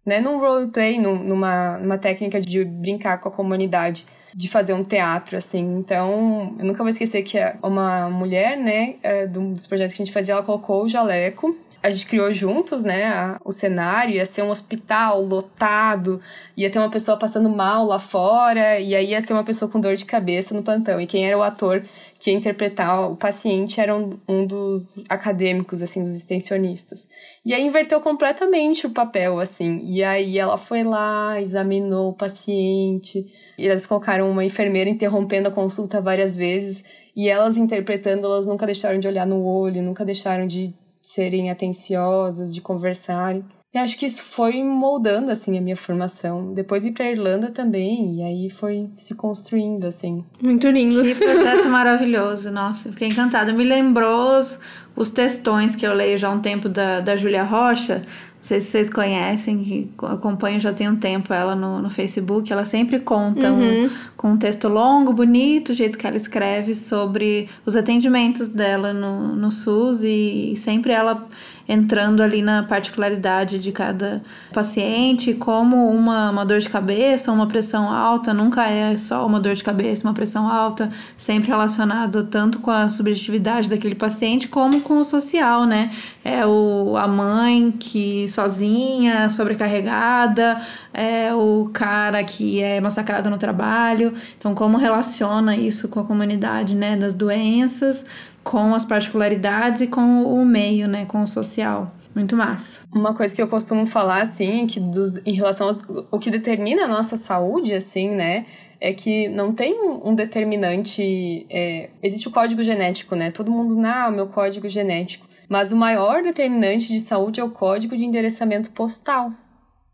Né? 0.05 0.21
Num 0.21 0.41
roleplay, 0.41 0.99
numa, 0.99 1.79
numa 1.79 1.97
técnica 1.97 2.41
de 2.41 2.65
brincar 2.65 3.19
com 3.19 3.29
a 3.29 3.33
comunidade 3.33 4.05
de 4.35 4.49
fazer 4.49 4.73
um 4.73 4.85
teatro, 4.85 5.37
assim. 5.37 5.79
Então, 5.79 6.55
eu 6.59 6.65
nunca 6.65 6.83
vou 6.83 6.89
esquecer 6.89 7.23
que 7.23 7.39
uma 7.63 8.09
mulher, 8.09 8.57
né, 8.57 8.97
é, 9.03 9.27
dos 9.27 9.67
projetos 9.67 9.95
que 9.95 10.03
a 10.03 10.05
gente 10.05 10.15
fazia, 10.15 10.35
ela 10.35 10.43
colocou 10.43 10.85
o 10.85 10.89
jaleco 10.89 11.57
a 11.83 11.91
gente 11.91 12.07
criou 12.07 12.33
juntos, 12.33 12.85
né, 12.85 13.07
a, 13.07 13.41
o 13.45 13.51
cenário, 13.51 14.15
ia 14.15 14.25
ser 14.25 14.43
um 14.43 14.51
hospital 14.51 15.23
lotado, 15.23 16.21
ia 16.57 16.71
ter 16.71 16.79
uma 16.79 16.91
pessoa 16.91 17.17
passando 17.17 17.49
mal 17.49 17.87
lá 17.87 17.99
fora, 17.99 18.79
e 18.79 18.95
aí 18.95 19.11
ia 19.11 19.21
ser 19.21 19.33
uma 19.33 19.45
pessoa 19.45 19.71
com 19.71 19.81
dor 19.81 19.97
de 19.97 20.05
cabeça 20.05 20.55
no 20.55 20.63
plantão. 20.63 21.01
E 21.01 21.07
quem 21.07 21.27
era 21.27 21.39
o 21.39 21.43
ator 21.43 21.83
que 22.19 22.31
ia 22.31 22.37
interpretar 22.37 23.11
o 23.11 23.17
paciente 23.17 23.81
era 23.81 23.97
um, 23.97 24.19
um 24.29 24.47
dos 24.47 25.05
acadêmicos, 25.09 25.83
assim, 25.83 26.05
dos 26.05 26.15
extensionistas. 26.15 27.09
E 27.47 27.55
aí 27.55 27.67
inverteu 27.67 27.99
completamente 28.01 28.87
o 28.87 28.91
papel, 28.91 29.39
assim. 29.39 29.81
E 29.85 30.05
aí 30.05 30.39
ela 30.39 30.59
foi 30.59 30.85
lá, 30.85 31.41
examinou 31.41 32.11
o 32.11 32.15
paciente, 32.15 33.25
e 33.57 33.67
eles 33.67 33.87
colocaram 33.87 34.31
uma 34.31 34.45
enfermeira 34.45 34.91
interrompendo 34.91 35.49
a 35.49 35.53
consulta 35.53 35.99
várias 36.01 36.37
vezes, 36.37 36.85
e 37.17 37.29
elas 37.29 37.57
interpretando, 37.57 38.27
elas 38.27 38.47
nunca 38.47 38.67
deixaram 38.67 38.99
de 39.01 39.09
olhar 39.09 39.27
no 39.27 39.43
olho, 39.43 39.83
nunca 39.83 40.05
deixaram 40.05 40.47
de 40.47 40.75
serem 41.01 41.51
atenciosas, 41.51 42.55
de 42.55 42.61
conversarem. 42.61 43.45
E 43.73 43.79
acho 43.79 43.97
que 43.97 44.05
isso 44.05 44.21
foi 44.21 44.65
moldando, 44.65 45.31
assim, 45.31 45.57
a 45.57 45.61
minha 45.61 45.77
formação. 45.77 46.53
Depois 46.53 46.85
ir 46.85 46.91
pra 46.91 47.09
Irlanda 47.09 47.53
também, 47.53 48.17
e 48.17 48.23
aí 48.23 48.51
foi 48.51 48.91
se 48.97 49.15
construindo, 49.15 49.85
assim. 49.85 50.25
Muito 50.43 50.69
lindo. 50.69 51.01
Que 51.05 51.15
projeto 51.15 51.69
maravilhoso, 51.71 52.51
nossa, 52.51 52.91
fiquei 52.91 53.07
encantada. 53.07 53.53
Me 53.53 53.63
lembrou 53.63 54.41
os, 54.41 54.59
os 54.97 55.11
textões 55.11 55.77
que 55.77 55.87
eu 55.87 55.95
leio 55.95 56.19
já 56.19 56.29
há 56.29 56.33
um 56.33 56.41
tempo 56.41 56.69
da, 56.69 57.01
da 57.01 57.17
Júlia 57.17 57.45
Rocha, 57.45 58.03
não 58.41 58.45
sei 58.45 58.59
se 58.59 58.71
vocês 58.71 58.89
conhecem, 58.89 59.59
que 59.59 59.91
acompanho 60.07 60.59
já 60.59 60.73
tem 60.73 60.89
um 60.89 60.97
tempo 60.97 61.31
ela 61.31 61.55
no, 61.55 61.83
no 61.83 61.91
Facebook, 61.91 62.51
ela 62.51 62.65
sempre 62.65 62.99
conta 62.99 63.53
uhum. 63.53 63.85
um, 63.85 63.91
com 64.17 64.33
um 64.33 64.37
texto 64.39 64.67
longo, 64.67 65.13
bonito, 65.13 65.73
o 65.73 65.75
jeito 65.75 65.99
que 65.99 66.07
ela 66.07 66.17
escreve 66.17 66.75
sobre 66.75 67.51
os 67.67 67.77
atendimentos 67.77 68.49
dela 68.49 68.95
no, 68.95 69.37
no 69.37 69.53
SUS 69.53 70.03
e, 70.03 70.53
e 70.53 70.57
sempre 70.57 70.91
ela 70.91 71.29
entrando 71.71 72.21
ali 72.21 72.43
na 72.43 72.65
particularidade 72.65 73.57
de 73.61 73.71
cada 73.71 74.21
paciente, 74.53 75.33
como 75.35 75.89
uma, 75.89 76.29
uma 76.31 76.45
dor 76.45 76.59
de 76.59 76.69
cabeça, 76.69 77.31
uma 77.31 77.47
pressão 77.47 77.89
alta, 77.89 78.35
nunca 78.35 78.69
é 78.69 78.97
só 78.97 79.25
uma 79.25 79.39
dor 79.39 79.55
de 79.55 79.63
cabeça, 79.63 80.05
uma 80.05 80.13
pressão 80.13 80.51
alta, 80.51 80.91
sempre 81.17 81.49
relacionado 81.49 82.25
tanto 82.25 82.59
com 82.59 82.73
a 82.73 82.89
subjetividade 82.89 83.69
daquele 83.69 83.95
paciente 83.95 84.49
como 84.49 84.81
com 84.81 84.99
o 84.99 85.05
social, 85.05 85.65
né? 85.65 85.93
É 86.25 86.45
o, 86.45 86.97
a 86.97 87.07
mãe 87.07 87.71
que 87.71 88.29
sozinha, 88.29 89.31
sobrecarregada, 89.31 90.61
é 90.93 91.33
o 91.33 91.71
cara 91.73 92.25
que 92.25 92.61
é 92.61 92.81
massacrado 92.81 93.31
no 93.31 93.39
trabalho. 93.39 94.13
Então, 94.37 94.57
como 94.57 94.77
relaciona 94.77 95.57
isso 95.57 95.87
com 95.89 96.01
a 96.01 96.05
comunidade, 96.05 96.75
né, 96.75 96.97
das 96.97 97.15
doenças, 97.15 98.05
com 98.43 98.75
as 98.75 98.85
particularidades 98.85 99.83
e 99.83 99.87
com 99.87 100.25
o 100.25 100.45
meio, 100.45 100.89
né, 100.89 101.05
com 101.05 101.23
o 101.23 101.27
social. 101.27 101.95
Muito 102.15 102.37
massa. 102.37 102.81
Uma 102.93 103.15
coisa 103.15 103.35
que 103.35 103.41
eu 103.41 103.49
costumo 103.49 103.87
falar, 103.87 104.23
assim, 104.23 104.67
que 104.67 104.81
dos, 104.81 105.17
em 105.25 105.33
relação 105.33 105.69
ao 105.69 106.07
o 106.11 106.19
que 106.19 106.31
determina 106.31 106.85
a 106.85 106.89
nossa 106.89 107.17
saúde, 107.17 107.73
assim, 107.73 108.11
né, 108.11 108.47
é 108.81 108.93
que 108.93 109.29
não 109.29 109.55
tem 109.55 109.79
um, 109.81 110.15
determinante. 110.15 111.47
É, 111.51 111.91
existe 112.03 112.27
o 112.27 112.31
código 112.31 112.63
genético, 112.63 113.15
né? 113.15 113.31
Todo 113.31 113.51
mundo, 113.51 113.77
não, 113.77 114.11
meu 114.11 114.27
código 114.29 114.69
genético. 114.69 115.29
Mas 115.49 115.71
o 115.71 115.77
maior 115.77 116.23
determinante 116.23 116.89
de 116.89 116.99
saúde 116.99 117.41
é 117.41 117.45
o 117.45 117.51
código 117.51 117.97
de 117.97 118.05
endereçamento 118.05 118.71
postal. 118.71 119.33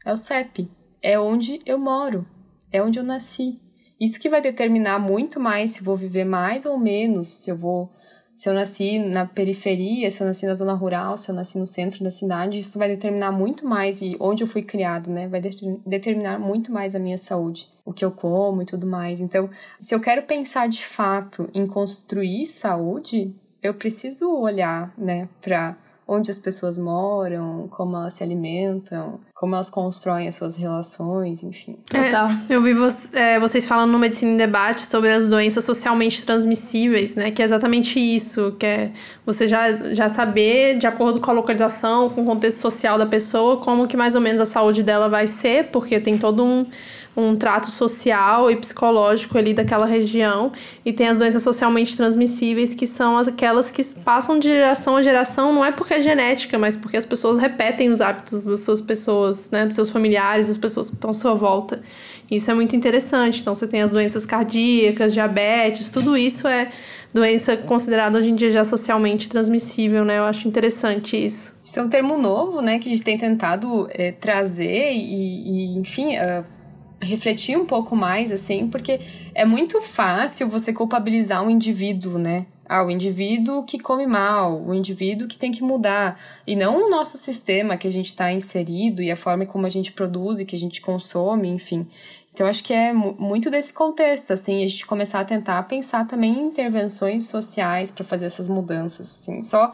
É 0.04 0.12
o 0.12 0.16
CEP. 0.16 0.70
É 1.02 1.18
onde 1.18 1.58
eu 1.66 1.78
moro. 1.78 2.26
É 2.70 2.82
onde 2.82 2.98
eu 2.98 3.04
nasci. 3.04 3.60
Isso 4.00 4.20
que 4.20 4.28
vai 4.28 4.40
determinar 4.40 4.98
muito 4.98 5.40
mais 5.40 5.70
se 5.70 5.82
vou 5.82 5.96
viver 5.96 6.24
mais 6.24 6.66
ou 6.66 6.78
menos, 6.78 7.28
se 7.28 7.50
eu 7.50 7.56
vou 7.56 7.90
se 8.36 8.50
eu 8.50 8.52
nasci 8.52 8.98
na 8.98 9.24
periferia, 9.24 10.10
se 10.10 10.20
eu 10.20 10.26
nasci 10.26 10.44
na 10.44 10.52
zona 10.52 10.74
rural, 10.74 11.16
se 11.16 11.30
eu 11.30 11.34
nasci 11.34 11.58
no 11.58 11.66
centro 11.66 12.04
da 12.04 12.10
cidade, 12.10 12.58
isso 12.58 12.78
vai 12.78 12.86
determinar 12.86 13.32
muito 13.32 13.66
mais 13.66 14.02
e 14.02 14.14
onde 14.20 14.44
eu 14.44 14.46
fui 14.46 14.60
criado, 14.60 15.10
né? 15.10 15.26
Vai 15.26 15.40
determinar 15.40 16.38
muito 16.38 16.70
mais 16.70 16.94
a 16.94 16.98
minha 16.98 17.16
saúde, 17.16 17.66
o 17.82 17.94
que 17.94 18.04
eu 18.04 18.10
como 18.10 18.60
e 18.60 18.66
tudo 18.66 18.86
mais. 18.86 19.20
Então, 19.20 19.48
se 19.80 19.94
eu 19.94 20.00
quero 20.00 20.22
pensar 20.24 20.68
de 20.68 20.84
fato 20.84 21.48
em 21.54 21.66
construir 21.66 22.44
saúde, 22.44 23.34
eu 23.62 23.72
preciso 23.72 24.30
olhar, 24.30 24.92
né, 24.98 25.28
para 25.40 25.74
onde 26.08 26.30
as 26.30 26.38
pessoas 26.38 26.78
moram, 26.78 27.66
como 27.68 27.96
elas 27.96 28.14
se 28.14 28.22
alimentam, 28.22 29.18
como 29.34 29.56
elas 29.56 29.68
constroem 29.68 30.28
as 30.28 30.36
suas 30.36 30.56
relações, 30.56 31.42
enfim. 31.42 31.76
Total. 31.90 32.28
É, 32.28 32.54
eu 32.54 32.62
vi 32.62 32.72
vo 32.72 32.86
é, 33.12 33.40
vocês 33.40 33.66
falando 33.66 33.90
no 33.90 33.98
Medicina 33.98 34.30
em 34.30 34.36
Debate 34.36 34.82
sobre 34.82 35.10
as 35.12 35.26
doenças 35.26 35.64
socialmente 35.64 36.24
transmissíveis, 36.24 37.16
né? 37.16 37.32
Que 37.32 37.42
é 37.42 37.44
exatamente 37.44 37.98
isso, 37.98 38.54
que 38.56 38.64
é 38.64 38.92
você 39.24 39.48
já, 39.48 39.92
já 39.92 40.08
saber, 40.08 40.78
de 40.78 40.86
acordo 40.86 41.20
com 41.20 41.30
a 41.30 41.34
localização, 41.34 42.08
com 42.08 42.22
o 42.22 42.24
contexto 42.24 42.60
social 42.60 42.96
da 42.96 43.06
pessoa, 43.06 43.56
como 43.56 43.88
que 43.88 43.96
mais 43.96 44.14
ou 44.14 44.20
menos 44.20 44.40
a 44.40 44.46
saúde 44.46 44.84
dela 44.84 45.08
vai 45.08 45.26
ser, 45.26 45.70
porque 45.70 45.98
tem 45.98 46.16
todo 46.16 46.44
um 46.44 46.66
um 47.16 47.34
trato 47.34 47.70
social 47.70 48.50
e 48.50 48.56
psicológico 48.56 49.38
ali 49.38 49.54
daquela 49.54 49.86
região. 49.86 50.52
E 50.84 50.92
tem 50.92 51.08
as 51.08 51.18
doenças 51.18 51.42
socialmente 51.42 51.96
transmissíveis, 51.96 52.74
que 52.74 52.86
são 52.86 53.16
aquelas 53.16 53.70
que 53.70 53.82
passam 54.04 54.38
de 54.38 54.48
geração 54.48 54.96
a 54.96 55.02
geração, 55.02 55.52
não 55.52 55.64
é 55.64 55.72
porque 55.72 55.94
é 55.94 56.00
genética, 56.00 56.58
mas 56.58 56.76
porque 56.76 56.96
as 56.96 57.06
pessoas 57.06 57.38
repetem 57.38 57.88
os 57.88 58.00
hábitos 58.00 58.44
das 58.44 58.60
suas 58.60 58.80
pessoas, 58.80 59.50
né, 59.50 59.64
dos 59.64 59.74
seus 59.74 59.88
familiares, 59.88 60.48
das 60.48 60.58
pessoas 60.58 60.90
que 60.90 60.96
estão 60.96 61.10
à 61.10 61.14
sua 61.14 61.34
volta. 61.34 61.80
Isso 62.30 62.50
é 62.50 62.54
muito 62.54 62.74
interessante. 62.74 63.40
Então, 63.40 63.54
você 63.54 63.66
tem 63.66 63.82
as 63.82 63.92
doenças 63.92 64.26
cardíacas, 64.26 65.12
diabetes, 65.12 65.90
tudo 65.90 66.16
isso 66.16 66.46
é 66.46 66.70
doença 67.14 67.56
considerada 67.56 68.18
hoje 68.18 68.30
em 68.30 68.34
dia 68.34 68.50
já 68.50 68.62
socialmente 68.62 69.28
transmissível, 69.28 70.04
né? 70.04 70.18
Eu 70.18 70.24
acho 70.24 70.46
interessante 70.46 71.16
isso. 71.16 71.56
Isso 71.64 71.80
é 71.80 71.82
um 71.82 71.88
termo 71.88 72.18
novo, 72.18 72.60
né, 72.60 72.78
que 72.78 72.88
a 72.88 72.92
gente 72.92 73.02
tem 73.02 73.16
tentado 73.16 73.88
é, 73.90 74.12
trazer 74.12 74.92
e, 74.92 75.74
e 75.74 75.78
enfim, 75.78 76.16
uh, 76.16 76.44
refletir 77.00 77.56
um 77.56 77.66
pouco 77.66 77.94
mais, 77.94 78.32
assim, 78.32 78.68
porque 78.68 79.00
é 79.34 79.44
muito 79.44 79.80
fácil 79.80 80.48
você 80.48 80.72
culpabilizar 80.72 81.42
um 81.42 81.50
indivíduo, 81.50 82.18
né? 82.18 82.46
Ah, 82.68 82.82
o 82.82 82.90
indivíduo 82.90 83.62
que 83.62 83.78
come 83.78 84.06
mal, 84.06 84.60
o 84.60 84.74
indivíduo 84.74 85.28
que 85.28 85.38
tem 85.38 85.52
que 85.52 85.62
mudar. 85.62 86.18
E 86.46 86.56
não 86.56 86.86
o 86.86 86.90
nosso 86.90 87.16
sistema 87.16 87.76
que 87.76 87.86
a 87.86 87.92
gente 87.92 88.06
está 88.06 88.32
inserido 88.32 89.00
e 89.00 89.10
a 89.10 89.16
forma 89.16 89.46
como 89.46 89.66
a 89.66 89.68
gente 89.68 89.92
produz 89.92 90.40
e 90.40 90.44
que 90.44 90.56
a 90.56 90.58
gente 90.58 90.80
consome, 90.80 91.48
enfim. 91.48 91.86
Então, 92.32 92.46
acho 92.46 92.62
que 92.64 92.72
é 92.74 92.92
muito 92.92 93.50
desse 93.50 93.72
contexto, 93.72 94.32
assim, 94.32 94.62
a 94.62 94.66
gente 94.66 94.84
começar 94.84 95.20
a 95.20 95.24
tentar 95.24 95.62
pensar 95.62 96.06
também 96.06 96.32
em 96.32 96.46
intervenções 96.48 97.24
sociais 97.24 97.90
para 97.90 98.04
fazer 98.04 98.26
essas 98.26 98.48
mudanças, 98.48 99.10
assim. 99.10 99.42
Só 99.42 99.72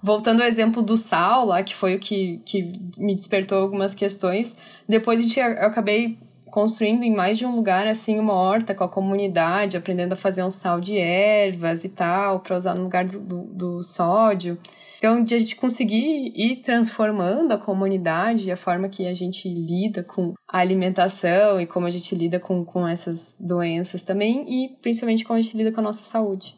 voltando 0.00 0.42
ao 0.42 0.46
exemplo 0.46 0.82
do 0.82 0.96
sal 0.96 1.46
lá, 1.46 1.62
que 1.62 1.74
foi 1.74 1.96
o 1.96 1.98
que, 1.98 2.40
que 2.44 2.72
me 2.98 3.14
despertou 3.14 3.58
algumas 3.58 3.94
questões, 3.94 4.54
depois 4.86 5.18
a 5.18 5.22
gente, 5.22 5.40
eu 5.40 5.66
acabei 5.66 6.18
construindo 6.54 7.02
em 7.02 7.12
mais 7.12 7.36
de 7.36 7.44
um 7.44 7.56
lugar, 7.56 7.84
assim, 7.88 8.16
uma 8.16 8.32
horta 8.32 8.72
com 8.72 8.84
a 8.84 8.88
comunidade, 8.88 9.76
aprendendo 9.76 10.12
a 10.12 10.16
fazer 10.16 10.44
um 10.44 10.52
sal 10.52 10.80
de 10.80 10.96
ervas 10.96 11.82
e 11.82 11.88
tal, 11.88 12.38
para 12.38 12.56
usar 12.56 12.76
no 12.76 12.84
lugar 12.84 13.04
do, 13.04 13.18
do, 13.18 13.42
do 13.42 13.82
sódio. 13.82 14.56
Então, 14.96 15.24
de 15.24 15.34
a 15.34 15.38
gente 15.40 15.56
conseguir 15.56 16.32
ir 16.32 16.62
transformando 16.62 17.50
a 17.50 17.58
comunidade, 17.58 18.52
a 18.52 18.56
forma 18.56 18.88
que 18.88 19.04
a 19.08 19.12
gente 19.12 19.48
lida 19.48 20.04
com 20.04 20.34
a 20.46 20.58
alimentação 20.58 21.60
e 21.60 21.66
como 21.66 21.88
a 21.88 21.90
gente 21.90 22.14
lida 22.14 22.38
com, 22.38 22.64
com 22.64 22.86
essas 22.86 23.36
doenças 23.40 24.02
também, 24.02 24.44
e 24.48 24.76
principalmente 24.80 25.24
como 25.24 25.36
a 25.36 25.42
gente 25.42 25.56
lida 25.56 25.72
com 25.72 25.80
a 25.80 25.84
nossa 25.84 26.04
saúde. 26.04 26.54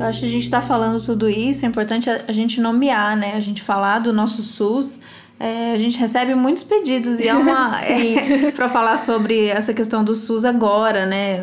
Eu 0.00 0.04
acho 0.04 0.18
que 0.18 0.26
a 0.26 0.30
gente 0.30 0.42
está 0.42 0.60
falando 0.60 1.00
tudo 1.00 1.28
isso, 1.28 1.64
é 1.64 1.68
importante 1.68 2.10
a 2.10 2.32
gente 2.32 2.60
nomear, 2.60 3.16
né? 3.16 3.34
A 3.36 3.40
gente 3.40 3.62
falar 3.62 4.00
do 4.00 4.12
nosso 4.12 4.42
SUS 4.42 4.98
é, 5.38 5.72
a 5.72 5.78
gente 5.78 5.98
recebe 5.98 6.34
muitos 6.34 6.62
pedidos 6.62 7.20
e 7.20 7.28
é 7.28 7.34
uma 7.34 7.78
é, 7.84 8.50
para 8.52 8.70
falar 8.70 8.96
sobre 8.96 9.48
essa 9.48 9.74
questão 9.74 10.02
do 10.02 10.14
SUS 10.14 10.46
agora, 10.46 11.04
né? 11.04 11.40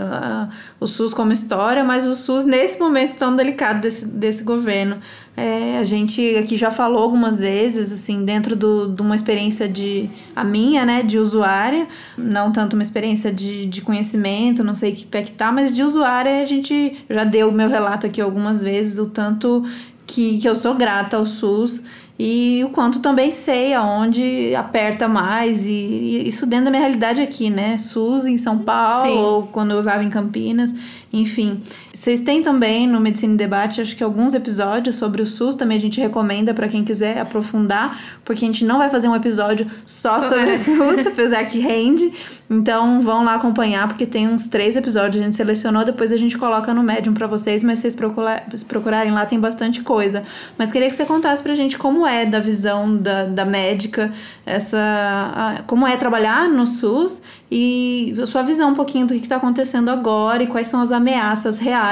O 0.80 0.88
SUS 0.88 1.14
como 1.14 1.32
história, 1.32 1.84
mas 1.84 2.06
o 2.08 2.16
SUS 2.16 2.44
nesse 2.44 2.80
momento 2.80 3.16
tão 3.18 3.36
delicado 3.36 3.82
desse, 3.82 4.06
desse 4.06 4.44
governo. 4.44 4.98
É, 5.38 5.78
a 5.80 5.84
gente 5.84 6.36
aqui 6.38 6.56
já 6.58 6.70
falou 6.70 7.02
algumas 7.02 7.40
vezes, 7.40 7.92
assim, 7.92 8.24
dentro 8.24 8.56
do, 8.56 8.88
de 8.88 9.02
uma 9.02 9.16
experiência 9.16 9.68
de 9.68 10.10
a 10.36 10.44
minha, 10.44 10.86
né, 10.86 11.02
de 11.02 11.18
usuária, 11.18 11.88
não 12.18 12.52
tanto 12.52 12.74
uma 12.74 12.84
experiência 12.84 13.32
de, 13.32 13.66
de 13.66 13.82
conhecimento, 13.82 14.64
não 14.64 14.76
sei 14.76 14.92
que 14.92 15.06
pé 15.06 15.24
que 15.24 15.32
tá, 15.32 15.52
mas 15.52 15.72
de 15.72 15.82
usuária 15.84 16.42
a 16.42 16.46
gente 16.46 17.04
já 17.10 17.24
deu 17.24 17.50
o 17.50 17.52
meu 17.52 17.68
relato 17.68 18.06
aqui 18.06 18.22
algumas 18.22 18.64
vezes, 18.64 19.00
o 19.00 19.08
tanto 19.08 19.64
que, 20.06 20.40
que 20.40 20.48
eu 20.48 20.54
sou 20.54 20.76
grata 20.76 21.18
ao 21.18 21.26
SUS 21.26 21.82
e 22.18 22.64
o 22.64 22.70
quanto 22.70 23.00
também 23.00 23.32
sei 23.32 23.74
aonde 23.74 24.54
aperta 24.56 25.08
mais, 25.08 25.66
e, 25.66 25.72
e, 25.72 26.28
isso 26.28 26.46
dentro 26.46 26.66
da 26.66 26.72
minha 26.72 26.82
realidade 26.82 27.22
aqui, 27.22 27.50
né? 27.50 27.78
SUS 27.78 28.26
em 28.26 28.38
São 28.38 28.60
Paulo, 28.60 29.06
Sim. 29.06 29.18
ou 29.18 29.44
quando 29.48 29.72
eu 29.72 29.78
usava 29.78 30.04
em 30.04 30.10
Campinas, 30.10 30.72
enfim. 31.12 31.60
Vocês 31.96 32.22
têm 32.22 32.42
também 32.42 32.88
no 32.88 33.00
Medicina 33.00 33.34
em 33.34 33.36
Debate, 33.36 33.80
acho 33.80 33.96
que 33.96 34.04
alguns 34.04 34.34
episódios 34.34 34.96
sobre 34.96 35.22
o 35.22 35.28
SUS, 35.28 35.56
também 35.56 35.78
a 35.78 35.80
gente 35.80 36.02
recomenda 36.02 36.52
para 36.52 36.68
quem 36.68 36.84
quiser 36.84 37.20
aprofundar, 37.20 38.02
porque 38.26 38.44
a 38.44 38.48
gente 38.48 38.66
não 38.66 38.80
vai 38.80 38.90
fazer 38.90 39.08
um 39.08 39.16
episódio 39.16 39.68
só 39.86 40.20
sobre 40.24 40.50
é. 40.50 40.54
o 40.56 40.58
SUS, 40.58 41.06
apesar 41.06 41.46
que 41.46 41.60
rende. 41.60 42.12
Então 42.50 43.00
vão 43.00 43.24
lá 43.24 43.36
acompanhar, 43.36 43.88
porque 43.88 44.08
tem 44.08 44.28
uns 44.28 44.48
três 44.48 44.76
episódios 44.76 45.22
a 45.22 45.26
gente 45.26 45.36
selecionou, 45.36 45.86
depois 45.86 46.12
a 46.12 46.18
gente 46.18 46.36
coloca 46.36 46.74
no 46.74 46.82
Medium 46.82 47.14
para 47.14 47.28
vocês, 47.28 47.64
mas 47.64 47.78
vocês 47.78 47.96
procurar, 47.96 48.44
procurarem 48.68 49.14
lá 49.14 49.28
tem 49.28 49.40
bastante 49.40 49.84
coisa. 49.84 50.24
Mas 50.58 50.72
queria 50.72 50.90
que 50.90 50.96
você 50.96 51.06
contasse 51.06 51.44
pra 51.44 51.54
gente 51.54 51.78
como 51.78 52.08
é 52.08 52.26
da 52.26 52.40
visão 52.40 52.98
da, 52.98 53.26
da 53.26 53.46
médica, 53.46 54.12
essa 54.48 54.80
a, 54.80 55.64
como 55.68 55.86
é 55.86 55.96
trabalhar 55.96 56.50
no 56.50 56.66
SUS 56.66 57.22
e 57.52 58.16
a 58.20 58.26
sua 58.26 58.42
visão 58.42 58.72
um 58.72 58.76
pouquinho 58.76 59.06
do 59.06 59.14
que 59.14 59.22
está 59.22 59.36
acontecendo 59.36 59.90
agora 59.90 60.42
e 60.42 60.48
quais 60.48 60.66
são 60.66 60.82
as 60.82 60.92
ameaças 60.92 61.60
reais 61.60 61.83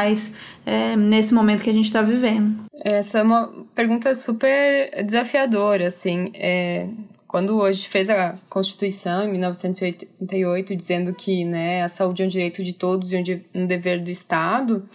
é, 0.65 0.95
nesse 0.95 1.33
momento 1.33 1.63
que 1.63 1.69
a 1.69 1.73
gente 1.73 1.85
está 1.85 2.01
vivendo. 2.01 2.63
Essa 2.83 3.19
é 3.19 3.23
uma 3.23 3.47
pergunta 3.75 4.13
super 4.13 5.03
desafiadora, 5.03 5.87
assim. 5.87 6.31
É, 6.33 6.87
quando 7.27 7.57
hoje 7.57 7.87
fez 7.87 8.09
a 8.09 8.37
Constituição, 8.49 9.23
em 9.23 9.31
1988, 9.31 10.75
dizendo 10.75 11.13
que 11.13 11.45
né, 11.45 11.83
a 11.83 11.87
saúde 11.87 12.23
é 12.23 12.25
um 12.25 12.29
direito 12.29 12.63
de 12.63 12.73
todos 12.73 13.13
e 13.13 13.41
um 13.53 13.65
dever 13.65 14.03
do 14.03 14.09
Estado, 14.09 14.87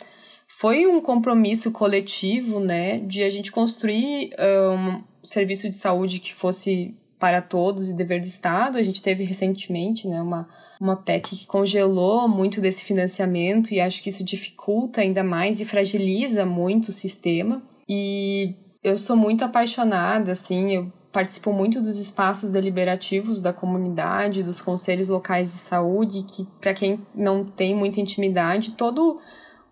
foi 0.46 0.86
um 0.86 1.00
compromisso 1.00 1.72
coletivo 1.72 2.60
né, 2.60 2.98
de 2.98 3.22
a 3.22 3.30
gente 3.30 3.50
construir 3.50 4.30
um 4.38 5.02
serviço 5.22 5.68
de 5.68 5.74
saúde 5.74 6.20
que 6.20 6.32
fosse 6.32 6.94
para 7.18 7.40
todos 7.40 7.90
e 7.90 7.96
dever 7.96 8.20
do 8.20 8.26
Estado. 8.26 8.78
A 8.78 8.82
gente 8.82 9.02
teve 9.02 9.24
recentemente 9.24 10.08
né, 10.08 10.20
uma, 10.20 10.48
uma 10.80 10.96
PEC 10.96 11.36
que 11.36 11.46
congelou 11.46 12.28
muito 12.28 12.60
desse 12.60 12.84
financiamento 12.84 13.72
e 13.72 13.80
acho 13.80 14.02
que 14.02 14.10
isso 14.10 14.24
dificulta 14.24 15.00
ainda 15.00 15.24
mais 15.24 15.60
e 15.60 15.64
fragiliza 15.64 16.44
muito 16.44 16.88
o 16.88 16.92
sistema. 16.92 17.62
E 17.88 18.54
eu 18.82 18.98
sou 18.98 19.16
muito 19.16 19.44
apaixonada, 19.44 20.32
assim, 20.32 20.74
eu 20.74 20.92
participo 21.12 21.50
muito 21.52 21.80
dos 21.80 21.98
espaços 21.98 22.50
deliberativos 22.50 23.40
da 23.40 23.52
comunidade, 23.52 24.42
dos 24.42 24.60
conselhos 24.60 25.08
locais 25.08 25.48
de 25.48 25.58
saúde, 25.58 26.24
que 26.24 26.46
para 26.60 26.74
quem 26.74 27.00
não 27.14 27.44
tem 27.44 27.74
muita 27.74 28.00
intimidade, 28.00 28.72
todo 28.72 29.18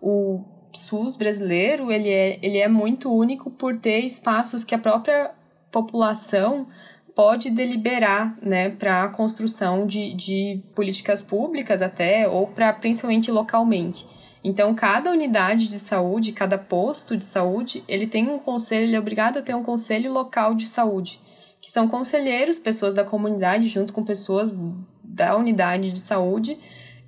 o 0.01 0.43
SUS 0.73 1.17
brasileiro, 1.17 1.93
ele 1.93 2.09
é, 2.09 2.39
ele 2.43 2.59
é 2.59 2.67
muito 2.67 3.13
único 3.13 3.51
por 3.51 3.79
ter 3.79 4.01
espaços 4.01 4.65
que 4.65 4.75
a 4.75 4.79
própria 4.79 5.33
população 5.71 6.67
pode 7.15 7.49
deliberar 7.51 8.37
né, 8.43 8.71
para 8.71 9.05
a 9.05 9.09
construção 9.09 9.87
de, 9.87 10.15
de 10.15 10.61
políticas 10.75 11.23
públicas 11.23 11.81
até, 11.81 12.29
ou 12.29 12.49
para 12.49 12.73
principalmente 12.73 13.31
localmente. 13.31 14.07
Então, 14.43 14.75
cada 14.75 15.11
unidade 15.11 15.69
de 15.69 15.79
saúde, 15.79 16.33
cada 16.33 16.59
posto 16.59 17.17
de 17.17 17.25
saúde, 17.25 17.83
ele 17.89 18.07
tem 18.07 18.29
um 18.29 18.39
conselho, 18.39 18.85
ele 18.85 18.97
é 18.97 18.99
obrigado 18.99 19.39
a 19.39 19.43
ter 19.43 19.55
um 19.55 19.63
conselho 19.63 20.13
local 20.13 20.55
de 20.55 20.67
saúde, 20.67 21.19
que 21.63 21.71
são 21.71 21.89
conselheiros, 21.89 22.59
pessoas 22.59 22.93
da 22.93 23.05
comunidade, 23.05 23.69
junto 23.69 23.93
com 23.93 24.05
pessoas 24.05 24.55
da 25.03 25.35
unidade 25.37 25.91
de 25.91 25.99
saúde, 25.99 26.59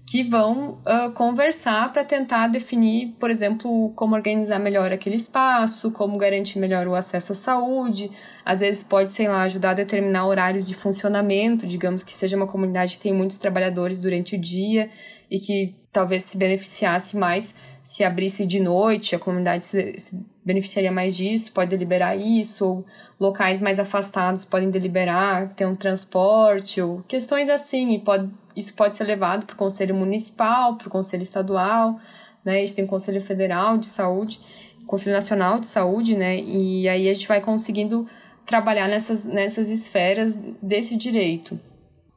que 0.07 0.23
vão 0.23 0.79
uh, 0.87 1.11
conversar 1.15 1.93
para 1.93 2.05
tentar 2.05 2.47
definir, 2.47 3.17
por 3.19 3.29
exemplo, 3.29 3.93
como 3.97 4.15
organizar 4.15 4.61
melhor 4.61 4.93
aquele 4.93 5.17
espaço, 5.17 5.91
como 5.91 6.17
garantir 6.17 6.61
melhor 6.61 6.87
o 6.87 6.95
acesso 6.95 7.33
à 7.33 7.35
saúde. 7.35 8.13
Às 8.45 8.61
vezes 8.61 8.85
pode, 8.85 9.09
sei 9.09 9.27
lá, 9.27 9.43
ajudar 9.43 9.71
a 9.71 9.75
determinar 9.75 10.29
horários 10.29 10.69
de 10.69 10.77
funcionamento, 10.77 11.67
digamos 11.67 12.05
que 12.05 12.13
seja 12.13 12.37
uma 12.37 12.47
comunidade 12.47 12.95
que 12.95 13.01
tem 13.01 13.13
muitos 13.13 13.39
trabalhadores 13.39 13.99
durante 13.99 14.37
o 14.37 14.39
dia 14.39 14.89
e 15.29 15.41
que 15.41 15.75
talvez 15.91 16.23
se 16.23 16.39
beneficiasse 16.39 17.17
mais 17.17 17.57
se 17.87 18.03
abrisse 18.03 18.45
de 18.45 18.59
noite, 18.59 19.15
a 19.15 19.19
comunidade 19.19 19.65
se, 19.65 19.97
se 19.97 20.27
beneficiaria 20.45 20.91
mais 20.91 21.17
disso, 21.17 21.53
pode 21.53 21.71
deliberar 21.71 22.19
isso, 22.19 22.67
ou 22.67 22.87
locais 23.19 23.61
mais 23.61 23.79
afastados 23.79 24.45
podem 24.45 24.71
deliberar, 24.71 25.55
ter 25.55 25.67
um 25.67 25.77
transporte, 25.77 26.83
ou 26.83 27.05
questões 27.07 27.49
assim, 27.49 27.95
e 27.95 28.01
pode 28.01 28.29
isso 28.57 28.75
pode 28.75 28.97
ser 28.97 29.05
levado 29.05 29.45
para 29.45 29.55
o 29.55 29.57
Conselho 29.57 29.95
Municipal, 29.95 30.77
para 30.77 30.89
o 30.89 30.91
Conselho 30.91 31.23
Estadual, 31.23 32.01
né? 32.45 32.59
A 32.59 32.61
gente 32.61 32.75
tem 32.75 32.85
o 32.85 32.89
Conselho 32.89 33.21
Federal 33.21 33.77
de 33.77 33.87
Saúde, 33.87 34.41
Conselho 34.87 35.15
Nacional 35.15 35.59
de 35.59 35.67
Saúde, 35.67 36.17
né? 36.17 36.39
E 36.41 36.89
aí 36.89 37.09
a 37.09 37.13
gente 37.13 37.29
vai 37.29 37.41
conseguindo 37.41 38.09
trabalhar 38.47 38.89
nessas, 38.89 39.25
nessas 39.25 39.69
esferas 39.69 40.35
desse 40.63 40.97
direito. 40.97 41.61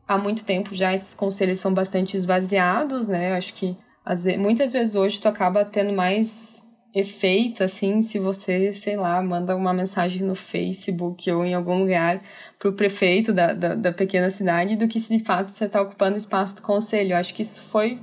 Há 0.08 0.18
muito 0.18 0.46
tempo 0.46 0.74
já 0.74 0.94
esses 0.94 1.14
conselhos 1.14 1.60
são 1.60 1.74
bastante 1.74 2.16
esvaziados, 2.16 3.08
né? 3.08 3.34
Acho 3.34 3.54
que 3.54 3.76
às 4.06 4.24
vezes, 4.24 4.40
muitas 4.40 4.72
vezes 4.72 4.96
hoje 4.96 5.20
tu 5.20 5.28
acaba 5.28 5.66
tendo 5.66 5.94
mais 5.94 6.59
efeito, 6.94 7.64
assim, 7.64 8.02
se 8.02 8.18
você, 8.18 8.74
sei 8.74 8.98
lá, 8.98 9.22
manda 9.22 9.56
uma 9.56 9.74
mensagem 9.74 10.24
no 10.24 10.36
Facebook 10.36 11.30
ou 11.32 11.46
em 11.46 11.54
algum 11.54 11.80
lugar 11.80 12.20
para 12.58 12.70
o 12.70 12.74
prefeito 12.74 13.32
da, 13.32 13.54
da, 13.54 13.76
da, 13.76 13.92
pequena 13.92 14.30
cidade 14.30 14.76
do 14.76 14.88
que 14.88 15.00
se 15.00 15.16
de 15.16 15.24
fato 15.24 15.50
você 15.50 15.66
está 15.66 15.82
ocupando 15.82 16.18
espaço 16.18 16.56
do 16.56 16.62
conselho. 16.62 17.14
Eu 17.14 17.18
acho 17.18 17.34
que 17.34 17.44
isso 17.44 17.62
foi 17.64 18.00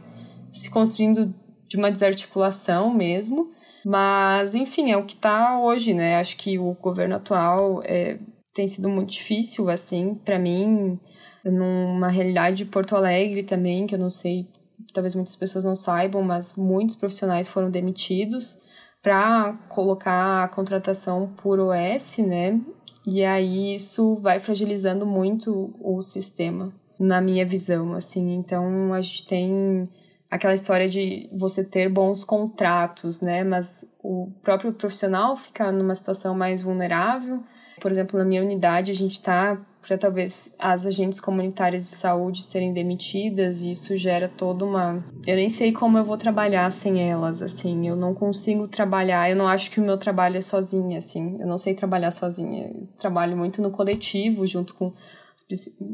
se 0.50 0.70
construindo 0.70 1.34
de 1.68 1.76
uma 1.76 1.90
desarticulação 1.90 2.94
mesmo, 2.94 3.50
mas 3.84 4.54
enfim, 4.54 4.92
é 4.92 4.96
o 4.96 5.04
que 5.04 5.14
está 5.14 5.58
hoje, 5.60 5.92
né? 5.92 6.16
Acho 6.16 6.36
que 6.36 6.58
o 6.58 6.72
governo 6.74 7.16
atual 7.16 7.82
é, 7.84 8.18
tem 8.54 8.68
sido 8.68 8.88
muito 8.88 9.10
difícil, 9.10 9.68
assim, 9.68 10.14
para 10.14 10.38
mim, 10.38 10.98
numa 11.44 12.08
realidade 12.08 12.58
de 12.58 12.64
Porto 12.66 12.94
Alegre 12.94 13.42
também, 13.42 13.84
que 13.84 13.96
eu 13.96 13.98
não 13.98 14.10
sei, 14.10 14.46
talvez 14.94 15.14
muitas 15.16 15.34
pessoas 15.34 15.64
não 15.64 15.74
saibam, 15.74 16.22
mas 16.22 16.56
muitos 16.56 16.94
profissionais 16.94 17.48
foram 17.48 17.68
demitidos 17.68 18.64
para 19.02 19.52
colocar 19.68 20.44
a 20.44 20.48
contratação 20.48 21.32
por 21.36 21.60
OS, 21.60 22.18
né? 22.18 22.60
E 23.06 23.24
aí 23.24 23.74
isso 23.74 24.16
vai 24.16 24.40
fragilizando 24.40 25.06
muito 25.06 25.74
o 25.80 26.02
sistema, 26.02 26.72
na 26.98 27.20
minha 27.20 27.46
visão, 27.46 27.94
assim. 27.94 28.34
Então 28.34 28.92
a 28.92 29.00
gente 29.00 29.26
tem 29.26 29.88
aquela 30.30 30.54
história 30.54 30.88
de 30.88 31.28
você 31.32 31.64
ter 31.64 31.88
bons 31.88 32.24
contratos, 32.24 33.22
né? 33.22 33.44
Mas 33.44 33.94
o 34.02 34.30
próprio 34.42 34.72
profissional 34.72 35.36
fica 35.36 35.70
numa 35.70 35.94
situação 35.94 36.34
mais 36.34 36.62
vulnerável 36.62 37.44
Por 37.80 37.90
exemplo, 37.90 38.18
na 38.18 38.24
minha 38.24 38.42
unidade, 38.42 38.90
a 38.90 38.94
gente 38.94 39.12
está 39.12 39.58
para 39.86 39.96
talvez 39.96 40.54
as 40.58 40.84
agentes 40.84 41.20
comunitárias 41.20 41.84
de 41.84 41.96
saúde 41.96 42.42
serem 42.42 42.72
demitidas 42.72 43.62
e 43.62 43.70
isso 43.70 43.96
gera 43.96 44.28
toda 44.28 44.64
uma 44.64 45.04
eu 45.24 45.36
nem 45.36 45.48
sei 45.48 45.72
como 45.72 45.96
eu 45.96 46.04
vou 46.04 46.16
trabalhar 46.16 46.68
sem 46.72 47.08
elas 47.08 47.40
assim 47.40 47.86
eu 47.86 47.94
não 47.94 48.12
consigo 48.12 48.66
trabalhar 48.66 49.30
eu 49.30 49.36
não 49.36 49.46
acho 49.46 49.70
que 49.70 49.80
o 49.80 49.84
meu 49.84 49.96
trabalho 49.96 50.38
é 50.38 50.40
sozinha 50.40 50.98
assim 50.98 51.36
eu 51.38 51.46
não 51.46 51.56
sei 51.56 51.72
trabalhar 51.72 52.10
sozinha 52.10 52.72
eu 52.74 52.86
trabalho 52.98 53.36
muito 53.36 53.62
no 53.62 53.70
coletivo 53.70 54.44
junto 54.44 54.74
com 54.74 54.92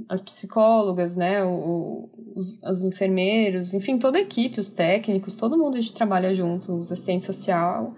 as 0.09 0.21
psicólogas 0.23 1.15
né 1.15 1.45
o, 1.45 2.09
os, 2.35 2.63
os 2.63 2.83
enfermeiros 2.83 3.75
enfim 3.75 3.99
toda 3.99 4.17
a 4.17 4.23
equipe 4.23 4.59
os 4.59 4.71
técnicos 4.71 5.37
todo 5.37 5.59
mundo 5.59 5.77
a 5.77 5.81
gente 5.81 5.95
trabalha 5.95 6.33
junto 6.33 6.73
os 6.73 6.91
assistentes 6.91 7.27
social 7.27 7.95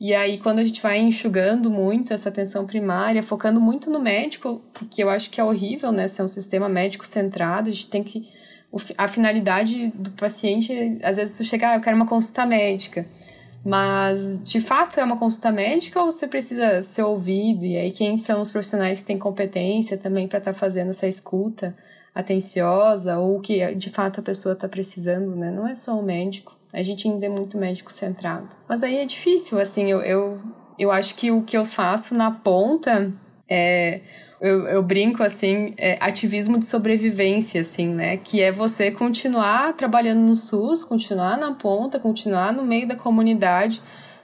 e 0.00 0.14
aí, 0.14 0.38
quando 0.38 0.60
a 0.60 0.64
gente 0.64 0.80
vai 0.80 0.98
enxugando 0.98 1.70
muito 1.70 2.14
essa 2.14 2.30
atenção 2.30 2.66
primária, 2.66 3.22
focando 3.22 3.60
muito 3.60 3.90
no 3.90 4.00
médico, 4.00 4.62
que 4.90 5.02
eu 5.02 5.10
acho 5.10 5.28
que 5.28 5.38
é 5.38 5.44
horrível, 5.44 5.92
né? 5.92 6.06
Ser 6.06 6.22
um 6.22 6.28
sistema 6.28 6.70
médico 6.70 7.06
centrado, 7.06 7.68
a 7.68 7.72
gente 7.72 7.90
tem 7.90 8.02
que. 8.02 8.26
A 8.96 9.06
finalidade 9.06 9.88
do 9.88 10.10
paciente, 10.12 10.98
às 11.02 11.18
vezes 11.18 11.36
tu 11.36 11.44
chega, 11.44 11.70
ah, 11.72 11.76
eu 11.76 11.80
quero 11.82 11.96
uma 11.96 12.06
consulta 12.06 12.46
médica. 12.46 13.06
Mas, 13.62 14.42
de 14.42 14.60
fato, 14.60 14.98
é 14.98 15.04
uma 15.04 15.18
consulta 15.18 15.52
médica 15.52 16.00
ou 16.00 16.10
você 16.10 16.26
precisa 16.26 16.80
ser 16.80 17.02
ouvido? 17.02 17.66
E 17.66 17.76
aí, 17.76 17.90
quem 17.90 18.16
são 18.16 18.40
os 18.40 18.50
profissionais 18.50 19.00
que 19.00 19.06
têm 19.06 19.18
competência 19.18 19.98
também 19.98 20.26
para 20.26 20.38
estar 20.38 20.54
tá 20.54 20.58
fazendo 20.58 20.90
essa 20.90 21.06
escuta 21.06 21.76
atenciosa 22.14 23.18
ou 23.18 23.40
que 23.40 23.74
de 23.74 23.90
fato 23.90 24.20
a 24.20 24.22
pessoa 24.22 24.54
está 24.54 24.68
precisando, 24.68 25.36
né? 25.36 25.50
Não 25.50 25.68
é 25.68 25.74
só 25.74 25.98
o 25.98 26.02
médico. 26.02 26.59
A 26.72 26.82
gente 26.82 27.08
ainda 27.08 27.26
é 27.26 27.28
muito 27.28 27.58
médico 27.58 27.92
centrado. 27.92 28.48
Mas 28.68 28.82
aí 28.82 28.98
é 28.98 29.04
difícil, 29.04 29.58
assim, 29.58 29.90
eu, 29.90 30.00
eu, 30.00 30.40
eu 30.78 30.90
acho 30.92 31.14
que 31.14 31.30
o 31.30 31.42
que 31.42 31.56
eu 31.56 31.64
faço 31.64 32.14
na 32.14 32.30
ponta 32.30 33.12
é. 33.48 34.00
Eu, 34.40 34.66
eu 34.68 34.82
brinco 34.82 35.22
assim, 35.22 35.74
é 35.76 35.98
ativismo 36.00 36.58
de 36.58 36.64
sobrevivência, 36.64 37.60
assim, 37.60 37.86
né? 37.86 38.16
Que 38.16 38.40
é 38.40 38.50
você 38.50 38.90
continuar 38.90 39.74
trabalhando 39.74 40.20
no 40.20 40.34
SUS, 40.34 40.82
continuar 40.82 41.36
na 41.36 41.52
ponta, 41.52 42.00
continuar 42.00 42.50
no 42.50 42.62
meio 42.62 42.88
da 42.88 42.96
comunidade, 42.96 43.82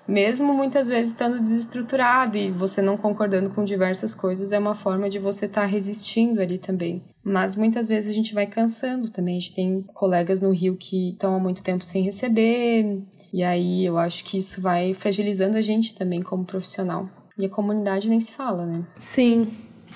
mesmo 0.08 0.54
muitas 0.54 0.88
vezes 0.88 1.12
estando 1.12 1.38
desestruturado 1.38 2.38
e 2.38 2.50
você 2.50 2.80
não 2.80 2.96
concordando 2.96 3.50
com 3.50 3.62
diversas 3.62 4.14
coisas, 4.14 4.52
é 4.52 4.58
uma 4.58 4.74
forma 4.74 5.10
de 5.10 5.18
você 5.18 5.44
estar 5.44 5.62
tá 5.62 5.66
resistindo 5.66 6.40
ali 6.40 6.56
também. 6.56 7.02
Mas 7.28 7.56
muitas 7.56 7.88
vezes 7.88 8.08
a 8.08 8.14
gente 8.14 8.32
vai 8.32 8.46
cansando 8.46 9.10
também. 9.10 9.36
A 9.36 9.40
gente 9.40 9.52
tem 9.52 9.84
colegas 9.92 10.40
no 10.40 10.52
Rio 10.52 10.76
que 10.76 11.10
estão 11.10 11.34
há 11.34 11.40
muito 11.40 11.60
tempo 11.60 11.84
sem 11.84 12.04
receber, 12.04 13.02
e 13.32 13.42
aí 13.42 13.84
eu 13.84 13.98
acho 13.98 14.22
que 14.22 14.38
isso 14.38 14.60
vai 14.60 14.94
fragilizando 14.94 15.56
a 15.56 15.60
gente 15.60 15.92
também 15.92 16.22
como 16.22 16.44
profissional. 16.44 17.10
E 17.36 17.44
a 17.44 17.48
comunidade 17.48 18.08
nem 18.08 18.20
se 18.20 18.30
fala, 18.30 18.64
né? 18.64 18.84
Sim. 18.96 19.48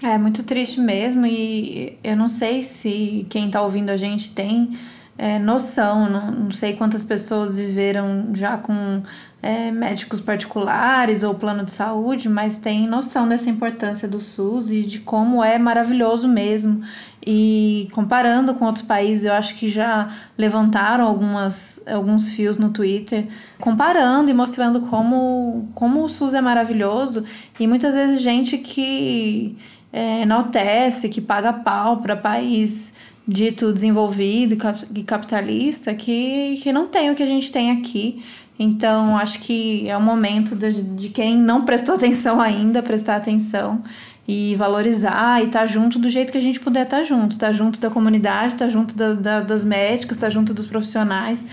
É 0.02 0.18
muito 0.18 0.42
triste 0.42 0.80
mesmo, 0.80 1.24
e 1.24 1.96
eu 2.02 2.16
não 2.16 2.28
sei 2.28 2.64
se 2.64 3.24
quem 3.30 3.46
está 3.46 3.62
ouvindo 3.62 3.90
a 3.90 3.96
gente 3.96 4.32
tem 4.32 4.76
é, 5.16 5.38
noção, 5.38 6.08
não, 6.08 6.32
não 6.32 6.50
sei 6.50 6.74
quantas 6.74 7.04
pessoas 7.04 7.54
viveram 7.54 8.30
já 8.34 8.56
com 8.56 9.02
é, 9.42 9.70
médicos 9.70 10.18
particulares 10.18 11.22
ou 11.22 11.34
plano 11.34 11.62
de 11.62 11.72
saúde, 11.72 12.26
mas 12.26 12.56
tem 12.56 12.86
noção 12.86 13.28
dessa 13.28 13.50
importância 13.50 14.08
do 14.08 14.18
SUS 14.18 14.70
e 14.70 14.82
de 14.82 15.00
como 15.00 15.44
é 15.44 15.58
maravilhoso 15.58 16.26
mesmo. 16.26 16.82
E 17.26 17.88
comparando 17.92 18.54
com 18.54 18.64
outros 18.64 18.84
países, 18.84 19.26
eu 19.26 19.32
acho 19.34 19.54
que 19.54 19.68
já 19.68 20.08
levantaram 20.38 21.06
algumas, 21.06 21.80
alguns 21.86 22.30
fios 22.30 22.56
no 22.56 22.70
Twitter, 22.70 23.26
comparando 23.58 24.30
e 24.30 24.34
mostrando 24.34 24.80
como, 24.82 25.68
como 25.74 26.02
o 26.02 26.08
SUS 26.08 26.32
é 26.32 26.40
maravilhoso. 26.40 27.24
E 27.58 27.66
muitas 27.66 27.94
vezes 27.94 28.22
gente 28.22 28.56
que 28.56 29.56
é, 29.92 30.22
enaltece, 30.22 31.10
que 31.10 31.20
paga 31.20 31.52
pau 31.52 31.98
para 31.98 32.16
país 32.16 32.94
dito 33.28 33.72
desenvolvido 33.72 34.56
e 34.94 35.02
capitalista, 35.02 35.94
que, 35.94 36.58
que 36.62 36.72
não 36.72 36.88
tem 36.88 37.10
o 37.10 37.14
que 37.14 37.22
a 37.22 37.26
gente 37.26 37.52
tem 37.52 37.70
aqui. 37.70 38.24
Então, 38.58 39.16
acho 39.16 39.40
que 39.40 39.88
é 39.88 39.96
o 39.96 40.00
momento 40.00 40.54
de, 40.56 40.82
de 40.82 41.08
quem 41.10 41.36
não 41.36 41.64
prestou 41.64 41.94
atenção 41.96 42.40
ainda, 42.40 42.82
prestar 42.82 43.16
atenção 43.16 43.82
e 44.30 44.54
valorizar 44.54 45.42
e 45.42 45.46
estar 45.46 45.60
tá 45.60 45.66
junto 45.66 45.98
do 45.98 46.08
jeito 46.08 46.30
que 46.30 46.38
a 46.38 46.40
gente 46.40 46.60
puder 46.60 46.84
estar 46.84 46.98
tá 46.98 47.02
junto. 47.02 47.32
Estar 47.32 47.48
tá 47.48 47.52
junto 47.52 47.80
da 47.80 47.90
comunidade, 47.90 48.54
estar 48.54 48.66
tá 48.66 48.70
junto 48.70 48.96
da, 48.96 49.14
da, 49.14 49.40
das 49.40 49.64
médicas, 49.64 50.16
estar 50.16 50.28
tá 50.28 50.30
junto 50.30 50.54
dos 50.54 50.66
profissionais, 50.66 51.44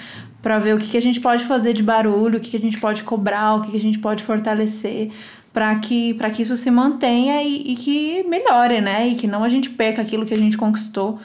para 0.43 0.59
ver 0.59 0.75
o 0.75 0.77
que, 0.77 0.87
que 0.87 0.97
a 0.97 1.01
gente 1.01 1.19
pode 1.19 1.43
fazer 1.45 1.73
de 1.73 1.81
barulho, 1.81 2.37
o 2.37 2.39
que, 2.39 2.51
que 2.51 2.57
a 2.57 2.59
gente 2.59 2.79
pode 2.79 3.01
cobrar, 3.01 3.55
o 3.55 3.61
que, 3.61 3.71
que 3.71 3.77
a 3.77 3.81
gente 3.81 3.97
pode 3.97 4.23
fortalecer 4.23 5.09
para 5.51 5.73
que, 5.79 6.13
que 6.35 6.41
isso 6.43 6.55
se 6.55 6.69
mantenha 6.69 7.41
e, 7.41 7.71
e 7.71 7.75
que 7.75 8.23
melhore, 8.29 8.79
né? 8.79 9.07
E 9.07 9.15
que 9.15 9.25
não 9.25 9.43
a 9.43 9.49
gente 9.49 9.71
perca 9.71 10.03
aquilo 10.03 10.23
que 10.23 10.33
a 10.33 10.37
gente 10.37 10.55
conquistou 10.55 11.19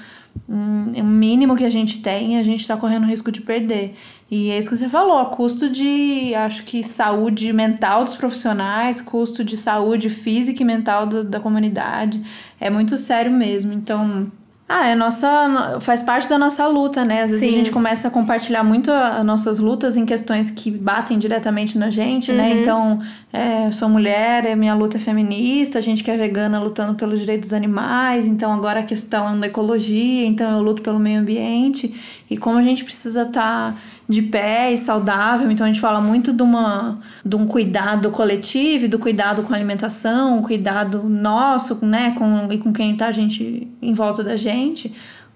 um, 0.48 0.92
o 1.00 1.04
mínimo 1.04 1.56
que 1.56 1.64
a 1.64 1.70
gente 1.70 2.00
tem, 2.00 2.38
a 2.38 2.42
gente 2.42 2.60
está 2.60 2.76
correndo 2.76 3.06
risco 3.06 3.32
de 3.32 3.40
perder. 3.40 3.94
E 4.30 4.50
é 4.50 4.58
isso 4.58 4.68
que 4.68 4.76
você 4.76 4.88
falou, 4.88 5.18
a 5.18 5.26
custo 5.26 5.68
de, 5.68 6.34
acho 6.34 6.64
que, 6.64 6.82
saúde 6.82 7.52
mental 7.52 8.04
dos 8.04 8.14
profissionais, 8.14 9.00
custo 9.00 9.44
de 9.44 9.56
saúde 9.56 10.08
física 10.08 10.62
e 10.62 10.66
mental 10.66 11.06
do, 11.06 11.24
da 11.24 11.38
comunidade. 11.38 12.22
É 12.60 12.70
muito 12.70 12.96
sério 12.98 13.30
mesmo. 13.30 13.72
Então, 13.72 14.30
ah, 14.74 14.86
é 14.88 14.94
nossa. 14.94 15.78
Faz 15.80 16.00
parte 16.00 16.26
da 16.26 16.38
nossa 16.38 16.66
luta, 16.66 17.04
né? 17.04 17.22
Às 17.22 17.30
vezes 17.30 17.46
Sim. 17.46 17.54
a 17.54 17.58
gente 17.58 17.70
começa 17.70 18.08
a 18.08 18.10
compartilhar 18.10 18.64
muito 18.64 18.90
as 18.90 19.22
nossas 19.22 19.58
lutas 19.58 19.98
em 19.98 20.06
questões 20.06 20.50
que 20.50 20.70
batem 20.70 21.18
diretamente 21.18 21.76
na 21.76 21.90
gente, 21.90 22.32
né? 22.32 22.48
uhum. 22.48 22.54
né? 22.54 22.60
Então, 22.60 22.98
é, 23.30 23.70
sou 23.70 23.86
mulher, 23.88 24.46
é, 24.46 24.56
minha 24.56 24.74
luta 24.74 24.96
é 24.96 25.00
feminista, 25.00 25.78
a 25.78 25.82
gente 25.82 26.02
que 26.02 26.10
é 26.10 26.16
vegana 26.16 26.58
lutando 26.58 26.94
pelos 26.94 27.20
direitos 27.20 27.50
dos 27.50 27.52
animais, 27.52 28.26
então 28.26 28.50
agora 28.50 28.80
a 28.80 28.82
questão 28.82 29.38
da 29.38 29.46
ecologia, 29.46 30.26
então 30.26 30.50
eu 30.56 30.62
luto 30.62 30.80
pelo 30.80 30.98
meio 30.98 31.20
ambiente. 31.20 31.94
E 32.30 32.38
como 32.38 32.56
a 32.56 32.62
gente 32.62 32.82
precisa 32.82 33.22
estar. 33.22 33.72
Tá 33.72 33.74
de 34.08 34.22
pé 34.22 34.72
e 34.72 34.78
saudável. 34.78 35.50
Então 35.50 35.64
a 35.64 35.68
gente 35.68 35.80
fala 35.80 36.00
muito 36.00 36.32
de, 36.32 36.42
uma, 36.42 36.98
de 37.24 37.36
um 37.36 37.46
cuidado 37.46 38.10
coletivo, 38.10 38.88
do 38.88 38.98
cuidado 38.98 39.42
com 39.42 39.52
a 39.52 39.56
alimentação, 39.56 40.42
cuidado 40.42 41.02
nosso, 41.04 41.78
né, 41.84 42.14
com, 42.16 42.52
e 42.52 42.58
com 42.58 42.72
quem 42.72 42.94
tá 42.94 43.06
a 43.06 43.12
gente 43.12 43.68
em 43.80 43.94
volta 43.94 44.22
da 44.22 44.36
gente. 44.36 44.92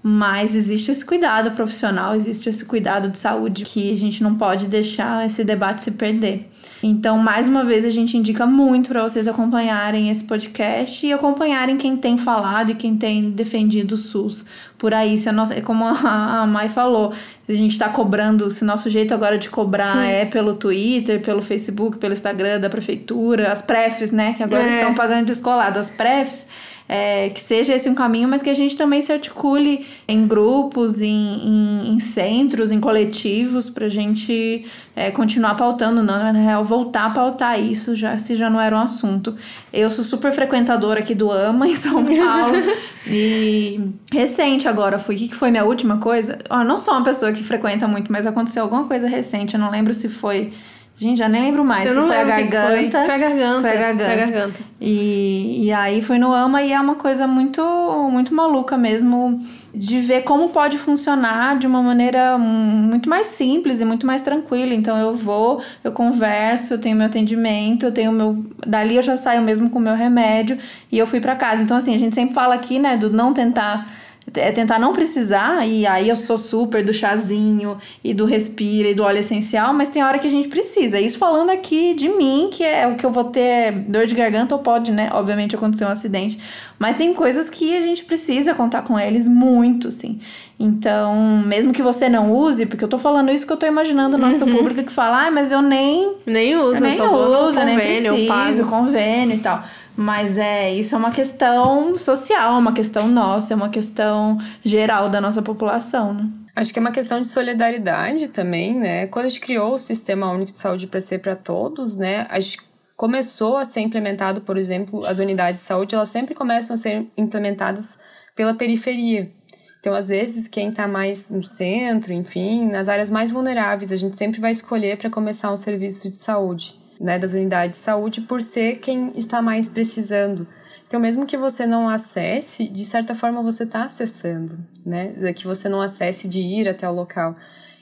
Mas 0.09 0.54
existe 0.54 0.92
esse 0.92 1.04
cuidado 1.04 1.50
profissional, 1.50 2.14
existe 2.14 2.48
esse 2.48 2.64
cuidado 2.64 3.09
de 3.09 3.18
saúde 3.18 3.64
que 3.64 3.92
a 3.92 3.96
gente 3.96 4.22
não 4.22 4.36
pode 4.36 4.68
deixar 4.68 5.26
esse 5.26 5.42
debate 5.42 5.82
se 5.82 5.90
perder. 5.90 6.48
Então, 6.80 7.18
mais 7.18 7.48
uma 7.48 7.64
vez, 7.64 7.84
a 7.84 7.90
gente 7.90 8.16
indica 8.16 8.46
muito 8.46 8.90
para 8.90 9.02
vocês 9.02 9.26
acompanharem 9.26 10.09
esse 10.09 10.22
podcast 10.22 11.04
e 11.04 11.12
acompanharem 11.12 11.76
quem 11.76 11.96
tem 11.96 12.16
falado 12.16 12.70
e 12.70 12.76
quem 12.76 12.96
tem 12.96 13.30
defendido 13.30 13.96
o 13.96 13.98
SUS 13.98 14.46
por 14.78 14.94
aí. 14.94 15.18
Se 15.18 15.28
a 15.28 15.32
nossa, 15.32 15.61
como 15.62 15.84
a, 15.84 16.46
Mai 16.46 16.68
falou, 16.68 17.12
a 17.48 17.52
gente 17.52 17.72
está 17.72 17.88
cobrando, 17.88 18.48
se 18.48 18.64
nosso 18.64 18.88
jeito 18.88 19.12
agora 19.12 19.36
de 19.36 19.50
cobrar 19.50 19.94
Sim. 19.94 20.07
é 20.07 20.24
pelo 20.24 20.54
Twitter, 20.54 21.20
pelo 21.20 21.42
Facebook, 21.42 21.98
pelo 21.98 22.12
Instagram 22.12 22.61
da 22.61 22.70
prefeitura, 22.70 23.50
as 23.50 23.61
prefs, 23.61 24.12
né, 24.12 24.34
que 24.34 24.42
agora 24.44 24.62
é. 24.62 24.74
estão 24.74 24.94
pagando 24.94 25.26
descolado, 25.26 25.80
as 25.80 25.90
prefs 25.90 26.46
é, 26.89 27.30
que 27.30 27.41
seja 27.41 27.74
esse 27.74 27.89
um 27.89 27.95
caminho, 27.95 28.28
mas 28.28 28.43
que 28.43 28.51
a 28.51 28.55
gente 28.55 28.76
também 28.76 29.03
se 29.03 29.12
articule 29.12 29.87
em 30.07 30.26
grupos, 30.26 31.03
em, 31.03 31.09
em, 31.09 31.91
em 31.91 32.01
centros, 32.01 32.70
em 32.70 32.80
coletivos, 32.80 33.68
para 33.68 33.87
a 33.87 33.89
gente 33.89 34.64
é, 34.95 35.11
continuar 35.11 35.55
pautando, 35.57 36.03
não, 36.03 36.18
na 36.18 36.32
real, 36.32 36.62
voltar 36.62 37.07
a 37.07 37.11
pautar 37.11 37.61
isso, 37.61 37.97
já, 37.97 38.18
se 38.18 38.37
já 38.37 38.49
não 38.49 38.61
era 38.61 38.76
um 38.76 38.80
assunto. 38.80 39.34
Eu 39.72 39.91
sou 39.91 40.05
super 40.05 40.32
frequentadora 40.32 41.01
aqui 41.01 41.14
do 41.14 41.30
AMA, 41.30 41.68
em 41.68 41.76
São 41.76 42.05
Paulo, 42.07 42.62
e 43.07 43.80
recente 44.12 44.68
agora 44.68 44.99
fui. 44.99 45.16
O 45.16 45.18
que 45.18 45.34
foi 45.34 45.51
minha 45.51 45.64
última 45.64 45.99
coisa? 45.99 46.39
Oh, 46.49 46.62
não 46.62 46.78
sou 46.78 46.95
uma 46.95 47.03
pessoa 47.03 47.32
que 47.32 47.43
frequenta 47.43 47.89
muito, 47.89 48.12
mas 48.12 48.26
aconteceu 48.26 48.62
alguma 48.62 48.84
coisa 48.84 49.09
recente, 49.09 49.55
eu 49.55 49.61
não 49.61 49.70
lembro 49.70 49.93
se 49.93 50.09
foi 50.09 50.53
Gente, 50.99 51.18
já 51.18 51.28
nem 51.28 51.42
lembro 51.42 51.62
mais. 51.62 51.94
Eu 51.94 52.03
se 52.03 52.09
foi 52.09 52.16
a 52.16 52.24
garganta. 52.24 52.68
Foi. 52.68 52.90
foi. 52.90 53.14
a 53.14 53.18
garganta. 53.18 53.61
Foi 53.61 53.70
a 53.70 53.80
garganta. 53.80 54.05
Foi 54.05 54.12
a 54.12 54.16
garganta. 54.16 54.61
E, 54.80 55.66
e 55.66 55.72
aí 55.72 56.01
foi 56.01 56.18
no 56.18 56.32
AMA 56.32 56.62
e 56.62 56.72
é 56.72 56.80
uma 56.80 56.94
coisa 56.94 57.26
muito, 57.26 57.62
muito 58.11 58.34
maluca 58.34 58.78
mesmo 58.78 59.40
de 59.74 60.01
ver 60.01 60.22
como 60.22 60.49
pode 60.49 60.78
funcionar 60.78 61.59
de 61.59 61.66
uma 61.66 61.82
maneira 61.82 62.38
muito 62.38 63.11
mais 63.11 63.26
simples 63.26 63.82
e 63.82 63.84
muito 63.84 64.07
mais 64.07 64.22
tranquila. 64.22 64.72
Então 64.72 64.97
eu 64.97 65.14
vou, 65.14 65.61
eu 65.84 65.92
converso, 65.92 66.72
eu 66.72 66.78
tenho 66.78 66.97
meu 66.97 67.07
atendimento, 67.07 67.84
eu 67.84 67.92
tenho 67.92 68.11
meu. 68.11 68.42
Dali 68.66 68.97
eu 68.97 69.03
já 69.03 69.18
saio 69.18 69.42
mesmo 69.42 69.68
com 69.68 69.78
o 69.78 69.82
meu 69.82 69.94
remédio 69.94 70.59
e 70.90 70.99
eu 70.99 71.07
fui 71.07 71.20
para 71.20 71.36
casa. 71.36 71.62
Então, 71.62 71.76
assim, 71.76 71.94
a 71.94 71.99
gente 71.99 72.14
sempre 72.14 72.34
fala 72.34 72.55
aqui, 72.55 72.78
né, 72.78 72.97
do 72.97 73.11
não 73.11 73.34
tentar 73.34 73.86
é 74.35 74.51
tentar 74.51 74.79
não 74.79 74.93
precisar, 74.93 75.66
e 75.66 75.87
aí 75.87 76.09
eu 76.09 76.16
sou 76.16 76.37
super 76.37 76.85
do 76.85 76.93
chazinho 76.93 77.79
e 78.03 78.12
do 78.12 78.24
respira 78.24 78.89
e 78.89 78.95
do 78.95 79.03
óleo 79.03 79.18
essencial, 79.18 79.72
mas 79.72 79.89
tem 79.89 80.03
hora 80.03 80.18
que 80.18 80.27
a 80.27 80.31
gente 80.31 80.49
precisa. 80.49 80.99
Isso 80.99 81.16
falando 81.16 81.51
aqui 81.51 81.95
de 81.95 82.09
mim, 82.09 82.51
que 82.53 82.64
é 82.64 82.87
o 82.87 82.97
que 82.97 83.07
eu 83.07 83.11
vou 83.11 83.24
ter 83.24 83.72
dor 83.89 84.07
de 84.07 84.14
garganta, 84.14 84.55
ou 84.55 84.61
pode, 84.61 84.91
né? 84.91 85.11
Obviamente 85.12 85.55
acontecer 85.55 85.85
um 85.85 85.89
acidente, 85.89 86.39
Mas 86.79 86.97
tem 86.97 87.14
coisas 87.14 87.49
que 87.49 87.77
a 87.77 87.81
gente 87.81 88.05
precisa 88.05 88.55
contar 88.55 88.83
com 88.83 88.99
eles 88.99 89.27
muito, 89.27 89.89
assim. 89.89 90.20
Então, 90.59 91.43
mesmo 91.47 91.72
que 91.72 91.83
você 91.83 92.09
não 92.09 92.33
use, 92.33 92.66
porque 92.66 92.85
eu 92.85 92.89
tô 92.89 92.99
falando 92.99 93.31
isso 93.31 93.47
que 93.47 93.53
eu 93.53 93.57
tô 93.57 93.66
imaginando 93.66 94.18
nosso 94.18 94.45
uhum. 94.45 94.57
público 94.57 94.83
que 94.83 94.93
fala, 94.93 95.27
ah, 95.27 95.31
mas 95.31 95.53
eu 95.53 95.62
nem. 95.62 96.16
Nem 96.27 96.57
uso, 96.57 96.77
eu 96.77 96.81
nem 96.81 96.97
só 96.97 97.49
uso, 97.49 97.59
nem 97.61 97.77
preciso, 97.77 98.68
convênio 98.68 99.37
e 99.37 99.41
tal. 99.41 99.62
Mas 99.97 100.37
é, 100.37 100.74
isso 100.74 100.95
é 100.95 100.99
uma 100.99 101.11
questão 101.11 101.97
social, 101.97 102.59
uma 102.59 102.72
questão 102.72 103.09
nossa, 103.09 103.55
é 103.55 103.57
uma 103.57 103.70
questão 103.70 104.39
geral 104.62 105.09
da 105.09 105.20
nossa 105.20 105.41
população, 105.41 106.12
né? 106.12 106.29
Acho 106.55 106.72
que 106.72 106.79
é 106.79 106.81
uma 106.81 106.91
questão 106.91 107.20
de 107.20 107.29
solidariedade 107.29 108.29
também, 108.29 108.74
né? 108.74 109.07
Quando 109.09 109.27
a 109.27 109.29
gente 109.29 109.41
criou 109.41 109.74
o 109.74 109.79
Sistema 109.79 110.31
Único 110.31 110.53
de 110.53 110.59
Saúde 110.59 110.87
para 110.87 111.01
ser 111.01 111.18
para 111.18 111.37
todos, 111.37 111.97
né? 111.97 112.27
A 112.31 112.41
gente 112.41 112.65
começou 112.97 113.57
a 113.57 113.64
ser 113.64 113.80
implementado, 113.80 114.40
por 114.40 114.57
exemplo, 114.57 115.05
as 115.05 115.18
unidades 115.18 115.61
de 115.61 115.66
saúde, 115.66 115.94
elas 115.94 116.09
sempre 116.09 116.34
começam 116.34 116.74
a 116.74 116.76
ser 116.76 117.07
implementadas 117.16 118.01
pela 118.34 118.55
periferia. 118.55 119.30
Então, 119.78 119.94
às 119.94 120.09
vezes, 120.09 120.49
quem 120.49 120.70
está 120.70 120.88
mais 120.88 121.30
no 121.30 121.44
centro, 121.44 122.12
enfim, 122.12 122.66
nas 122.68 122.88
áreas 122.88 123.11
mais 123.11 123.30
vulneráveis, 123.30 123.92
a 123.92 123.97
gente 123.97 124.16
sempre 124.16 124.40
vai 124.40 124.51
escolher 124.51 124.99
para 124.99 125.11
começar 125.11 125.53
um 125.53 125.57
serviço 125.57 126.09
de 126.09 126.16
saúde, 126.16 126.74
né, 126.99 127.18
das 127.18 127.32
unidades 127.32 127.78
de 127.78 127.84
saúde, 127.84 128.22
por 128.22 128.40
ser 128.40 128.78
quem 128.78 129.12
está 129.14 129.40
mais 129.40 129.68
precisando. 129.68 130.47
Então, 130.86 130.99
mesmo 130.99 131.26
que 131.26 131.36
você 131.36 131.66
não 131.66 131.88
acesse, 131.88 132.66
de 132.66 132.84
certa 132.84 133.14
forma 133.14 133.42
você 133.42 133.64
está 133.64 133.84
acessando, 133.84 134.59
né? 134.84 135.32
Que 135.32 135.44
você 135.44 135.68
não 135.68 135.82
acesse 135.82 136.28
de 136.28 136.40
ir 136.40 136.68
até 136.68 136.88
o 136.88 136.94
local. 136.94 137.36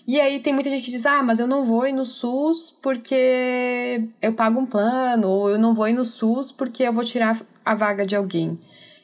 E 0.06 0.20
aí 0.20 0.40
tem 0.40 0.52
muita 0.52 0.70
gente 0.70 0.82
que 0.82 0.90
diz: 0.90 1.06
ah, 1.06 1.22
mas 1.22 1.40
eu 1.40 1.46
não 1.46 1.64
vou 1.64 1.86
ir 1.86 1.92
no 1.92 2.04
SUS 2.04 2.78
porque 2.82 4.08
eu 4.20 4.32
pago 4.34 4.60
um 4.60 4.66
plano, 4.66 5.28
ou 5.28 5.50
eu 5.50 5.58
não 5.58 5.74
vou 5.74 5.88
ir 5.88 5.94
no 5.94 6.04
SUS 6.04 6.52
porque 6.52 6.82
eu 6.82 6.92
vou 6.92 7.04
tirar 7.04 7.40
a 7.64 7.74
vaga 7.74 8.06
de 8.06 8.14
alguém. 8.14 8.58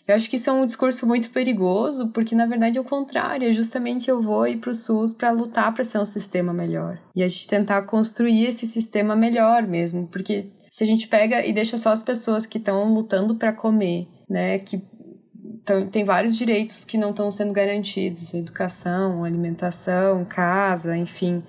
Eu 0.06 0.16
acho 0.16 0.28
que 0.28 0.36
isso 0.36 0.50
é 0.50 0.52
um 0.52 0.66
discurso 0.66 1.06
muito 1.06 1.30
perigoso, 1.30 2.08
porque 2.08 2.34
na 2.34 2.44
verdade 2.44 2.76
é 2.76 2.80
o 2.80 2.84
contrário, 2.84 3.48
é 3.48 3.52
justamente 3.52 4.10
eu 4.10 4.20
vou 4.20 4.44
ir 4.46 4.58
para 4.58 4.70
o 4.70 4.74
SUS 4.74 5.12
para 5.12 5.30
lutar 5.30 5.72
para 5.72 5.84
ser 5.84 5.98
um 5.98 6.04
sistema 6.04 6.52
melhor. 6.52 6.98
E 7.14 7.22
a 7.22 7.28
gente 7.28 7.46
tentar 7.46 7.82
construir 7.82 8.44
esse 8.44 8.66
sistema 8.66 9.14
melhor 9.14 9.62
mesmo, 9.62 10.08
porque 10.08 10.46
se 10.68 10.82
a 10.82 10.86
gente 10.86 11.06
pega 11.06 11.46
e 11.46 11.52
deixa 11.52 11.78
só 11.78 11.90
as 11.90 12.02
pessoas 12.02 12.44
que 12.44 12.58
estão 12.58 12.92
lutando 12.92 13.36
para 13.36 13.52
comer, 13.52 14.08
né, 14.28 14.58
que 14.58 14.82
tão, 15.64 15.86
tem 15.86 16.04
vários 16.04 16.36
direitos 16.36 16.84
que 16.84 16.98
não 16.98 17.10
estão 17.10 17.30
sendo 17.30 17.52
garantidos, 17.52 18.34
educação, 18.34 19.24
alimentação, 19.24 20.24
casa, 20.24 20.96
enfim, 20.96 21.42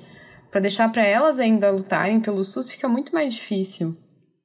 para 0.49 0.61
deixar 0.61 0.91
para 0.91 1.05
elas 1.05 1.39
ainda 1.39 1.71
lutarem 1.71 2.19
pelo 2.19 2.43
SUS 2.43 2.69
fica 2.69 2.87
muito 2.87 3.13
mais 3.13 3.33
difícil 3.33 3.97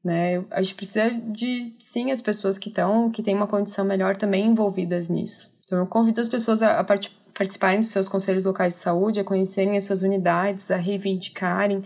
né? 0.07 0.45
A 0.53 0.63
gente 0.63 0.77
precisa 0.77 1.11
de, 1.11 1.75
sim, 1.81 2.13
as 2.13 2.21
pessoas 2.21 2.57
que 2.57 2.69
estão, 2.69 3.11
que 3.11 3.25
têm 3.25 3.35
uma 3.35 3.49
condição 3.49 3.85
melhor 3.85 4.17
também 4.17 4.47
envolvidas 4.47 5.11
nisso. 5.11 5.53
Então, 5.65 5.81
eu 5.81 5.87
convido 5.87 6.21
as 6.21 6.29
pessoas 6.29 6.63
a, 6.63 6.79
a 6.79 6.85
part 6.85 7.11
participarem 7.35 7.81
dos 7.81 7.89
seus 7.89 8.09
conselhos 8.09 8.45
locais 8.45 8.75
de 8.75 8.79
saúde, 8.79 9.21
a 9.21 9.25
conhecerem 9.25 9.77
as 9.77 9.83
suas 9.83 10.03
unidades, 10.03 10.71
a 10.71 10.77
reivindicarem, 10.77 11.83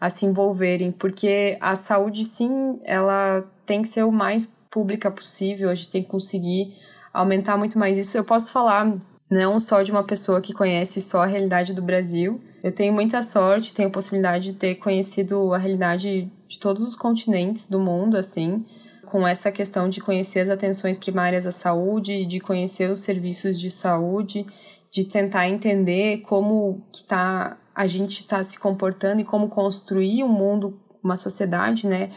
a 0.00 0.10
se 0.10 0.26
envolverem, 0.26 0.90
porque 0.90 1.56
a 1.60 1.76
saúde, 1.76 2.24
sim, 2.24 2.80
ela 2.84 3.48
tem 3.64 3.80
que 3.82 3.88
ser 3.88 4.02
o 4.02 4.10
mais 4.10 4.44
pública 4.68 5.10
possível, 5.10 5.70
a 5.70 5.74
gente 5.74 5.90
tem 5.90 6.02
que 6.02 6.08
conseguir 6.08 6.74
aumentar 7.12 7.56
muito 7.56 7.78
mais 7.78 7.96
isso. 7.98 8.16
Eu 8.16 8.24
posso 8.24 8.50
falar 8.50 8.96
não 9.30 9.60
só 9.60 9.82
de 9.82 9.92
uma 9.92 10.02
pessoa 10.02 10.40
que 10.40 10.52
conhece 10.52 11.00
só 11.00 11.22
a 11.22 11.26
realidade 11.26 11.72
do 11.72 11.82
Brasil, 11.82 12.40
eu 12.62 12.72
tenho 12.72 12.92
muita 12.92 13.22
sorte, 13.22 13.72
tenho 13.72 13.90
possibilidade 13.90 14.52
de 14.52 14.58
ter 14.58 14.74
conhecido 14.76 15.54
a 15.54 15.58
realidade 15.58 16.30
de 16.46 16.58
todos 16.58 16.82
os 16.82 16.94
continentes 16.94 17.68
do 17.68 17.80
mundo, 17.80 18.16
assim, 18.16 18.64
com 19.06 19.26
essa 19.26 19.50
questão 19.50 19.88
de 19.88 20.00
conhecer 20.00 20.40
as 20.40 20.50
atenções 20.50 20.98
primárias 20.98 21.46
à 21.46 21.50
saúde, 21.50 22.26
de 22.26 22.38
conhecer 22.38 22.90
os 22.90 23.00
serviços 23.00 23.58
de 23.58 23.70
saúde, 23.70 24.46
de 24.92 25.04
tentar 25.04 25.48
entender 25.48 26.18
como 26.18 26.84
que 26.92 27.04
tá, 27.04 27.58
a 27.74 27.86
gente 27.86 28.18
está 28.18 28.42
se 28.42 28.58
comportando 28.58 29.20
e 29.20 29.24
como 29.24 29.48
construir 29.48 30.22
um 30.22 30.28
mundo, 30.28 30.78
uma 31.02 31.16
sociedade, 31.16 31.86
né? 31.86 32.10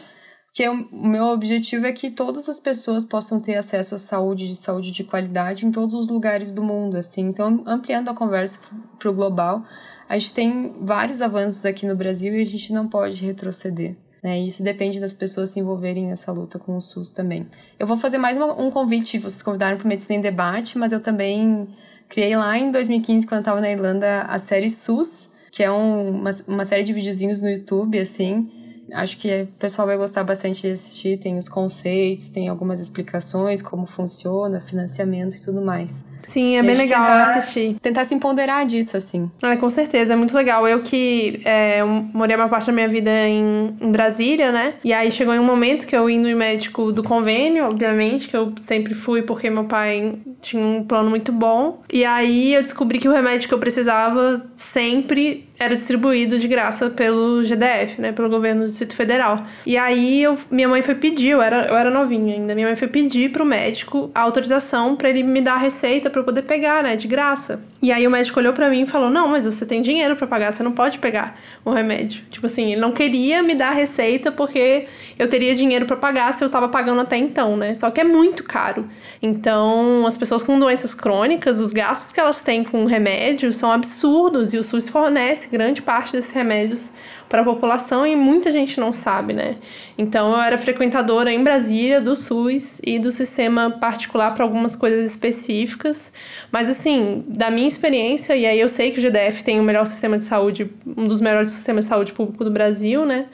Que 0.54 0.68
o 0.68 0.88
meu 0.92 1.24
objetivo 1.24 1.84
é 1.84 1.92
que 1.92 2.12
todas 2.12 2.48
as 2.48 2.60
pessoas 2.60 3.04
possam 3.04 3.40
ter 3.40 3.56
acesso 3.56 3.96
à 3.96 3.98
saúde, 3.98 4.46
de 4.46 4.54
saúde 4.54 4.92
de 4.92 5.02
qualidade 5.02 5.66
em 5.66 5.72
todos 5.72 5.96
os 5.96 6.08
lugares 6.08 6.52
do 6.52 6.62
mundo, 6.62 6.96
assim. 6.96 7.22
Então, 7.22 7.64
ampliando 7.66 8.08
a 8.08 8.14
conversa 8.14 8.60
para 8.96 9.10
o 9.10 9.12
global, 9.12 9.64
a 10.08 10.16
gente 10.16 10.32
tem 10.32 10.76
vários 10.80 11.20
avanços 11.20 11.66
aqui 11.66 11.84
no 11.84 11.96
Brasil 11.96 12.36
e 12.36 12.40
a 12.40 12.46
gente 12.46 12.72
não 12.72 12.88
pode 12.88 13.24
retroceder. 13.24 13.96
Né? 14.22 14.38
Isso 14.40 14.62
depende 14.62 15.00
das 15.00 15.12
pessoas 15.12 15.50
se 15.50 15.58
envolverem 15.58 16.06
nessa 16.06 16.30
luta 16.30 16.56
com 16.56 16.76
o 16.76 16.80
SUS 16.80 17.10
também. 17.10 17.48
Eu 17.76 17.86
vou 17.86 17.96
fazer 17.96 18.18
mais 18.18 18.36
uma, 18.36 18.58
um 18.58 18.70
convite, 18.70 19.18
vocês 19.18 19.42
convidaram 19.42 19.76
para 19.76 19.84
o 19.84 19.88
Medicina 19.88 20.14
em 20.14 20.22
Debate, 20.22 20.78
mas 20.78 20.92
eu 20.92 21.00
também 21.00 21.68
criei 22.08 22.36
lá 22.36 22.56
em 22.56 22.70
2015, 22.70 23.26
quando 23.26 23.40
estava 23.40 23.60
na 23.60 23.70
Irlanda, 23.70 24.22
a 24.22 24.38
série 24.38 24.70
SUS, 24.70 25.32
que 25.50 25.64
é 25.64 25.70
um, 25.70 26.20
uma, 26.20 26.30
uma 26.46 26.64
série 26.64 26.84
de 26.84 26.92
videozinhos 26.92 27.42
no 27.42 27.50
YouTube, 27.50 27.98
assim, 27.98 28.48
Acho 28.92 29.16
que 29.16 29.42
o 29.42 29.46
pessoal 29.58 29.86
vai 29.86 29.96
gostar 29.96 30.24
bastante 30.24 30.62
de 30.62 30.70
assistir. 30.70 31.18
Tem 31.18 31.36
os 31.38 31.48
conceitos, 31.48 32.28
tem 32.28 32.48
algumas 32.48 32.80
explicações, 32.80 33.62
como 33.62 33.86
funciona, 33.86 34.60
financiamento 34.60 35.36
e 35.36 35.40
tudo 35.40 35.62
mais. 35.62 36.04
Sim, 36.24 36.56
é 36.56 36.62
bem 36.62 36.76
legal 36.76 37.02
tentar, 37.02 37.22
assistir. 37.22 37.76
Tentar 37.80 38.04
se 38.04 38.14
empoderar 38.14 38.66
disso, 38.66 38.96
assim. 38.96 39.30
É, 39.42 39.56
com 39.56 39.70
certeza, 39.70 40.14
é 40.14 40.16
muito 40.16 40.34
legal. 40.34 40.66
Eu 40.66 40.80
que 40.80 41.40
é, 41.44 41.80
eu 41.80 41.86
morei 41.86 42.34
uma 42.34 42.48
parte 42.48 42.66
da 42.66 42.72
minha 42.72 42.88
vida 42.88 43.10
em, 43.10 43.76
em, 43.80 43.92
Brasília, 43.92 44.50
né? 44.50 44.74
E 44.82 44.92
aí 44.92 45.10
chegou 45.10 45.34
em 45.34 45.38
um 45.38 45.44
momento 45.44 45.86
que 45.86 45.96
eu 45.96 46.08
indo 46.08 46.28
em 46.28 46.34
médico 46.34 46.92
do 46.92 47.02
convênio, 47.02 47.66
obviamente, 47.66 48.28
que 48.28 48.36
eu 48.36 48.52
sempre 48.56 48.94
fui 48.94 49.22
porque 49.22 49.50
meu 49.50 49.64
pai 49.64 50.14
tinha 50.40 50.62
um 50.62 50.82
plano 50.82 51.10
muito 51.10 51.30
bom. 51.30 51.82
E 51.92 52.04
aí 52.04 52.54
eu 52.54 52.62
descobri 52.62 52.98
que 52.98 53.08
o 53.08 53.12
remédio 53.12 53.48
que 53.48 53.54
eu 53.54 53.58
precisava 53.58 54.44
sempre 54.56 55.46
era 55.58 55.74
distribuído 55.74 56.38
de 56.38 56.48
graça 56.48 56.90
pelo 56.90 57.42
GDF, 57.44 58.00
né, 58.00 58.12
pelo 58.12 58.28
governo 58.28 58.62
do 58.62 58.66
Distrito 58.66 58.94
Federal. 58.94 59.44
E 59.64 59.76
aí 59.76 60.22
eu, 60.22 60.36
minha 60.50 60.68
mãe 60.68 60.82
foi 60.82 60.94
pedir, 60.94 61.30
eu 61.30 61.42
era, 61.42 61.66
eu 61.66 61.76
era 61.76 61.90
novinha 61.90 62.34
ainda, 62.34 62.54
minha 62.54 62.66
mãe 62.66 62.76
foi 62.76 62.88
pedir 62.88 63.30
pro 63.30 63.44
médico 63.44 64.10
a 64.14 64.20
autorização 64.22 64.96
para 64.96 65.08
ele 65.08 65.22
me 65.22 65.40
dar 65.40 65.54
a 65.54 65.58
receita 65.58 66.10
para 66.14 66.22
poder 66.22 66.42
pegar, 66.42 66.82
né, 66.82 66.96
de 66.96 67.08
graça. 67.08 67.62
E 67.82 67.92
aí 67.92 68.06
o 68.06 68.10
médico 68.10 68.38
olhou 68.40 68.52
para 68.52 68.70
mim 68.70 68.82
e 68.82 68.86
falou: 68.86 69.10
"Não, 69.10 69.28
mas 69.28 69.44
você 69.44 69.66
tem 69.66 69.82
dinheiro 69.82 70.16
para 70.16 70.26
pagar, 70.26 70.52
você 70.52 70.62
não 70.62 70.72
pode 70.72 70.98
pegar 70.98 71.38
o 71.64 71.70
remédio". 71.70 72.22
Tipo 72.30 72.46
assim, 72.46 72.72
ele 72.72 72.80
não 72.80 72.92
queria 72.92 73.42
me 73.42 73.54
dar 73.54 73.70
a 73.70 73.72
receita 73.72 74.30
porque 74.30 74.86
eu 75.18 75.28
teria 75.28 75.54
dinheiro 75.54 75.84
para 75.84 75.96
pagar 75.96 76.32
se 76.32 76.42
eu 76.42 76.48
tava 76.48 76.68
pagando 76.68 77.00
até 77.00 77.16
então, 77.16 77.56
né? 77.56 77.74
Só 77.74 77.90
que 77.90 78.00
é 78.00 78.04
muito 78.04 78.44
caro. 78.44 78.88
Então, 79.20 80.06
as 80.06 80.16
pessoas 80.16 80.42
com 80.42 80.58
doenças 80.58 80.94
crônicas, 80.94 81.60
os 81.60 81.72
gastos 81.72 82.12
que 82.12 82.20
elas 82.20 82.42
têm 82.42 82.62
com 82.62 82.84
remédio 82.84 83.52
são 83.52 83.70
absurdos 83.70 84.54
e 84.54 84.58
o 84.58 84.62
SUS 84.62 84.88
fornece 84.88 85.48
grande 85.48 85.82
parte 85.82 86.12
desses 86.12 86.30
remédios 86.30 86.92
para 87.34 87.42
a 87.42 87.44
população 87.44 88.06
e 88.06 88.14
muita 88.14 88.48
gente 88.48 88.78
não 88.78 88.92
sabe, 88.92 89.32
né? 89.32 89.56
Então 89.98 90.30
eu 90.30 90.40
era 90.40 90.56
frequentadora 90.56 91.32
em 91.32 91.42
Brasília 91.42 92.00
do 92.00 92.14
SUS 92.14 92.80
e 92.84 92.96
do 92.96 93.10
sistema 93.10 93.72
particular 93.72 94.32
para 94.34 94.44
algumas 94.44 94.76
coisas 94.76 95.04
específicas, 95.04 96.12
mas 96.52 96.68
assim, 96.68 97.24
da 97.26 97.50
minha 97.50 97.66
experiência, 97.66 98.36
e 98.36 98.46
aí 98.46 98.60
eu 98.60 98.68
sei 98.68 98.92
que 98.92 99.00
o 99.00 99.02
GDF 99.02 99.42
tem 99.42 99.58
o 99.58 99.64
melhor 99.64 99.84
sistema 99.84 100.16
de 100.16 100.22
saúde, 100.22 100.70
um 100.86 101.08
dos 101.08 101.20
melhores 101.20 101.50
sistemas 101.50 101.86
de 101.86 101.88
saúde 101.88 102.12
público 102.12 102.44
do 102.44 102.52
Brasil, 102.52 103.04
né? 103.04 103.26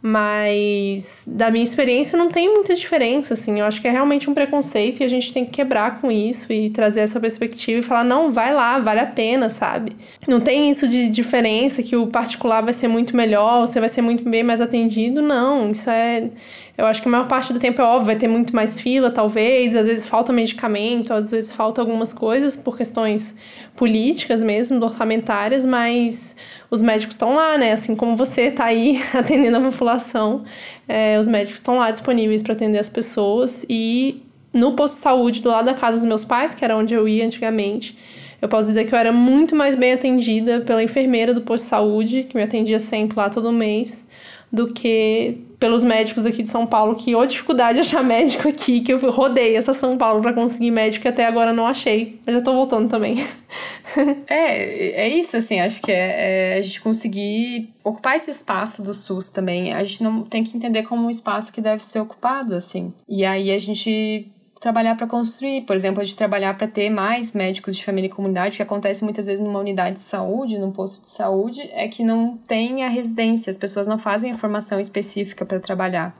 Mas 0.00 1.24
da 1.26 1.50
minha 1.50 1.64
experiência 1.64 2.16
não 2.16 2.30
tem 2.30 2.52
muita 2.52 2.72
diferença, 2.74 3.34
assim. 3.34 3.58
Eu 3.58 3.66
acho 3.66 3.80
que 3.80 3.88
é 3.88 3.90
realmente 3.90 4.30
um 4.30 4.34
preconceito 4.34 5.00
e 5.00 5.04
a 5.04 5.08
gente 5.08 5.32
tem 5.32 5.44
que 5.44 5.50
quebrar 5.50 6.00
com 6.00 6.10
isso 6.10 6.52
e 6.52 6.70
trazer 6.70 7.00
essa 7.00 7.18
perspectiva 7.18 7.80
e 7.80 7.82
falar, 7.82 8.04
não, 8.04 8.32
vai 8.32 8.54
lá, 8.54 8.78
vale 8.78 9.00
a 9.00 9.06
pena, 9.06 9.48
sabe? 9.48 9.96
Não 10.26 10.40
tem 10.40 10.70
isso 10.70 10.86
de 10.86 11.08
diferença 11.08 11.82
que 11.82 11.96
o 11.96 12.06
particular 12.06 12.62
vai 12.62 12.72
ser 12.72 12.86
muito 12.86 13.16
melhor, 13.16 13.66
você 13.66 13.80
vai 13.80 13.88
ser 13.88 14.02
muito 14.02 14.28
bem 14.28 14.44
mais 14.44 14.60
atendido. 14.60 15.20
Não, 15.20 15.68
isso 15.68 15.90
é. 15.90 16.30
Eu 16.78 16.86
acho 16.86 17.02
que 17.02 17.08
a 17.08 17.10
maior 17.10 17.26
parte 17.26 17.52
do 17.52 17.58
tempo 17.58 17.82
é 17.82 17.84
óbvio, 17.84 18.06
vai 18.06 18.14
ter 18.14 18.28
muito 18.28 18.54
mais 18.54 18.78
fila, 18.80 19.10
talvez, 19.10 19.74
às 19.74 19.88
vezes 19.88 20.06
falta 20.06 20.32
medicamento, 20.32 21.12
às 21.12 21.32
vezes 21.32 21.50
falta 21.50 21.80
algumas 21.80 22.14
coisas 22.14 22.54
por 22.54 22.76
questões 22.76 23.36
políticas 23.74 24.44
mesmo, 24.44 24.80
orçamentárias, 24.84 25.66
mas 25.66 26.36
os 26.70 26.80
médicos 26.80 27.16
estão 27.16 27.34
lá, 27.34 27.58
né? 27.58 27.72
Assim 27.72 27.96
como 27.96 28.14
você 28.14 28.42
está 28.42 28.66
aí 28.66 29.02
atendendo 29.12 29.56
a 29.56 29.60
população, 29.60 30.44
é, 30.86 31.18
os 31.18 31.26
médicos 31.26 31.58
estão 31.58 31.78
lá 31.78 31.90
disponíveis 31.90 32.44
para 32.44 32.52
atender 32.52 32.78
as 32.78 32.88
pessoas. 32.88 33.66
E 33.68 34.22
no 34.52 34.74
posto 34.74 34.94
de 34.94 35.00
saúde, 35.00 35.42
do 35.42 35.48
lado 35.48 35.64
da 35.64 35.74
casa 35.74 35.96
dos 35.96 36.06
meus 36.06 36.24
pais, 36.24 36.54
que 36.54 36.64
era 36.64 36.76
onde 36.76 36.94
eu 36.94 37.08
ia 37.08 37.26
antigamente, 37.26 37.98
eu 38.40 38.48
posso 38.48 38.68
dizer 38.68 38.86
que 38.86 38.94
eu 38.94 38.98
era 38.98 39.10
muito 39.10 39.56
mais 39.56 39.74
bem 39.74 39.94
atendida 39.94 40.60
pela 40.60 40.80
enfermeira 40.80 41.34
do 41.34 41.40
posto 41.40 41.64
de 41.64 41.70
saúde, 41.70 42.22
que 42.22 42.36
me 42.36 42.42
atendia 42.44 42.78
sempre 42.78 43.18
lá 43.18 43.28
todo 43.28 43.50
mês, 43.50 44.07
do 44.50 44.72
que 44.72 45.38
pelos 45.58 45.82
médicos 45.82 46.24
aqui 46.24 46.42
de 46.42 46.48
São 46.48 46.66
Paulo, 46.66 46.94
que 46.94 47.14
ô 47.14 47.26
dificuldade 47.26 47.74
de 47.74 47.80
achar 47.80 48.02
médico 48.02 48.48
aqui, 48.48 48.80
que 48.80 48.92
eu 48.92 49.10
rodei 49.10 49.56
essa 49.56 49.72
São 49.72 49.98
Paulo 49.98 50.22
para 50.22 50.32
conseguir 50.32 50.70
médico 50.70 51.06
e 51.06 51.08
até 51.08 51.26
agora 51.26 51.52
não 51.52 51.66
achei. 51.66 52.18
Eu 52.26 52.34
já 52.34 52.40
tô 52.40 52.52
voltando 52.52 52.88
também. 52.88 53.16
é, 54.28 55.04
é 55.04 55.08
isso, 55.08 55.36
assim, 55.36 55.60
acho 55.60 55.82
que 55.82 55.90
é, 55.90 56.52
é, 56.52 56.56
a 56.58 56.60
gente 56.60 56.80
conseguir 56.80 57.70
ocupar 57.82 58.14
esse 58.14 58.30
espaço 58.30 58.82
do 58.82 58.94
SUS 58.94 59.30
também. 59.30 59.74
A 59.74 59.82
gente 59.82 60.02
não 60.02 60.22
tem 60.22 60.44
que 60.44 60.56
entender 60.56 60.84
como 60.84 61.06
um 61.06 61.10
espaço 61.10 61.52
que 61.52 61.60
deve 61.60 61.84
ser 61.84 62.00
ocupado, 62.00 62.54
assim. 62.54 62.92
E 63.08 63.24
aí 63.24 63.50
a 63.50 63.58
gente 63.58 64.30
trabalhar 64.60 64.96
para 64.96 65.06
construir, 65.06 65.62
por 65.62 65.76
exemplo, 65.76 66.04
de 66.04 66.16
trabalhar 66.16 66.56
para 66.56 66.66
ter 66.66 66.90
mais 66.90 67.32
médicos 67.32 67.76
de 67.76 67.84
família 67.84 68.08
e 68.08 68.12
comunidade, 68.12 68.56
que 68.56 68.62
acontece 68.62 69.04
muitas 69.04 69.26
vezes 69.26 69.42
numa 69.44 69.60
unidade 69.60 69.96
de 69.96 70.02
saúde, 70.02 70.58
num 70.58 70.72
posto 70.72 71.02
de 71.02 71.08
saúde, 71.08 71.62
é 71.72 71.86
que 71.88 72.02
não 72.02 72.36
tem 72.36 72.84
a 72.84 72.88
residência, 72.88 73.50
as 73.50 73.56
pessoas 73.56 73.86
não 73.86 73.98
fazem 73.98 74.32
a 74.32 74.38
formação 74.38 74.80
específica 74.80 75.46
para 75.46 75.60
trabalhar. 75.60 76.16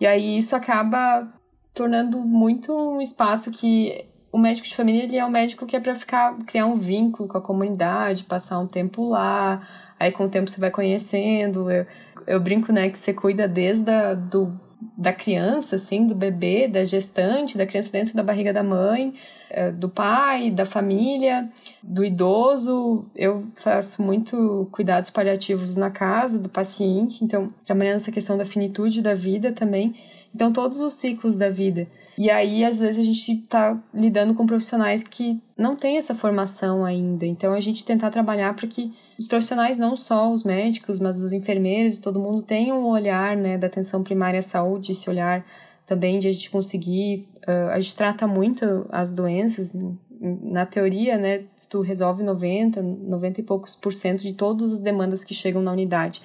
E 0.00 0.06
aí 0.06 0.36
isso 0.36 0.56
acaba 0.56 1.28
tornando 1.72 2.18
muito 2.18 2.72
um 2.72 3.00
espaço 3.00 3.50
que 3.50 4.04
o 4.32 4.38
médico 4.38 4.66
de 4.66 4.74
família 4.74 5.04
ele 5.04 5.16
é 5.16 5.24
um 5.24 5.30
médico 5.30 5.64
que 5.64 5.76
é 5.76 5.80
para 5.80 5.94
ficar 5.94 6.36
criar 6.46 6.66
um 6.66 6.78
vínculo 6.78 7.28
com 7.28 7.38
a 7.38 7.40
comunidade, 7.40 8.24
passar 8.24 8.58
um 8.58 8.66
tempo 8.66 9.08
lá, 9.08 9.66
aí 9.98 10.12
com 10.12 10.24
o 10.24 10.28
tempo 10.28 10.50
você 10.50 10.60
vai 10.60 10.70
conhecendo. 10.70 11.70
Eu, 11.70 11.86
eu 12.26 12.40
brinco, 12.40 12.72
né, 12.72 12.90
que 12.90 12.98
você 12.98 13.14
cuida 13.14 13.48
desde 13.48 13.90
a, 13.90 14.14
do 14.14 14.67
da 14.96 15.12
criança, 15.12 15.76
assim, 15.76 16.06
do 16.06 16.14
bebê, 16.14 16.68
da 16.68 16.84
gestante, 16.84 17.58
da 17.58 17.66
criança 17.66 17.90
dentro 17.90 18.14
da 18.14 18.22
barriga 18.22 18.52
da 18.52 18.62
mãe, 18.62 19.14
eh, 19.50 19.70
do 19.70 19.88
pai, 19.88 20.50
da 20.50 20.64
família, 20.64 21.48
do 21.82 22.04
idoso. 22.04 23.04
Eu 23.14 23.46
faço 23.56 24.02
muito 24.02 24.68
cuidados 24.70 25.10
paliativos 25.10 25.76
na 25.76 25.90
casa 25.90 26.40
do 26.40 26.48
paciente, 26.48 27.24
então, 27.24 27.52
trabalhando 27.64 27.96
essa 27.96 28.12
questão 28.12 28.36
da 28.36 28.44
finitude 28.44 29.02
da 29.02 29.14
vida 29.14 29.52
também. 29.52 29.94
Então, 30.34 30.52
todos 30.52 30.80
os 30.80 30.94
ciclos 30.94 31.36
da 31.36 31.48
vida. 31.48 31.86
E 32.16 32.30
aí, 32.30 32.64
às 32.64 32.78
vezes, 32.78 33.00
a 33.00 33.04
gente 33.04 33.32
está 33.32 33.78
lidando 33.94 34.34
com 34.34 34.46
profissionais 34.46 35.02
que 35.02 35.40
não 35.56 35.76
têm 35.76 35.96
essa 35.96 36.14
formação 36.14 36.84
ainda. 36.84 37.24
Então, 37.24 37.52
a 37.52 37.60
gente 37.60 37.84
tentar 37.84 38.10
trabalhar 38.10 38.54
para 38.54 38.66
que 38.66 38.92
os 39.18 39.26
profissionais, 39.26 39.76
não 39.76 39.96
só 39.96 40.30
os 40.30 40.44
médicos, 40.44 41.00
mas 41.00 41.20
os 41.20 41.32
enfermeiros, 41.32 41.98
todo 41.98 42.20
mundo 42.20 42.40
tem 42.42 42.72
um 42.72 42.86
olhar 42.86 43.36
né, 43.36 43.58
da 43.58 43.66
atenção 43.66 44.04
primária 44.04 44.38
à 44.38 44.42
saúde, 44.42 44.92
esse 44.92 45.10
olhar 45.10 45.44
também 45.84 46.20
de 46.20 46.28
a 46.28 46.32
gente 46.32 46.48
conseguir. 46.48 47.28
Uh, 47.38 47.70
a 47.72 47.80
gente 47.80 47.96
trata 47.96 48.28
muito 48.28 48.86
as 48.90 49.12
doenças, 49.12 49.74
na 50.20 50.64
teoria, 50.64 51.16
né, 51.16 51.44
tu 51.68 51.80
resolve 51.80 52.22
90, 52.22 52.80
90 52.80 53.40
e 53.40 53.44
poucos 53.44 53.74
por 53.74 53.92
cento 53.92 54.22
de 54.22 54.34
todas 54.34 54.72
as 54.72 54.80
demandas 54.80 55.24
que 55.24 55.34
chegam 55.34 55.62
na 55.62 55.72
unidade. 55.72 56.22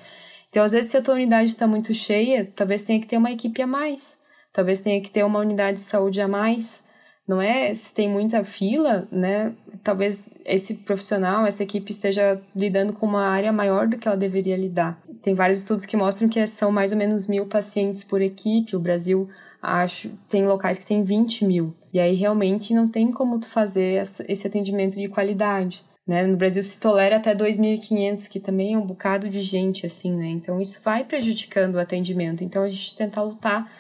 Então, 0.50 0.64
às 0.64 0.74
vezes, 0.74 0.92
se 0.92 0.98
a 0.98 1.02
tua 1.02 1.16
unidade 1.16 1.50
está 1.50 1.66
muito 1.66 1.94
cheia, 1.96 2.52
talvez 2.56 2.84
tenha 2.84 3.00
que 3.00 3.08
ter 3.08 3.18
uma 3.18 3.32
equipe 3.32 3.60
a 3.60 3.66
mais, 3.66 4.22
talvez 4.52 4.82
tenha 4.82 5.02
que 5.02 5.10
ter 5.10 5.24
uma 5.24 5.40
unidade 5.40 5.78
de 5.78 5.84
saúde 5.84 6.22
a 6.22 6.28
mais 6.28 6.86
não 7.28 7.42
é 7.42 7.74
se 7.74 7.94
tem 7.94 8.10
muita 8.10 8.44
fila, 8.44 9.08
né? 9.12 9.54
Talvez 9.84 10.34
esse 10.46 10.76
profissional, 10.76 11.46
essa 11.46 11.64
equipe 11.64 11.92
esteja 11.92 12.42
lidando 12.56 12.94
com 12.94 13.06
uma 13.06 13.26
área 13.28 13.52
maior 13.52 13.88
do 13.88 13.98
que 13.98 14.08
ela 14.08 14.18
deveria 14.18 14.58
lidar. 14.58 15.02
Tem 15.22 15.34
vários 15.34 15.60
estudos 15.60 15.86
que 15.86 15.96
mostram 15.96 16.28
que 16.28 16.46
são 16.46 16.72
mais 16.72 16.92
ou 16.92 16.98
menos 16.98 17.28
mil 17.28 17.46
pacientes 17.46 18.04
por 18.04 18.22
equipe. 18.22 18.76
O 18.76 18.80
Brasil, 18.80 19.30
acho, 19.62 20.10
tem 20.28 20.46
locais 20.46 20.80
que 20.80 20.86
tem 20.86 21.04
20 21.04 21.46
mil. 21.46 21.74
E 21.94 22.00
aí 22.00 22.16
realmente 22.16 22.74
não 22.74 22.90
tem 22.90 23.12
como 23.12 23.40
tu 23.40 23.48
fazer 23.48 24.02
esse 24.28 24.48
atendimento 24.48 24.96
de 24.96 25.08
qualidade. 25.08 25.84
Né? 26.06 26.28
No 26.28 26.36
Brasil 26.36 26.62
se 26.62 26.78
tolera 26.80 27.16
até 27.16 27.34
2.500, 27.34 28.28
que 28.30 28.40
também 28.40 28.74
é 28.74 28.78
um 28.78 28.86
bocado 28.86 29.30
de 29.30 29.40
gente, 29.40 29.86
assim, 29.86 30.14
né? 30.14 30.28
Então 30.28 30.60
isso 30.60 30.82
vai 30.84 31.06
prejudicando 31.06 31.76
o 31.76 31.80
atendimento. 31.80 32.44
Então 32.44 32.64
a 32.64 32.70
gente 32.70 32.96
tenta 32.98 33.22
lutar 33.22 33.72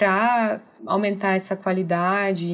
para 0.00 0.60
aumentar 0.86 1.34
essa 1.34 1.54
qualidade, 1.54 2.48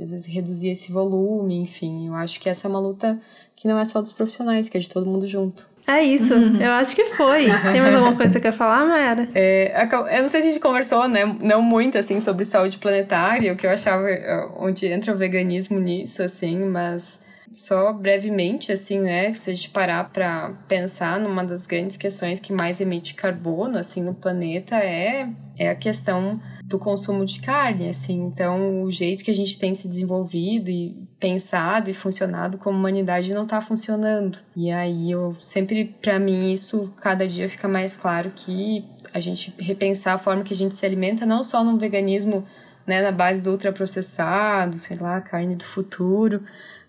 às 0.00 0.12
vezes 0.12 0.26
reduzir 0.26 0.70
esse 0.70 0.92
volume, 0.92 1.56
enfim. 1.56 2.06
Eu 2.06 2.14
acho 2.14 2.38
que 2.38 2.48
essa 2.48 2.68
é 2.68 2.70
uma 2.70 2.78
luta 2.78 3.18
que 3.56 3.66
não 3.66 3.80
é 3.80 3.84
só 3.84 4.00
dos 4.00 4.12
profissionais, 4.12 4.68
que 4.68 4.76
é 4.76 4.80
de 4.80 4.88
todo 4.88 5.04
mundo 5.04 5.26
junto. 5.26 5.66
É 5.88 6.00
isso, 6.04 6.32
uhum. 6.32 6.60
eu 6.60 6.70
acho 6.70 6.94
que 6.94 7.04
foi. 7.06 7.46
Tem 7.72 7.80
mais 7.80 7.94
alguma 7.96 8.14
coisa 8.14 8.26
que 8.26 8.32
você 8.34 8.40
quer 8.40 8.52
falar, 8.52 8.86
Mayara? 8.86 9.28
É, 9.34 9.88
eu 10.16 10.22
não 10.22 10.28
sei 10.28 10.40
se 10.40 10.48
a 10.48 10.50
gente 10.52 10.60
conversou, 10.60 11.08
né, 11.08 11.24
não 11.42 11.60
muito, 11.60 11.98
assim, 11.98 12.20
sobre 12.20 12.44
saúde 12.44 12.78
planetária, 12.78 13.52
o 13.52 13.56
que 13.56 13.66
eu 13.66 13.70
achava, 13.70 14.08
é, 14.08 14.48
onde 14.56 14.86
entra 14.86 15.12
o 15.12 15.18
veganismo 15.18 15.80
nisso, 15.80 16.22
assim, 16.22 16.60
mas 16.60 17.23
só 17.54 17.92
brevemente, 17.92 18.72
assim, 18.72 18.98
né, 18.98 19.32
se 19.32 19.50
a 19.50 19.54
gente 19.54 19.70
parar 19.70 20.10
para 20.10 20.50
pensar 20.66 21.20
numa 21.20 21.44
das 21.44 21.66
grandes 21.66 21.96
questões 21.96 22.40
que 22.40 22.52
mais 22.52 22.80
emite 22.80 23.14
carbono, 23.14 23.78
assim, 23.78 24.02
no 24.02 24.12
planeta 24.12 24.76
é, 24.76 25.28
é 25.56 25.70
a 25.70 25.74
questão 25.74 26.40
do 26.64 26.78
consumo 26.78 27.24
de 27.24 27.40
carne, 27.40 27.88
assim. 27.88 28.24
Então, 28.24 28.82
o 28.82 28.90
jeito 28.90 29.22
que 29.22 29.30
a 29.30 29.34
gente 29.34 29.58
tem 29.58 29.72
se 29.72 29.86
desenvolvido 29.86 30.68
e 30.68 30.96
pensado 31.20 31.88
e 31.88 31.94
funcionado 31.94 32.58
como 32.58 32.76
humanidade 32.76 33.32
não 33.32 33.44
está 33.44 33.60
funcionando. 33.60 34.38
E 34.56 34.70
aí, 34.72 35.10
eu 35.10 35.36
sempre, 35.40 35.84
para 36.02 36.18
mim, 36.18 36.50
isso 36.50 36.92
cada 37.00 37.28
dia 37.28 37.48
fica 37.48 37.68
mais 37.68 37.96
claro 37.96 38.32
que 38.34 38.84
a 39.12 39.20
gente 39.20 39.54
repensar 39.60 40.14
a 40.14 40.18
forma 40.18 40.42
que 40.42 40.52
a 40.52 40.56
gente 40.56 40.74
se 40.74 40.84
alimenta, 40.84 41.24
não 41.24 41.44
só 41.44 41.62
no 41.62 41.78
veganismo, 41.78 42.44
né, 42.84 43.00
na 43.00 43.12
base 43.12 43.42
do 43.42 43.50
ultraprocessado, 43.50 44.78
sei 44.78 44.96
lá, 44.96 45.20
carne 45.20 45.54
do 45.54 45.64
futuro, 45.64 46.42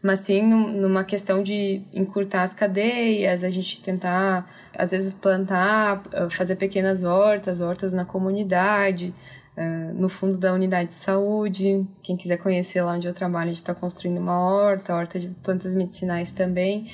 mas 0.05 0.19
sim 0.19 0.43
numa 0.43 1.03
questão 1.03 1.41
de 1.41 1.81
encurtar 1.91 2.43
as 2.43 2.53
cadeias, 2.53 3.43
a 3.43 3.49
gente 3.49 3.81
tentar, 3.81 4.47
às 4.77 4.91
vezes, 4.91 5.15
plantar, 5.15 6.03
fazer 6.29 6.57
pequenas 6.57 7.03
hortas, 7.03 7.59
hortas 7.59 7.91
na 7.91 8.05
comunidade, 8.05 9.11
uh, 9.57 9.93
no 9.95 10.07
fundo 10.07 10.37
da 10.37 10.53
unidade 10.53 10.89
de 10.89 10.93
saúde. 10.93 11.83
Quem 12.03 12.15
quiser 12.15 12.37
conhecer 12.37 12.83
lá 12.83 12.93
onde 12.93 13.07
eu 13.07 13.15
trabalho, 13.15 13.45
a 13.45 13.53
gente 13.53 13.57
está 13.57 13.73
construindo 13.73 14.19
uma 14.19 14.39
horta, 14.39 14.93
horta 14.93 15.19
de 15.19 15.29
plantas 15.41 15.73
medicinais 15.73 16.31
também. 16.31 16.85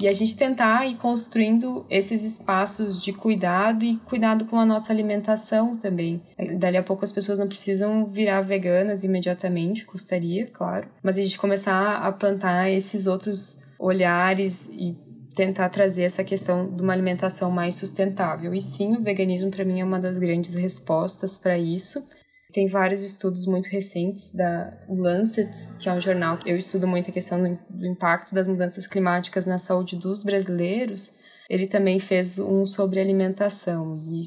E 0.00 0.08
a 0.08 0.12
gente 0.12 0.34
tentar 0.34 0.86
ir 0.86 0.96
construindo 0.96 1.84
esses 1.90 2.24
espaços 2.24 3.02
de 3.02 3.12
cuidado 3.12 3.84
e 3.84 3.98
cuidado 3.98 4.46
com 4.46 4.58
a 4.58 4.64
nossa 4.64 4.92
alimentação 4.92 5.76
também. 5.76 6.22
Dali 6.58 6.78
a 6.78 6.82
pouco 6.82 7.04
as 7.04 7.12
pessoas 7.12 7.38
não 7.38 7.46
precisam 7.46 8.06
virar 8.06 8.40
veganas 8.40 9.04
imediatamente, 9.04 9.84
custaria, 9.84 10.46
claro. 10.46 10.88
Mas 11.02 11.18
a 11.18 11.22
gente 11.22 11.38
começar 11.38 11.96
a 11.96 12.10
plantar 12.12 12.70
esses 12.70 13.06
outros 13.06 13.62
olhares 13.78 14.70
e 14.72 14.96
tentar 15.34 15.68
trazer 15.68 16.04
essa 16.04 16.24
questão 16.24 16.74
de 16.74 16.82
uma 16.82 16.92
alimentação 16.92 17.50
mais 17.50 17.74
sustentável. 17.74 18.54
E 18.54 18.60
sim, 18.60 18.96
o 18.96 19.02
veganismo 19.02 19.50
para 19.50 19.64
mim 19.64 19.80
é 19.80 19.84
uma 19.84 19.98
das 19.98 20.18
grandes 20.18 20.54
respostas 20.54 21.38
para 21.38 21.58
isso. 21.58 22.06
Tem 22.52 22.66
vários 22.66 23.02
estudos 23.02 23.46
muito 23.46 23.68
recentes 23.68 24.34
da 24.34 24.76
Lancet, 24.88 25.50
que 25.78 25.88
é 25.88 25.92
um 25.92 26.00
jornal 26.00 26.38
que 26.38 26.50
eu 26.50 26.56
estudo 26.56 26.86
muito 26.86 27.10
a 27.10 27.12
questão 27.12 27.58
do 27.68 27.86
impacto 27.86 28.34
das 28.34 28.48
mudanças 28.48 28.86
climáticas 28.86 29.46
na 29.46 29.58
saúde 29.58 29.96
dos 29.96 30.22
brasileiros. 30.22 31.14
Ele 31.48 31.66
também 31.66 32.00
fez 32.00 32.38
um 32.38 32.66
sobre 32.66 33.00
alimentação 33.00 34.00
e 34.04 34.22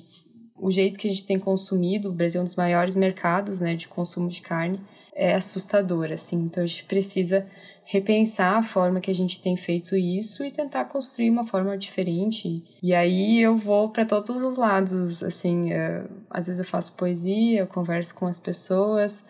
o 0.56 0.72
jeito 0.72 0.98
que 0.98 1.08
a 1.08 1.12
gente 1.12 1.26
tem 1.26 1.40
consumido, 1.40 2.10
o 2.10 2.14
Brasil 2.14 2.40
é 2.40 2.42
um 2.42 2.46
dos 2.46 2.56
maiores 2.56 2.96
mercados, 2.96 3.60
né, 3.60 3.76
de 3.76 3.88
consumo 3.88 4.30
de 4.30 4.42
carne, 4.42 4.80
é 5.14 5.36
assustador, 5.36 6.12
assim. 6.12 6.38
Então 6.38 6.64
a 6.64 6.66
gente 6.66 6.86
precisa 6.86 7.46
repensar 7.86 8.58
a 8.58 8.64
forma 8.64 9.02
que 9.02 9.12
a 9.12 9.16
gente 9.16 9.42
tem 9.42 9.58
feito 9.58 9.96
isso 9.96 10.44
e 10.44 10.52
tentar 10.52 10.86
construir 10.86 11.30
uma 11.30 11.46
forma 11.46 11.78
diferente. 11.78 12.64
E 12.82 12.94
aí 12.94 13.42
eu 13.42 13.58
vou 13.58 13.90
para 13.90 14.06
todos 14.06 14.30
os 14.30 14.58
lados, 14.58 15.22
assim, 15.22 15.74
uh, 15.74 16.10
às 16.30 16.48
vezes 16.48 16.60
eu 16.60 16.66
faço 16.66 16.96
poesia, 16.96 17.60
eu 17.60 17.68
converso 17.68 18.16
com 18.16 18.26
as 18.26 18.40
pessoas. 18.40 19.26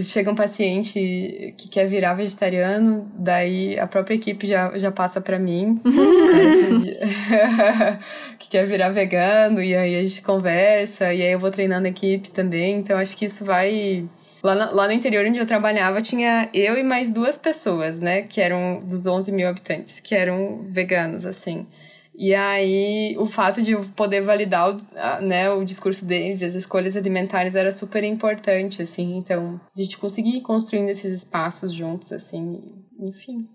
Chega 0.00 0.30
um 0.30 0.34
paciente 0.34 1.54
que 1.58 1.68
quer 1.68 1.86
virar 1.86 2.14
vegetariano, 2.14 3.10
daí 3.14 3.78
a 3.78 3.86
própria 3.86 4.14
equipe 4.14 4.46
já, 4.46 4.76
já 4.78 4.90
passa 4.90 5.20
para 5.20 5.38
mim, 5.38 5.82
que 8.38 8.48
quer 8.48 8.66
virar 8.66 8.88
vegano, 8.88 9.62
e 9.62 9.76
aí 9.76 9.96
a 9.96 10.02
gente 10.02 10.22
conversa, 10.22 11.12
e 11.12 11.20
aí 11.20 11.32
eu 11.32 11.38
vou 11.38 11.50
treinando 11.50 11.86
a 11.86 11.90
equipe 11.90 12.30
também, 12.30 12.78
então 12.78 12.98
acho 12.98 13.14
que 13.14 13.26
isso 13.26 13.44
vai 13.44 14.08
Lá, 14.46 14.70
lá 14.70 14.86
no 14.86 14.92
interior 14.92 15.26
onde 15.26 15.38
eu 15.38 15.46
trabalhava, 15.46 16.00
tinha 16.00 16.48
eu 16.54 16.78
e 16.78 16.82
mais 16.84 17.12
duas 17.12 17.36
pessoas, 17.36 18.00
né? 18.00 18.22
Que 18.22 18.40
eram 18.40 18.80
dos 18.86 19.04
11 19.06 19.32
mil 19.32 19.48
habitantes, 19.48 19.98
que 19.98 20.14
eram 20.14 20.64
veganos, 20.68 21.26
assim. 21.26 21.66
E 22.14 22.34
aí, 22.34 23.14
o 23.18 23.26
fato 23.26 23.60
de 23.60 23.72
eu 23.72 23.84
poder 23.94 24.22
validar 24.22 24.70
o, 24.70 24.78
né, 25.20 25.50
o 25.50 25.64
discurso 25.64 26.06
deles, 26.06 26.42
as 26.42 26.54
escolhas 26.54 26.96
alimentares, 26.96 27.54
era 27.54 27.70
super 27.70 28.02
importante, 28.04 28.80
assim. 28.80 29.16
Então, 29.16 29.60
a 29.76 29.82
gente 29.82 29.98
conseguir 29.98 30.36
ir 30.36 30.40
construindo 30.40 30.88
esses 30.88 31.24
espaços 31.24 31.72
juntos, 31.72 32.12
assim. 32.12 32.58
Enfim, 33.00 33.46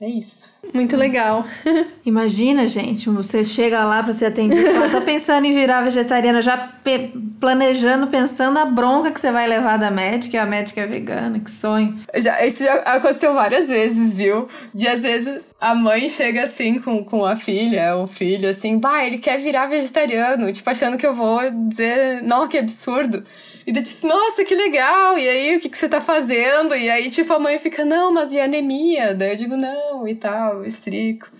é 0.00 0.08
isso. 0.08 0.50
Muito 0.72 0.96
legal. 0.96 1.44
Imagina, 2.06 2.66
gente, 2.66 3.10
você 3.10 3.44
chega 3.44 3.84
lá 3.84 4.02
para 4.02 4.14
ser 4.14 4.26
atendido, 4.26 4.66
ela 4.66 4.88
tá 4.88 5.00
pensando 5.00 5.44
em 5.44 5.52
virar 5.52 5.82
vegetariana, 5.82 6.40
já 6.40 6.56
pe 6.56 7.12
planejando, 7.38 8.06
pensando 8.06 8.58
a 8.58 8.64
bronca 8.64 9.10
que 9.10 9.20
você 9.20 9.30
vai 9.30 9.46
levar 9.46 9.78
da 9.78 9.90
médica, 9.90 10.36
e 10.36 10.40
a 10.40 10.46
médica 10.46 10.80
é 10.80 10.86
vegana, 10.86 11.38
que 11.38 11.50
sonho. 11.50 11.98
Já, 12.16 12.44
isso 12.46 12.62
já 12.64 12.74
aconteceu 12.76 13.34
várias 13.34 13.68
vezes, 13.68 14.14
viu? 14.14 14.48
De 14.74 14.88
às 14.88 15.02
vezes 15.02 15.40
a 15.60 15.74
mãe 15.74 16.08
chega 16.08 16.44
assim 16.44 16.78
com, 16.78 17.04
com 17.04 17.24
a 17.24 17.36
filha, 17.36 17.96
o 17.96 18.06
filho, 18.06 18.48
assim, 18.48 18.78
bah, 18.78 19.04
ele 19.04 19.18
quer 19.18 19.38
virar 19.38 19.66
vegetariano, 19.66 20.50
tipo, 20.52 20.68
achando 20.70 20.96
que 20.96 21.06
eu 21.06 21.14
vou 21.14 21.40
dizer, 21.68 22.22
não, 22.22 22.48
que 22.48 22.56
absurdo. 22.56 23.22
E 23.70 23.72
daí 23.72 23.84
disse, 23.84 24.04
nossa, 24.04 24.44
que 24.44 24.52
legal, 24.52 25.16
e 25.16 25.28
aí, 25.28 25.56
o 25.56 25.60
que, 25.60 25.68
que 25.68 25.78
você 25.78 25.88
tá 25.88 26.00
fazendo? 26.00 26.74
E 26.74 26.90
aí, 26.90 27.08
tipo, 27.08 27.32
a 27.32 27.38
mãe 27.38 27.56
fica, 27.56 27.84
não, 27.84 28.12
mas 28.12 28.32
e 28.32 28.40
anemia? 28.40 29.14
Daí 29.14 29.30
eu 29.30 29.36
digo, 29.36 29.56
não, 29.56 30.08
e 30.08 30.14
tal, 30.16 30.64
explico. 30.64 31.30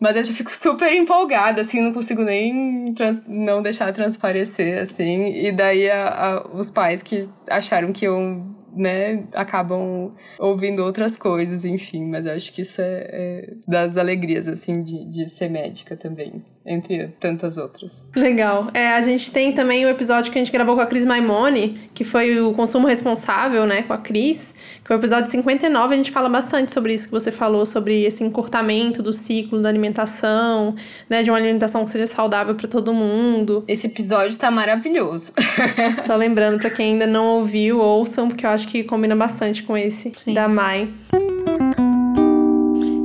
Mas 0.00 0.16
eu 0.16 0.24
já 0.24 0.32
fico 0.32 0.50
super 0.50 0.92
empolgada, 0.92 1.60
assim, 1.60 1.80
não 1.80 1.92
consigo 1.92 2.24
nem 2.24 2.92
trans, 2.94 3.28
não 3.28 3.62
deixar 3.62 3.92
transparecer, 3.92 4.80
assim. 4.80 5.36
E 5.36 5.52
daí 5.52 5.88
a, 5.88 6.08
a, 6.08 6.48
os 6.48 6.68
pais 6.68 7.00
que 7.00 7.28
acharam 7.48 7.92
que 7.92 8.04
eu 8.06 8.44
né, 8.74 9.22
acabam 9.32 10.16
ouvindo 10.40 10.82
outras 10.82 11.16
coisas, 11.16 11.64
enfim. 11.64 12.06
Mas 12.06 12.26
eu 12.26 12.32
acho 12.32 12.52
que 12.52 12.62
isso 12.62 12.82
é, 12.82 13.08
é 13.12 13.54
das 13.68 13.96
alegrias, 13.96 14.48
assim, 14.48 14.82
de, 14.82 15.04
de 15.04 15.28
ser 15.28 15.48
médica 15.48 15.96
também 15.96 16.42
entre 16.64 17.08
tantas 17.18 17.56
outras. 17.56 18.06
Legal. 18.14 18.68
É, 18.72 18.88
a 18.88 19.00
gente 19.00 19.30
tem 19.32 19.52
também 19.52 19.84
o 19.84 19.88
episódio 19.88 20.30
que 20.30 20.38
a 20.38 20.42
gente 20.42 20.52
gravou 20.52 20.76
com 20.76 20.80
a 20.80 20.86
Cris 20.86 21.04
Maimone, 21.04 21.80
que 21.92 22.04
foi 22.04 22.40
o 22.40 22.52
consumo 22.52 22.86
responsável, 22.86 23.66
né, 23.66 23.82
com 23.82 23.92
a 23.92 23.98
Cris, 23.98 24.54
que 24.84 24.92
é 24.92 24.96
o 24.96 24.98
episódio 24.98 25.30
59, 25.30 25.94
a 25.94 25.96
gente 25.96 26.10
fala 26.10 26.28
bastante 26.28 26.72
sobre 26.72 26.94
isso 26.94 27.06
que 27.06 27.12
você 27.12 27.32
falou, 27.32 27.66
sobre 27.66 28.04
esse 28.04 28.22
encurtamento 28.22 29.02
do 29.02 29.12
ciclo 29.12 29.60
da 29.60 29.68
alimentação, 29.68 30.74
né, 31.08 31.22
de 31.22 31.30
uma 31.30 31.36
alimentação 31.36 31.84
que 31.84 31.90
seja 31.90 32.06
saudável 32.06 32.54
para 32.54 32.68
todo 32.68 32.94
mundo. 32.94 33.64
Esse 33.66 33.88
episódio 33.88 34.36
tá 34.38 34.50
maravilhoso. 34.50 35.32
Só 36.06 36.14
lembrando 36.14 36.60
para 36.60 36.70
quem 36.70 36.92
ainda 36.92 37.06
não 37.06 37.38
ouviu, 37.38 37.80
ouçam, 37.80 38.28
porque 38.28 38.46
eu 38.46 38.50
acho 38.50 38.68
que 38.68 38.84
combina 38.84 39.16
bastante 39.16 39.62
com 39.62 39.76
esse 39.76 40.12
Sim. 40.16 40.34
da 40.34 40.48
Mai. 40.48 40.88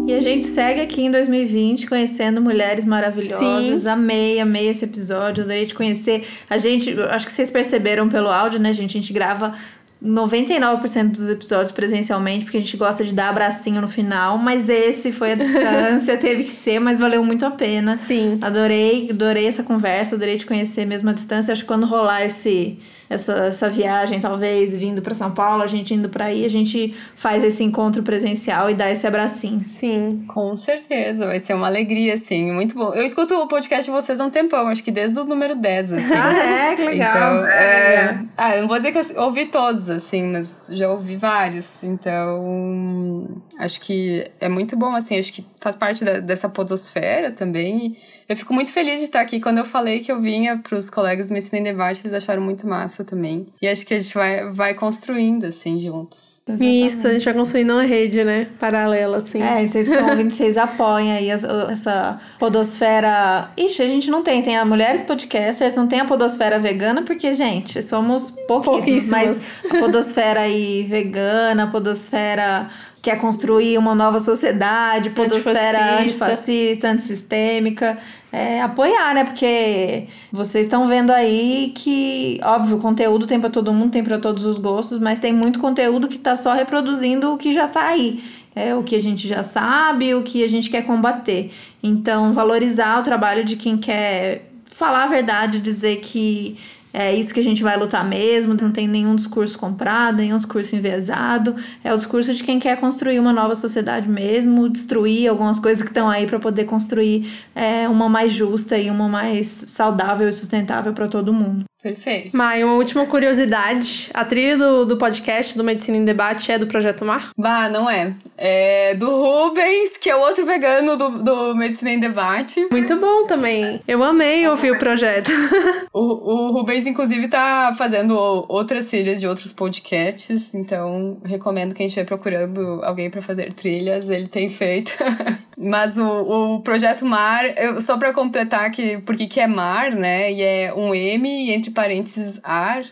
E 0.07 0.13
a 0.13 0.21
gente 0.21 0.45
segue 0.45 0.79
aqui 0.79 1.01
em 1.01 1.11
2020 1.11 1.85
conhecendo 1.85 2.39
mulheres 2.39 2.85
maravilhosas. 2.85 3.83
Sim. 3.83 3.89
Amei, 3.89 4.39
amei 4.39 4.69
esse 4.69 4.85
episódio. 4.85 5.43
Adorei 5.43 5.65
te 5.65 5.75
conhecer. 5.75 6.25
A 6.49 6.57
gente, 6.57 6.97
acho 7.09 7.25
que 7.25 7.31
vocês 7.31 7.51
perceberam 7.51 8.07
pelo 8.07 8.29
áudio, 8.29 8.57
né, 8.57 8.71
gente? 8.71 8.91
A 8.97 9.01
gente 9.01 9.11
grava 9.11 9.53
99% 10.01 11.11
dos 11.11 11.29
episódios 11.29 11.71
presencialmente, 11.71 12.45
porque 12.45 12.55
a 12.55 12.61
gente 12.61 12.77
gosta 12.77 13.03
de 13.03 13.11
dar 13.11 13.27
abracinho 13.27 13.81
no 13.81 13.89
final, 13.89 14.37
mas 14.37 14.69
esse 14.69 15.11
foi 15.11 15.33
a 15.33 15.35
distância, 15.35 16.15
teve 16.17 16.45
que 16.45 16.51
ser, 16.51 16.79
mas 16.79 16.99
valeu 16.99 17.21
muito 17.21 17.45
a 17.45 17.51
pena. 17.51 17.95
Sim. 17.95 18.37
Adorei, 18.41 19.09
adorei 19.11 19.45
essa 19.45 19.61
conversa, 19.61 20.15
adorei 20.15 20.37
te 20.37 20.45
conhecer 20.45 20.85
mesmo 20.85 21.09
à 21.09 21.13
distância. 21.13 21.51
Acho 21.51 21.63
que 21.63 21.67
quando 21.67 21.85
rolar 21.85 22.23
esse 22.23 22.79
essa, 23.09 23.33
essa 23.45 23.69
viagem, 23.69 24.19
talvez, 24.19 24.75
vindo 24.75 25.01
para 25.01 25.15
São 25.15 25.31
Paulo, 25.31 25.63
a 25.63 25.67
gente 25.67 25.93
indo 25.93 26.09
para 26.09 26.25
aí, 26.25 26.45
a 26.45 26.49
gente 26.49 26.93
faz 27.15 27.43
esse 27.43 27.63
encontro 27.63 28.03
presencial 28.03 28.69
e 28.69 28.73
dá 28.73 28.89
esse 28.91 29.07
abracinho. 29.07 29.63
Sim. 29.63 30.25
Com 30.27 30.55
certeza, 30.57 31.25
vai 31.25 31.39
ser 31.39 31.53
uma 31.53 31.67
alegria, 31.67 32.13
assim, 32.13 32.51
muito 32.51 32.75
bom. 32.75 32.93
Eu 32.93 33.05
escuto 33.05 33.35
o 33.35 33.47
podcast 33.47 33.85
de 33.85 33.91
vocês 33.91 34.19
há 34.19 34.25
um 34.25 34.29
tempão, 34.29 34.67
acho 34.67 34.83
que 34.83 34.91
desde 34.91 35.19
o 35.19 35.23
número 35.23 35.55
10, 35.55 35.93
assim. 35.93 36.13
ah, 36.13 36.71
é? 36.71 36.75
Que 36.75 36.83
legal. 36.83 37.35
Então, 37.35 37.47
é... 37.47 38.25
Ah, 38.35 38.55
eu 38.55 38.61
não 38.61 38.67
vou 38.67 38.77
dizer 38.77 38.91
que 38.91 38.99
eu 38.99 39.23
ouvi 39.23 39.45
todos, 39.47 39.89
assim, 39.89 40.23
mas 40.23 40.67
já 40.71 40.89
ouvi 40.89 41.15
vários, 41.15 41.83
então 41.83 43.41
acho 43.57 43.81
que 43.81 44.29
é 44.39 44.47
muito 44.47 44.75
bom, 44.75 44.95
assim, 44.95 45.17
acho 45.17 45.33
que 45.33 45.45
faz 45.59 45.75
parte 45.75 46.03
da, 46.03 46.19
dessa 46.19 46.49
podosfera 46.49 47.31
também 47.31 47.97
eu 48.29 48.35
fico 48.35 48.53
muito 48.53 48.73
feliz 48.73 48.99
de 48.99 49.05
estar 49.05 49.21
aqui. 49.21 49.39
Quando 49.39 49.59
eu 49.59 49.63
falei 49.63 50.01
que 50.01 50.11
eu 50.11 50.19
vinha 50.19 50.57
para 50.57 50.77
os 50.77 50.89
colegas 50.89 51.27
do 51.27 51.33
Medicina 51.33 51.59
em 51.59 51.63
Debate, 51.63 52.01
eles 52.03 52.13
acharam 52.13 52.41
muito 52.41 52.67
massa 52.67 53.05
também. 53.05 53.47
E 53.61 53.67
acho 53.67 53.85
que 53.85 53.93
a 53.93 53.99
gente 53.99 54.13
vai, 54.13 54.51
vai 54.51 54.73
construindo, 54.73 55.45
assim, 55.45 55.81
juntos. 55.81 56.41
Exatamente. 56.45 56.85
Isso, 56.85 57.07
a 57.07 57.13
gente 57.13 57.23
vai 57.23 57.33
construindo 57.33 57.71
uma 57.71 57.83
rede, 57.83 58.25
né? 58.25 58.47
Paralela, 58.59 59.19
assim. 59.19 59.41
É, 59.41 59.63
e 59.63 59.67
vocês 59.67 59.87
estão 59.87 60.09
ouvindo, 60.09 60.29
vocês 60.29 60.57
apoiam 60.57 61.11
aí 61.11 61.29
essa 61.29 62.19
podosfera. 62.37 63.49
Ixi, 63.55 63.81
a 63.81 63.87
gente 63.87 64.09
não 64.09 64.21
tem. 64.21 64.43
Tem 64.43 64.57
a 64.57 64.65
Mulheres 64.65 65.03
Podcasters, 65.03 65.77
não 65.77 65.87
tem 65.87 66.01
a 66.01 66.05
podosfera 66.05 66.59
vegana, 66.59 67.03
porque, 67.03 67.33
gente, 67.33 67.81
somos 67.81 68.29
pouquíssimos. 68.45 69.05
pouquíssimos. 69.05 69.09
Mas 69.09 69.71
a 69.71 69.79
podosfera 69.79 70.41
aí 70.41 70.83
vegana, 70.83 71.63
a 71.63 71.67
podosfera 71.67 72.69
quer 73.01 73.17
construir 73.19 73.77
uma 73.77 73.95
nova 73.95 74.19
sociedade, 74.19 75.11
podosfera 75.11 75.99
antifascista, 75.99 76.25
antifascista 76.25 76.87
antissistêmica. 76.89 77.97
É, 78.31 78.61
apoiar, 78.61 79.13
né? 79.13 79.23
Porque 79.23 80.07
vocês 80.31 80.67
estão 80.67 80.87
vendo 80.87 81.11
aí 81.11 81.71
que, 81.73 82.39
óbvio, 82.43 82.77
conteúdo 82.77 83.25
tem 83.25 83.39
para 83.39 83.49
todo 83.49 83.73
mundo, 83.73 83.91
tem 83.91 84.03
para 84.03 84.19
todos 84.19 84.45
os 84.45 84.59
gostos, 84.59 84.99
mas 84.99 85.19
tem 85.19 85.31
muito 85.31 85.59
conteúdo 85.59 86.07
que 86.07 86.17
tá 86.17 86.35
só 86.35 86.53
reproduzindo 86.53 87.33
o 87.33 87.37
que 87.37 87.53
já 87.53 87.67
tá 87.67 87.87
aí. 87.87 88.21
É 88.53 88.75
o 88.75 88.83
que 88.83 88.95
a 88.95 89.01
gente 89.01 89.27
já 89.27 89.43
sabe, 89.43 90.13
o 90.13 90.23
que 90.23 90.43
a 90.43 90.47
gente 90.47 90.69
quer 90.69 90.83
combater. 90.85 91.51
Então, 91.81 92.33
valorizar 92.33 92.99
o 92.99 93.03
trabalho 93.03 93.45
de 93.45 93.55
quem 93.55 93.77
quer 93.77 94.49
falar 94.65 95.05
a 95.05 95.07
verdade, 95.07 95.59
dizer 95.59 95.97
que 95.97 96.57
é 96.93 97.13
isso 97.15 97.33
que 97.33 97.39
a 97.39 97.43
gente 97.43 97.61
vai 97.61 97.77
lutar 97.77 98.03
mesmo, 98.03 98.53
não 98.53 98.71
tem 98.71 98.87
nenhum 98.87 99.15
discurso 99.15 99.57
comprado, 99.57 100.17
nenhum 100.17 100.37
discurso 100.37 100.75
enviesado. 100.75 101.55
É 101.83 101.93
o 101.93 101.97
discurso 101.97 102.33
de 102.33 102.43
quem 102.43 102.59
quer 102.59 102.79
construir 102.79 103.19
uma 103.19 103.33
nova 103.33 103.55
sociedade 103.55 104.09
mesmo, 104.09 104.67
destruir 104.69 105.29
algumas 105.29 105.59
coisas 105.59 105.83
que 105.83 105.89
estão 105.89 106.09
aí 106.09 106.25
para 106.25 106.39
poder 106.39 106.65
construir 106.65 107.31
é, 107.53 107.87
uma 107.87 108.09
mais 108.09 108.31
justa 108.31 108.77
e 108.77 108.89
uma 108.89 109.07
mais 109.07 109.47
saudável 109.47 110.27
e 110.27 110.31
sustentável 110.31 110.93
para 110.93 111.07
todo 111.07 111.33
mundo. 111.33 111.65
Perfeito. 111.87 112.35
Mai, 112.35 112.63
uma 112.65 112.73
última 112.73 113.05
curiosidade. 113.05 114.09
A 114.13 114.25
trilha 114.25 114.57
do, 114.57 114.85
do 114.85 114.97
podcast 114.97 115.57
do 115.57 115.63
Medicina 115.63 115.95
em 115.95 116.03
Debate 116.03 116.51
é 116.51 116.59
do 116.59 116.67
Projeto 116.67 117.05
Mar? 117.05 117.31
Bah, 117.37 117.69
não 117.69 117.89
é. 117.89 118.13
É 118.37 118.93
do 118.95 119.09
Rubens, 119.09 119.95
que 119.97 120.09
é 120.09 120.15
o 120.15 120.19
outro 120.19 120.45
vegano 120.45 120.97
do, 120.97 121.09
do 121.23 121.55
Medicina 121.55 121.91
em 121.91 121.99
Debate. 121.99 122.67
Muito 122.69 122.97
bom 122.97 123.25
também. 123.25 123.79
Eu 123.87 124.03
amei 124.03 124.45
ouvir 124.47 124.71
o 124.71 124.77
projeto. 124.77 125.31
o, 125.93 125.99
o 125.99 126.51
Rubens, 126.51 126.85
inclusive, 126.85 127.29
tá 127.29 127.73
fazendo 127.77 128.17
outras 128.49 128.89
trilhas 128.89 129.21
de 129.21 129.27
outros 129.27 129.53
podcasts, 129.53 130.53
então 130.53 131.21
recomendo 131.23 131.73
que 131.73 131.81
a 131.81 131.85
gente 131.85 131.91
estiver 131.91 132.05
procurando 132.05 132.81
alguém 132.83 133.09
para 133.09 133.21
fazer 133.21 133.53
trilhas, 133.53 134.09
ele 134.09 134.27
tem 134.27 134.49
feito. 134.49 134.91
Mas 135.57 135.97
o, 135.97 136.57
o 136.57 136.61
Projeto 136.61 137.03
Mar, 137.03 137.45
eu, 137.57 137.81
só 137.81 137.97
para 137.97 138.13
completar 138.13 138.69
que, 138.71 138.99
porque 138.99 139.25
que 139.25 139.39
é 139.39 139.47
Mar, 139.47 139.91
né? 139.91 140.31
E 140.31 140.41
é 140.43 140.73
um 140.73 140.93
M 140.93 141.27
entre 141.27 141.51
entre 141.51 141.71
parênteses 141.71 142.39
ar, 142.43 142.83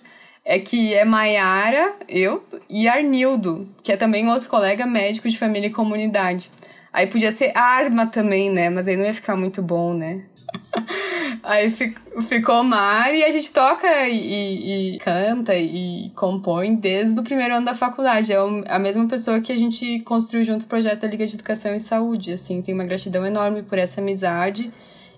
é 0.44 0.58
que 0.60 0.94
é 0.94 1.06
Maiara, 1.06 1.94
eu, 2.10 2.44
e 2.70 2.88
Arnildo, 2.88 3.70
que 3.84 3.92
é 3.92 3.98
também 3.98 4.28
outro 4.28 4.50
colega 4.50 4.86
médico 4.86 5.30
de 5.30 5.38
família 5.38 5.68
e 5.68 5.72
comunidade. 5.72 6.52
Aí 6.92 7.08
podia 7.08 7.32
ser 7.32 7.56
arma 7.56 8.08
também, 8.08 8.50
né? 8.50 8.70
Mas 8.70 8.88
aí 8.88 8.98
não 8.98 9.06
ia 9.06 9.14
ficar 9.14 9.36
muito 9.36 9.62
bom, 9.62 9.94
né? 9.94 10.24
Aí 11.46 11.70
ficou 11.72 12.64
Mar 12.64 13.14
e 13.14 13.24
a 13.24 13.32
gente 13.32 13.52
toca 13.54 14.08
e, 14.08 14.96
e, 14.96 15.00
canta 15.00 15.56
e 15.56 16.12
compõe 16.16 16.76
desde 16.76 17.20
o 17.20 17.24
primeiro 17.24 17.56
ano 17.56 17.66
da 17.66 17.76
faculdade. 17.76 18.34
É 18.34 18.38
a 18.68 18.80
mesma 18.80 19.08
pessoa 19.08 19.40
que 19.40 19.52
a 19.52 19.58
gente 19.58 20.00
construiu 20.02 20.44
junto 20.44 20.64
o 20.64 20.68
projeto 20.68 21.02
da 21.02 21.08
Liga 21.08 21.26
de 21.26 21.36
Educação 21.36 21.74
e 21.76 21.80
Saúde. 21.80 22.34
Assim, 22.34 22.62
tem 22.62 22.74
uma 22.74 22.84
gratidão 22.84 23.26
enorme 23.26 23.64
por 23.64 23.78
essa 23.78 24.02
amizade 24.02 24.72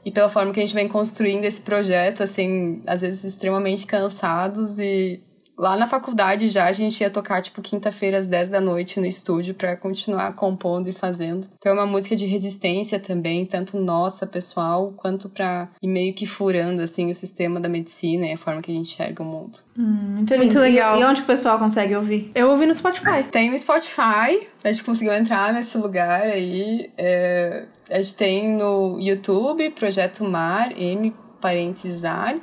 e 0.03 0.11
pela 0.11 0.29
forma 0.29 0.53
que 0.53 0.59
a 0.59 0.65
gente 0.65 0.75
vem 0.75 0.87
construindo 0.87 1.45
esse 1.45 1.61
projeto, 1.61 2.23
assim, 2.23 2.81
às 2.85 3.01
vezes 3.01 3.23
extremamente 3.23 3.85
cansados 3.85 4.79
e 4.79 5.19
lá 5.57 5.75
na 5.75 5.87
faculdade 5.87 6.49
já 6.49 6.65
a 6.65 6.71
gente 6.71 7.01
ia 7.01 7.09
tocar 7.09 7.41
tipo 7.41 7.61
quinta-feira 7.61 8.17
às 8.19 8.27
10 8.27 8.49
da 8.49 8.61
noite 8.61 8.99
no 8.99 9.05
estúdio 9.05 9.55
para 9.55 9.75
continuar 9.75 10.33
compondo 10.33 10.89
e 10.89 10.93
fazendo. 10.93 11.47
Então 11.57 11.71
é 11.71 11.75
uma 11.75 11.85
música 11.85 12.15
de 12.15 12.25
resistência 12.25 12.99
também, 12.99 13.45
tanto 13.45 13.77
nossa 13.77 14.27
pessoal 14.27 14.93
quanto 14.95 15.29
para 15.29 15.69
ir 15.81 15.87
meio 15.87 16.13
que 16.13 16.27
furando 16.27 16.81
assim 16.81 17.09
o 17.09 17.15
sistema 17.15 17.59
da 17.59 17.67
medicina 17.67 18.27
e 18.27 18.33
a 18.33 18.37
forma 18.37 18.61
que 18.61 18.71
a 18.71 18.75
gente 18.75 18.91
enxerga 18.91 19.23
o 19.23 19.25
mundo. 19.25 19.59
Hum, 19.77 20.15
muito, 20.17 20.37
muito 20.37 20.59
legal. 20.59 20.97
E, 20.97 21.01
e, 21.01 21.05
onde 21.05 21.21
o 21.21 21.25
pessoal 21.25 21.57
consegue 21.57 21.95
ouvir? 21.95 22.31
Eu 22.35 22.49
ouvi 22.49 22.65
no 22.65 22.73
Spotify. 22.73 23.23
Tem 23.31 23.49
no 23.49 23.57
Spotify. 23.57 24.47
A 24.63 24.71
gente 24.71 24.83
conseguiu 24.83 25.13
entrar 25.13 25.53
nesse 25.53 25.77
lugar 25.77 26.21
aí. 26.21 26.91
É, 26.97 27.65
a 27.89 28.01
gente 28.01 28.15
tem 28.15 28.49
no 28.49 28.99
YouTube, 28.99 29.69
Projeto 29.71 30.23
Mar, 30.23 30.71
M 30.77 31.13
parênteses 31.39 32.03
Ar, 32.03 32.35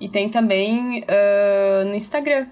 e 0.00 0.08
tem 0.08 0.28
também 0.28 1.04
uh, 1.04 1.84
no 1.84 1.94
Instagram, 1.94 2.46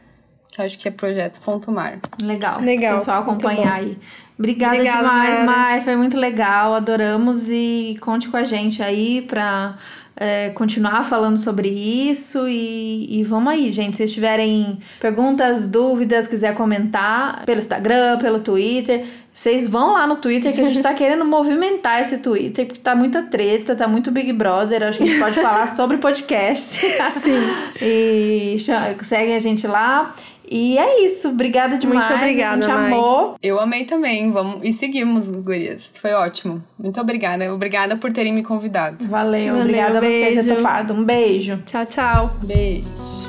que 0.59 0.63
acho 0.63 0.79
que 0.79 0.89
é 0.89 0.91
projeto.mar. 0.91 1.99
Legal. 2.21 2.61
Legal. 2.61 2.99
Pessoal 2.99 3.23
acompanhar 3.23 3.75
aí. 3.75 3.97
Obrigada, 4.37 4.75
Obrigada 4.75 5.03
demais, 5.03 5.45
Mai. 5.45 5.81
Foi 5.81 5.97
muito 5.97 6.17
legal, 6.17 6.75
adoramos 6.75 7.49
e 7.49 7.97
conte 8.01 8.29
com 8.29 8.37
a 8.37 8.45
gente 8.45 8.83
aí 8.83 9.23
pra 9.23 9.77
é, 10.17 10.51
continuar 10.51 11.05
falando 11.05 11.37
sobre 11.37 11.69
isso 11.69 12.49
e, 12.49 13.21
e 13.21 13.25
vamos 13.25 13.53
aí, 13.53 13.71
gente. 13.71 13.97
Se 13.97 14.07
tiverem 14.07 14.79
perguntas, 15.01 15.67
dúvidas, 15.67 16.27
quiser 16.27 16.55
comentar 16.55 17.45
pelo 17.45 17.59
Instagram, 17.59 18.19
pelo 18.19 18.41
Twitter, 18.41 19.05
vocês 19.39 19.69
vão 19.69 19.93
lá 19.93 20.05
no 20.05 20.17
Twitter 20.17 20.53
que 20.53 20.61
a 20.61 20.65
gente 20.65 20.83
tá 20.83 20.93
querendo 20.95 21.25
movimentar 21.25 22.01
esse 22.01 22.19
Twitter, 22.19 22.67
porque 22.67 22.81
tá 22.81 22.97
muita 22.97 23.23
treta, 23.23 23.77
tá 23.77 23.87
muito 23.87 24.11
Big 24.11 24.33
Brother. 24.33 24.83
Acho 24.83 24.99
que 24.99 25.05
a 25.05 25.07
gente 25.07 25.21
pode 25.21 25.37
falar 25.37 25.69
sobre 25.69 25.99
podcast. 25.99 26.81
Sim. 27.21 27.39
e 27.81 28.57
seguem 29.03 29.37
a 29.37 29.39
gente 29.39 29.65
lá. 29.65 30.13
E 30.51 30.79
é 30.79 31.05
isso. 31.05 31.29
Obrigada 31.29 31.77
demais. 31.79 32.09
Muito 32.09 32.15
obrigada, 32.15 32.57
a 32.57 32.69
gente 32.69 32.73
mãe. 32.73 32.93
amou. 32.93 33.37
Eu 33.43 33.61
amei 33.61 33.85
também. 33.85 34.31
Vamos... 34.31 34.61
E 34.63 34.73
seguimos, 34.73 35.29
gurias. 35.31 35.93
Foi 36.01 36.13
ótimo. 36.13 36.63
Muito 36.79 37.01
obrigada. 37.01 37.53
Obrigada 37.53 37.97
por 37.97 38.13
terem 38.13 38.33
me 38.33 38.43
convidado. 38.43 39.05
Valeu. 39.07 39.55
Valeu 39.55 39.63
obrigada 39.63 39.99
a 39.99 40.01
você 40.01 40.43
ter 40.43 40.57
topado. 40.57 40.95
Um 40.95 41.05
beijo. 41.05 41.63
Tchau, 41.67 41.87
tchau. 41.87 42.31
Beijo. 42.45 43.28